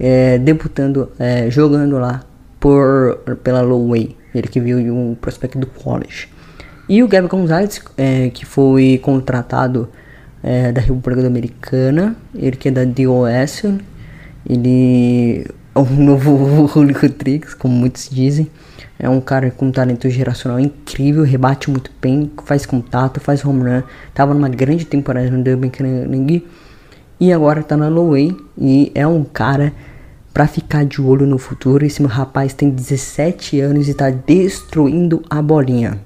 é, 0.00 0.38
debutando, 0.38 1.10
é, 1.18 1.50
jogando 1.50 1.98
lá 1.98 2.22
por, 2.58 3.18
pela 3.42 3.60
Lowway, 3.60 4.16
ele 4.34 4.48
que 4.48 4.60
viu 4.60 4.78
um 4.78 5.14
prospecto 5.14 5.58
do 5.58 5.66
college. 5.66 6.28
E 6.88 7.02
o 7.02 7.08
Gavin 7.08 7.26
Gonzalez, 7.26 7.82
é, 7.96 8.30
que 8.30 8.46
foi 8.46 9.00
contratado 9.02 9.88
é, 10.42 10.70
da 10.70 10.80
República 10.80 11.20
Dominicana, 11.20 12.16
ele 12.32 12.56
que 12.56 12.68
é 12.68 12.70
da 12.70 12.84
DOS, 12.84 13.64
ele 14.48 15.44
é 15.74 15.78
um 15.78 15.84
novo 16.04 16.68
Julio 16.68 17.10
Trix, 17.10 17.54
como 17.54 17.74
muitos 17.74 18.08
dizem. 18.08 18.48
É 18.98 19.08
um 19.10 19.20
cara 19.20 19.50
com 19.50 19.70
talento 19.70 20.08
geracional 20.08 20.58
incrível, 20.58 21.22
rebate 21.22 21.70
muito 21.70 21.90
bem, 22.00 22.30
faz 22.44 22.64
contato, 22.64 23.20
faz 23.20 23.44
home 23.44 23.62
run. 23.62 23.82
Tava 24.14 24.32
numa 24.32 24.48
grande 24.48 24.84
temporada 24.84 25.28
no 25.30 25.42
Dublin 25.42 25.70
e 27.18 27.32
agora 27.32 27.62
tá 27.62 27.76
na 27.76 27.88
Lowway 27.88 28.34
e 28.56 28.92
é 28.94 29.06
um 29.06 29.24
cara 29.24 29.72
para 30.32 30.46
ficar 30.46 30.84
de 30.84 31.00
olho 31.02 31.26
no 31.26 31.38
futuro. 31.38 31.84
Esse 31.84 32.00
meu 32.00 32.10
rapaz 32.10 32.54
tem 32.54 32.70
17 32.70 33.60
anos 33.60 33.88
e 33.88 33.90
está 33.90 34.08
destruindo 34.08 35.22
a 35.28 35.42
bolinha. 35.42 35.98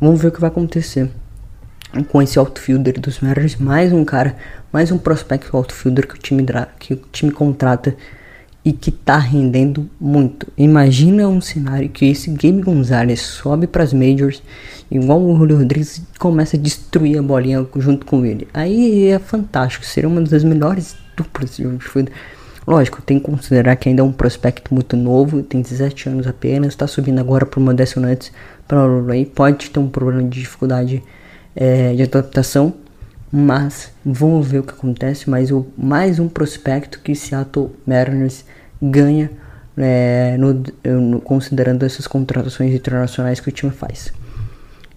Vamos 0.00 0.20
ver 0.20 0.28
o 0.28 0.32
que 0.32 0.40
vai 0.40 0.50
acontecer 0.50 1.10
com 2.08 2.20
esse 2.20 2.38
outfielder 2.38 3.00
dos 3.00 3.20
Mariners. 3.20 3.56
Mais 3.56 3.92
um 3.92 4.04
cara, 4.04 4.36
mais 4.72 4.90
um 4.90 4.98
prospecto 4.98 5.56
outfielder 5.56 6.08
que 6.08 6.14
o 6.14 6.18
time, 6.18 6.44
que 6.78 6.94
o 6.94 6.96
time 7.12 7.30
contrata 7.30 7.96
e 8.64 8.72
que 8.72 8.90
tá 8.90 9.18
rendendo 9.18 9.88
muito. 10.00 10.48
Imagina 10.56 11.28
um 11.28 11.40
cenário 11.40 11.88
que 11.88 12.06
esse 12.06 12.30
Game 12.30 12.60
Gonzalez 12.62 13.20
sobe 13.20 13.66
para 13.66 13.84
as 13.84 13.92
majors, 13.92 14.42
igual 14.90 15.22
o 15.22 15.36
Julio 15.36 15.58
Rodrigues 15.58 16.02
começa 16.18 16.56
a 16.56 16.60
destruir 16.60 17.18
a 17.18 17.22
bolinha 17.22 17.64
junto 17.76 18.04
com 18.04 18.24
ele. 18.24 18.48
Aí 18.52 19.08
é 19.08 19.18
fantástico, 19.18 19.84
seria 19.84 20.08
uma 20.08 20.22
das 20.22 20.42
melhores 20.42 20.96
duplas 21.16 21.56
de 21.56 21.66
outfielder 21.66 22.12
Lógico, 22.66 23.02
tem 23.02 23.18
que 23.18 23.26
considerar 23.26 23.76
que 23.76 23.90
ainda 23.90 24.00
é 24.00 24.04
um 24.04 24.12
prospecto 24.12 24.72
muito 24.72 24.96
novo, 24.96 25.42
tem 25.42 25.60
17 25.60 26.08
anos 26.08 26.26
apenas, 26.26 26.68
está 26.68 26.86
subindo 26.86 27.18
agora 27.18 27.44
para 27.44 27.60
o 27.60 27.62
Modesto 27.62 28.00
Nuts, 28.00 28.32
para 28.66 28.86
o 28.86 29.26
pode 29.26 29.70
ter 29.70 29.78
um 29.78 29.88
problema 29.88 30.22
de 30.22 30.40
dificuldade 30.40 31.02
é, 31.54 31.94
de 31.94 32.02
adaptação, 32.02 32.74
mas 33.30 33.92
vamos 34.04 34.46
ver 34.46 34.60
o 34.60 34.62
que 34.62 34.72
acontece. 34.72 35.28
Mas 35.28 35.50
o, 35.50 35.66
mais 35.76 36.18
um 36.18 36.28
prospecto 36.28 37.00
que 37.00 37.14
Seattle 37.14 37.70
Mariners 37.86 38.44
ganha 38.80 39.30
é, 39.76 40.36
no, 40.38 40.62
no, 41.00 41.20
considerando 41.20 41.84
essas 41.84 42.06
contratações 42.06 42.72
internacionais 42.72 43.40
que 43.40 43.48
o 43.48 43.52
time 43.52 43.72
faz. 43.72 44.12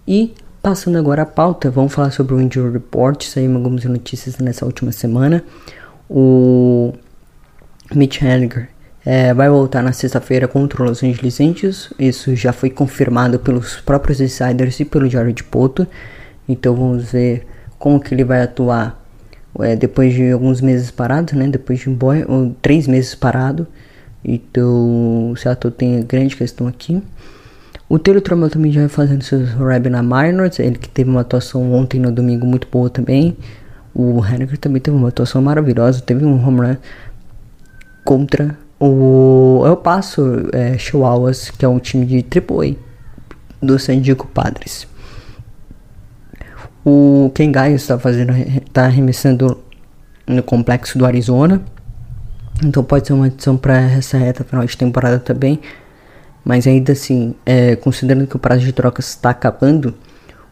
E 0.06 0.34
passando 0.62 0.98
agora 0.98 1.22
a 1.22 1.26
pauta, 1.26 1.70
vamos 1.70 1.92
falar 1.92 2.10
sobre 2.10 2.34
o 2.34 2.40
Injury 2.40 2.72
Report, 2.72 3.22
saíram 3.22 3.56
algumas 3.56 3.84
notícias 3.84 4.38
nessa 4.38 4.64
última 4.64 4.92
semana. 4.92 5.44
O 6.08 6.94
Mitch 7.94 8.22
Henniger 8.22 8.68
é, 9.10 9.32
vai 9.32 9.48
voltar 9.48 9.82
na 9.82 9.90
sexta-feira 9.90 10.46
contra 10.46 10.82
os 10.82 10.90
Los 10.90 11.02
Angeles 11.02 11.40
Angels. 11.40 11.90
Isso 11.98 12.36
já 12.36 12.52
foi 12.52 12.68
confirmado 12.68 13.38
pelos 13.38 13.80
próprios 13.80 14.20
insiders 14.20 14.78
e 14.80 14.84
pelo 14.84 15.08
Jared 15.08 15.42
Poto. 15.44 15.86
Então 16.46 16.76
vamos 16.76 17.10
ver 17.10 17.46
como 17.78 17.98
que 17.98 18.12
ele 18.12 18.22
vai 18.22 18.42
atuar 18.42 19.02
é, 19.60 19.74
depois 19.74 20.12
de 20.12 20.30
alguns 20.30 20.60
meses 20.60 20.90
parado, 20.90 21.34
né? 21.34 21.48
Depois 21.48 21.78
de 21.78 21.88
um 21.88 21.94
boy, 21.94 22.22
três 22.60 22.86
meses 22.86 23.14
parado. 23.14 23.66
Então 24.22 25.30
o 25.30 25.36
Seattle 25.36 25.72
tem 25.72 26.02
grande 26.02 26.36
questão 26.36 26.66
aqui. 26.66 27.02
O 27.88 27.98
Taylor 27.98 28.20
Trammell 28.20 28.50
também 28.50 28.70
já 28.70 28.80
vai 28.80 28.90
fazendo 28.90 29.24
seus 29.24 29.48
rap 29.54 29.88
na 29.88 30.02
Minors. 30.02 30.58
Ele 30.58 30.76
que 30.76 30.86
teve 30.86 31.08
uma 31.08 31.22
atuação 31.22 31.72
ontem 31.72 31.98
no 31.98 32.12
domingo 32.12 32.44
muito 32.44 32.68
boa 32.70 32.90
também. 32.90 33.34
O 33.94 34.22
Henniger 34.22 34.58
também 34.58 34.82
teve 34.82 34.94
uma 34.94 35.08
atuação 35.08 35.40
maravilhosa. 35.40 36.02
Teve 36.02 36.26
um 36.26 36.46
home 36.46 36.60
run 36.60 36.76
contra 38.04 38.67
o 38.80 39.62
El 39.66 39.76
Paso 39.76 40.48
é, 40.52 40.78
Chihuahuas, 40.78 41.50
que 41.50 41.64
é 41.64 41.68
um 41.68 41.78
time 41.78 42.06
de 42.06 42.18
AAA 42.18 42.76
do 43.60 43.78
San 43.78 44.00
Diego 44.00 44.26
Padres. 44.26 44.86
O 46.84 47.30
Ken 47.34 47.50
Gaius 47.50 47.82
está 47.82 47.98
fazendo, 47.98 48.32
está 48.32 48.84
arremessando 48.84 49.60
no 50.26 50.42
complexo 50.42 50.96
do 50.96 51.04
Arizona. 51.04 51.60
Então 52.64 52.82
pode 52.82 53.06
ser 53.06 53.12
uma 53.12 53.26
adição 53.26 53.56
para 53.56 53.78
essa 53.78 54.16
reta 54.16 54.44
final 54.44 54.64
de 54.64 54.76
temporada 54.76 55.18
também. 55.18 55.60
Mas 56.44 56.66
ainda 56.66 56.92
assim, 56.92 57.34
é, 57.44 57.76
considerando 57.76 58.26
que 58.26 58.36
o 58.36 58.38
prazo 58.38 58.64
de 58.64 58.72
trocas 58.72 59.08
está 59.08 59.30
acabando, 59.30 59.94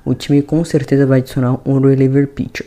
o 0.05 0.15
time 0.15 0.43
com 0.43 0.65
certeza 0.65 1.07
vai 1.07 1.21
adicionar 1.21 1.59
um 1.65 1.81
reliever 1.81 2.29
pitcher. 2.29 2.67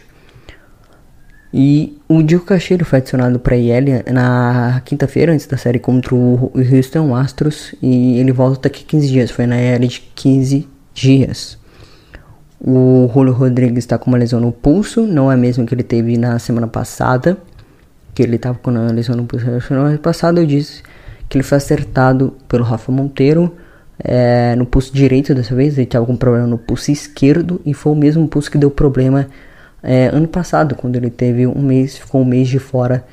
E 1.53 1.97
o 2.07 2.21
Diego 2.21 2.45
Cacheiro 2.45 2.85
foi 2.85 2.99
adicionado 2.99 3.39
para 3.39 3.57
IL 3.57 4.03
na 4.11 4.81
quinta-feira, 4.85 5.33
antes 5.33 5.47
da 5.47 5.57
série 5.57 5.79
contra 5.79 6.13
o 6.13 6.51
Houston 6.55 7.15
Astros. 7.15 7.73
E 7.81 8.19
ele 8.19 8.31
volta 8.31 8.69
daqui 8.69 8.83
15 8.83 9.07
dias. 9.07 9.31
Foi 9.31 9.47
na 9.47 9.59
IL 9.59 9.87
de 9.87 10.01
15 10.15 10.67
dias. 10.93 11.57
O 12.61 13.09
Julio 13.13 13.33
Rodrigues 13.33 13.79
está 13.79 13.97
com 13.97 14.11
uma 14.11 14.17
lesão 14.17 14.39
no 14.39 14.51
pulso, 14.51 15.07
não 15.07 15.31
é 15.31 15.37
mesmo 15.37 15.65
que 15.65 15.73
ele 15.73 15.83
teve 15.83 16.17
na 16.17 16.37
semana 16.37 16.67
passada. 16.67 17.37
Que 18.13 18.21
ele 18.21 18.35
estava 18.35 18.57
com 18.59 18.69
uma 18.69 18.91
lesão 18.91 19.15
no 19.15 19.25
pulso 19.25 19.49
na 19.49 19.59
semana 19.59 19.97
passada. 19.97 20.39
Eu 20.39 20.45
disse 20.45 20.83
que 21.27 21.37
ele 21.37 21.43
foi 21.43 21.57
acertado 21.57 22.35
pelo 22.47 22.63
Rafa 22.63 22.91
Monteiro 22.91 23.55
é, 24.03 24.55
no 24.55 24.67
pulso 24.67 24.93
direito 24.93 25.33
dessa 25.33 25.55
vez. 25.55 25.73
Ele 25.77 25.83
estava 25.83 26.05
com 26.05 26.15
problema 26.15 26.45
no 26.45 26.59
pulso 26.59 26.91
esquerdo 26.91 27.59
e 27.65 27.73
foi 27.73 27.93
o 27.93 27.95
mesmo 27.95 28.27
pulso 28.27 28.51
que 28.51 28.57
deu 28.57 28.69
problema 28.69 29.27
é, 29.81 30.07
ano 30.07 30.27
passado, 30.27 30.75
quando 30.75 30.95
ele 30.95 31.09
teve 31.09 31.47
um 31.47 31.61
mês, 31.61 31.97
ficou 31.97 32.21
um 32.21 32.25
mês 32.25 32.47
de 32.47 32.59
fora 32.59 33.03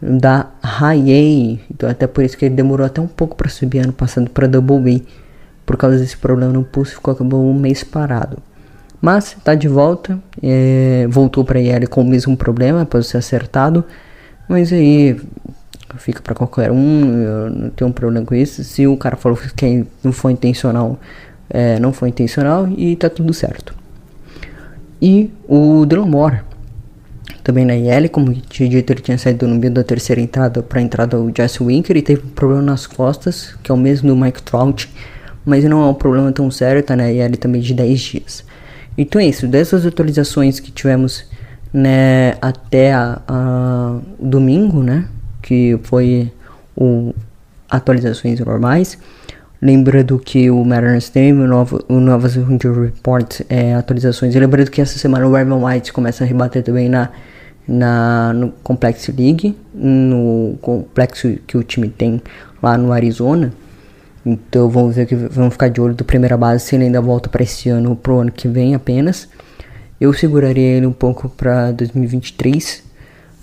da 0.00 0.46
High 0.62 1.12
A. 1.12 1.72
Então 1.72 1.88
até 1.88 2.06
por 2.06 2.24
isso 2.24 2.36
que 2.36 2.44
ele 2.44 2.54
demorou 2.54 2.86
até 2.86 3.00
um 3.00 3.06
pouco 3.06 3.36
para 3.36 3.48
subir 3.48 3.80
ano 3.80 3.92
passado 3.92 4.30
para 4.30 4.46
Double 4.46 4.80
B. 4.80 5.02
Por 5.64 5.76
causa 5.76 5.98
desse 5.98 6.16
problema 6.16 6.52
no 6.52 6.64
pulso, 6.64 6.94
ficou 6.94 7.12
acabou 7.12 7.44
um 7.44 7.54
mês 7.54 7.84
parado. 7.84 8.38
Mas 9.00 9.36
está 9.36 9.54
de 9.54 9.68
volta, 9.68 10.18
é, 10.42 11.06
voltou 11.08 11.44
para 11.44 11.60
IL 11.60 11.88
com 11.88 12.00
o 12.00 12.04
mesmo 12.04 12.36
problema, 12.36 12.82
após 12.82 13.06
ser 13.06 13.18
acertado. 13.18 13.84
Mas 14.48 14.72
aí 14.72 15.20
fica 15.98 16.20
para 16.20 16.34
qualquer 16.34 16.70
um, 16.70 17.22
eu 17.22 17.50
não 17.50 17.70
tenho 17.70 17.90
um 17.90 17.92
problema 17.92 18.24
com 18.24 18.34
isso. 18.34 18.64
Se 18.64 18.86
o 18.86 18.96
cara 18.96 19.16
falou 19.16 19.38
que 19.56 19.86
não 20.02 20.10
foi 20.10 20.32
intencional, 20.32 20.98
é, 21.48 21.78
não 21.78 21.92
foi 21.92 22.08
intencional 22.08 22.68
e 22.76 22.96
tá 22.96 23.08
tudo 23.08 23.32
certo. 23.32 23.74
E 25.00 25.30
o 25.48 25.86
Delmore, 25.86 26.40
também 27.44 27.64
na 27.64 27.76
IL, 27.76 28.08
como 28.10 28.32
tinha 28.34 28.68
dito, 28.68 28.92
ele 28.92 29.00
tinha 29.00 29.16
saído 29.16 29.46
no 29.46 29.54
meio 29.54 29.72
da 29.72 29.84
terceira 29.84 30.20
entrada 30.20 30.62
para 30.62 30.80
a 30.80 30.82
entrada 30.82 31.16
do 31.16 31.32
Jesse 31.34 31.62
Winker 31.62 31.96
e 31.96 32.02
teve 32.02 32.22
um 32.26 32.30
problema 32.30 32.62
nas 32.62 32.86
costas, 32.86 33.54
que 33.62 33.70
é 33.70 33.74
o 33.74 33.78
mesmo 33.78 34.08
do 34.08 34.16
Mike 34.16 34.42
Trout, 34.42 34.90
mas 35.44 35.64
não 35.64 35.82
é 35.82 35.86
um 35.86 35.94
problema 35.94 36.30
tão 36.32 36.50
sério, 36.50 36.82
tá 36.82 36.96
na 36.96 37.10
IL 37.10 37.36
também 37.36 37.60
de 37.60 37.72
10 37.72 38.00
dias. 38.00 38.44
Então 38.96 39.20
é 39.20 39.26
isso, 39.26 39.46
dessas 39.46 39.86
atualizações 39.86 40.58
que 40.58 40.72
tivemos 40.72 41.24
né, 41.72 42.34
até 42.42 42.92
a, 42.92 43.22
a 43.28 43.98
domingo, 44.18 44.82
né, 44.82 45.06
que 45.40 45.78
foi 45.84 46.32
o 46.76 47.14
atualizações 47.70 48.40
normais, 48.40 48.98
Lembrando 49.60 50.18
que 50.20 50.50
o 50.50 50.64
Mariners 50.64 51.08
tem 51.08 51.32
o, 51.32 51.46
novo, 51.46 51.84
o 51.88 51.94
Novas 51.94 52.36
Injury 52.36 52.86
Report 52.86 53.40
é, 53.48 53.74
atualizações. 53.74 54.34
E 54.34 54.38
lembrando 54.38 54.70
que 54.70 54.80
essa 54.80 54.98
semana 54.98 55.26
o 55.26 55.36
Ivan 55.36 55.64
White 55.64 55.92
começa 55.92 56.22
a 56.22 56.26
rebater 56.26 56.62
também 56.62 56.88
na, 56.88 57.10
na, 57.66 58.32
no 58.32 58.52
Complex 58.62 59.08
League, 59.08 59.56
no 59.74 60.56
complexo 60.62 61.36
que 61.46 61.58
o 61.58 61.64
time 61.64 61.88
tem 61.88 62.22
lá 62.62 62.78
no 62.78 62.92
Arizona. 62.92 63.52
Então 64.24 64.68
vamos 64.68 64.94
ver 64.94 65.06
que 65.06 65.16
vamos 65.16 65.54
ficar 65.54 65.68
de 65.68 65.80
olho 65.80 65.94
do 65.94 66.04
primeira 66.04 66.36
base 66.36 66.64
se 66.64 66.76
ele 66.76 66.84
ainda 66.84 67.00
volta 67.00 67.28
para 67.28 67.42
esse 67.42 67.68
ano 67.68 67.96
pro 67.96 68.18
ano 68.18 68.30
que 68.30 68.46
vem 68.46 68.74
apenas. 68.74 69.28
Eu 70.00 70.12
seguraria 70.12 70.76
ele 70.76 70.86
um 70.86 70.92
pouco 70.92 71.28
para 71.28 71.72
2023 71.72 72.84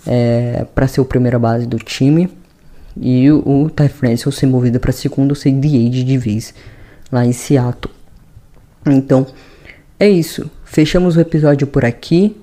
é, 0.06 0.64
para 0.74 0.88
ser 0.88 1.00
o 1.00 1.04
primeira 1.04 1.38
base 1.38 1.66
do 1.66 1.76
time. 1.78 2.30
E 3.00 3.30
o, 3.30 3.70
Ty 3.70 3.88
France 3.88 4.30
ser 4.32 4.46
movido 4.46 4.80
para 4.80 4.92
segundo 4.92 5.30
ou 5.30 5.36
ser 5.36 5.52
DH 5.52 6.04
de 6.04 6.18
vez 6.18 6.54
lá 7.12 7.24
em 7.24 7.32
Seattle. 7.32 7.94
Então, 8.86 9.26
é 9.98 10.08
isso. 10.08 10.50
Fechamos 10.64 11.16
o 11.16 11.20
episódio 11.20 11.66
por 11.66 11.84
aqui. 11.84 12.36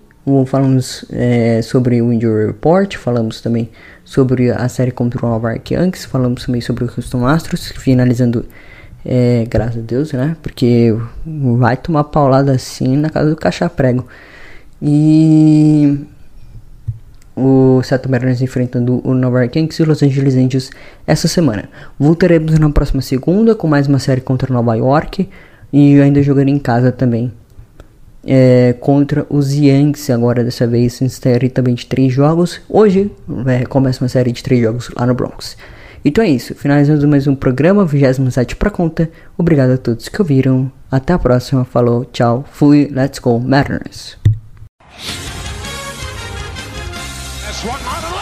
Falamos 0.45 1.03
é, 1.11 1.61
sobre 1.61 2.01
o 2.01 2.13
Injury 2.13 2.47
Report, 2.47 2.95
falamos 2.95 3.41
também 3.41 3.69
sobre 4.05 4.51
a 4.51 4.69
série 4.69 4.91
contra 4.91 5.25
o 5.25 5.29
Nova 5.29 5.51
York 5.51 5.73
Yankees, 5.73 6.05
falamos 6.05 6.45
também 6.45 6.61
sobre 6.61 6.85
o 6.85 6.87
Houston 6.87 7.27
Astros, 7.27 7.67
finalizando, 7.75 8.45
é, 9.05 9.45
graças 9.49 9.79
a 9.79 9.85
Deus, 9.85 10.13
né? 10.13 10.37
Porque 10.41 10.95
vai 11.57 11.75
tomar 11.75 12.05
paulada 12.05 12.53
assim 12.53 12.95
na 12.95 13.09
casa 13.09 13.31
do 13.31 13.35
caixa 13.35 13.69
prego. 13.69 14.07
E 14.81 15.99
o 17.35 17.81
Seattle 17.83 18.11
Mariners 18.11 18.41
enfrentando 18.41 19.01
o 19.03 19.13
Nova 19.13 19.41
York 19.41 19.57
Yankees 19.57 19.79
e 19.79 19.83
Los 19.83 20.03
Angeles 20.03 20.35
Angels 20.35 20.69
essa 21.05 21.27
semana. 21.27 21.69
Voltaremos 21.99 22.57
na 22.59 22.69
próxima 22.69 23.01
segunda 23.01 23.55
com 23.55 23.67
mais 23.67 23.87
uma 23.87 23.99
série 23.99 24.21
contra 24.21 24.53
Nova 24.53 24.75
York 24.75 25.29
e 25.71 25.99
ainda 26.01 26.21
jogando 26.21 26.49
em 26.49 26.59
casa 26.59 26.91
também 26.91 27.31
é, 28.25 28.75
contra 28.79 29.25
os 29.29 29.53
Yankees 29.53 30.09
agora 30.09 30.43
dessa 30.43 30.65
vez 30.65 31.01
em 31.01 31.09
série 31.09 31.49
também 31.49 31.75
de 31.75 31.85
três 31.85 32.13
jogos. 32.13 32.61
Hoje 32.69 33.11
é, 33.47 33.65
começa 33.65 34.03
uma 34.03 34.09
série 34.09 34.31
de 34.31 34.41
três 34.41 34.61
jogos 34.61 34.89
lá 34.95 35.05
no 35.05 35.13
Bronx. 35.13 35.57
Então 36.05 36.23
é 36.23 36.27
isso, 36.27 36.53
finalizando 36.53 37.07
mais 37.07 37.27
um 37.27 37.35
programa, 37.35 37.85
27 37.85 38.57
para 38.57 38.69
conta. 38.69 39.09
Obrigado 39.37 39.71
a 39.71 39.77
todos 39.77 40.09
que 40.09 40.21
ouviram. 40.21 40.69
Até 40.91 41.13
a 41.13 41.19
próxima, 41.19 41.63
falou, 41.63 42.05
tchau, 42.05 42.45
fui, 42.51 42.89
let's 42.93 43.19
go 43.19 43.39
Mariners. 43.39 44.17
Swat 47.53 47.79
run 47.85 48.12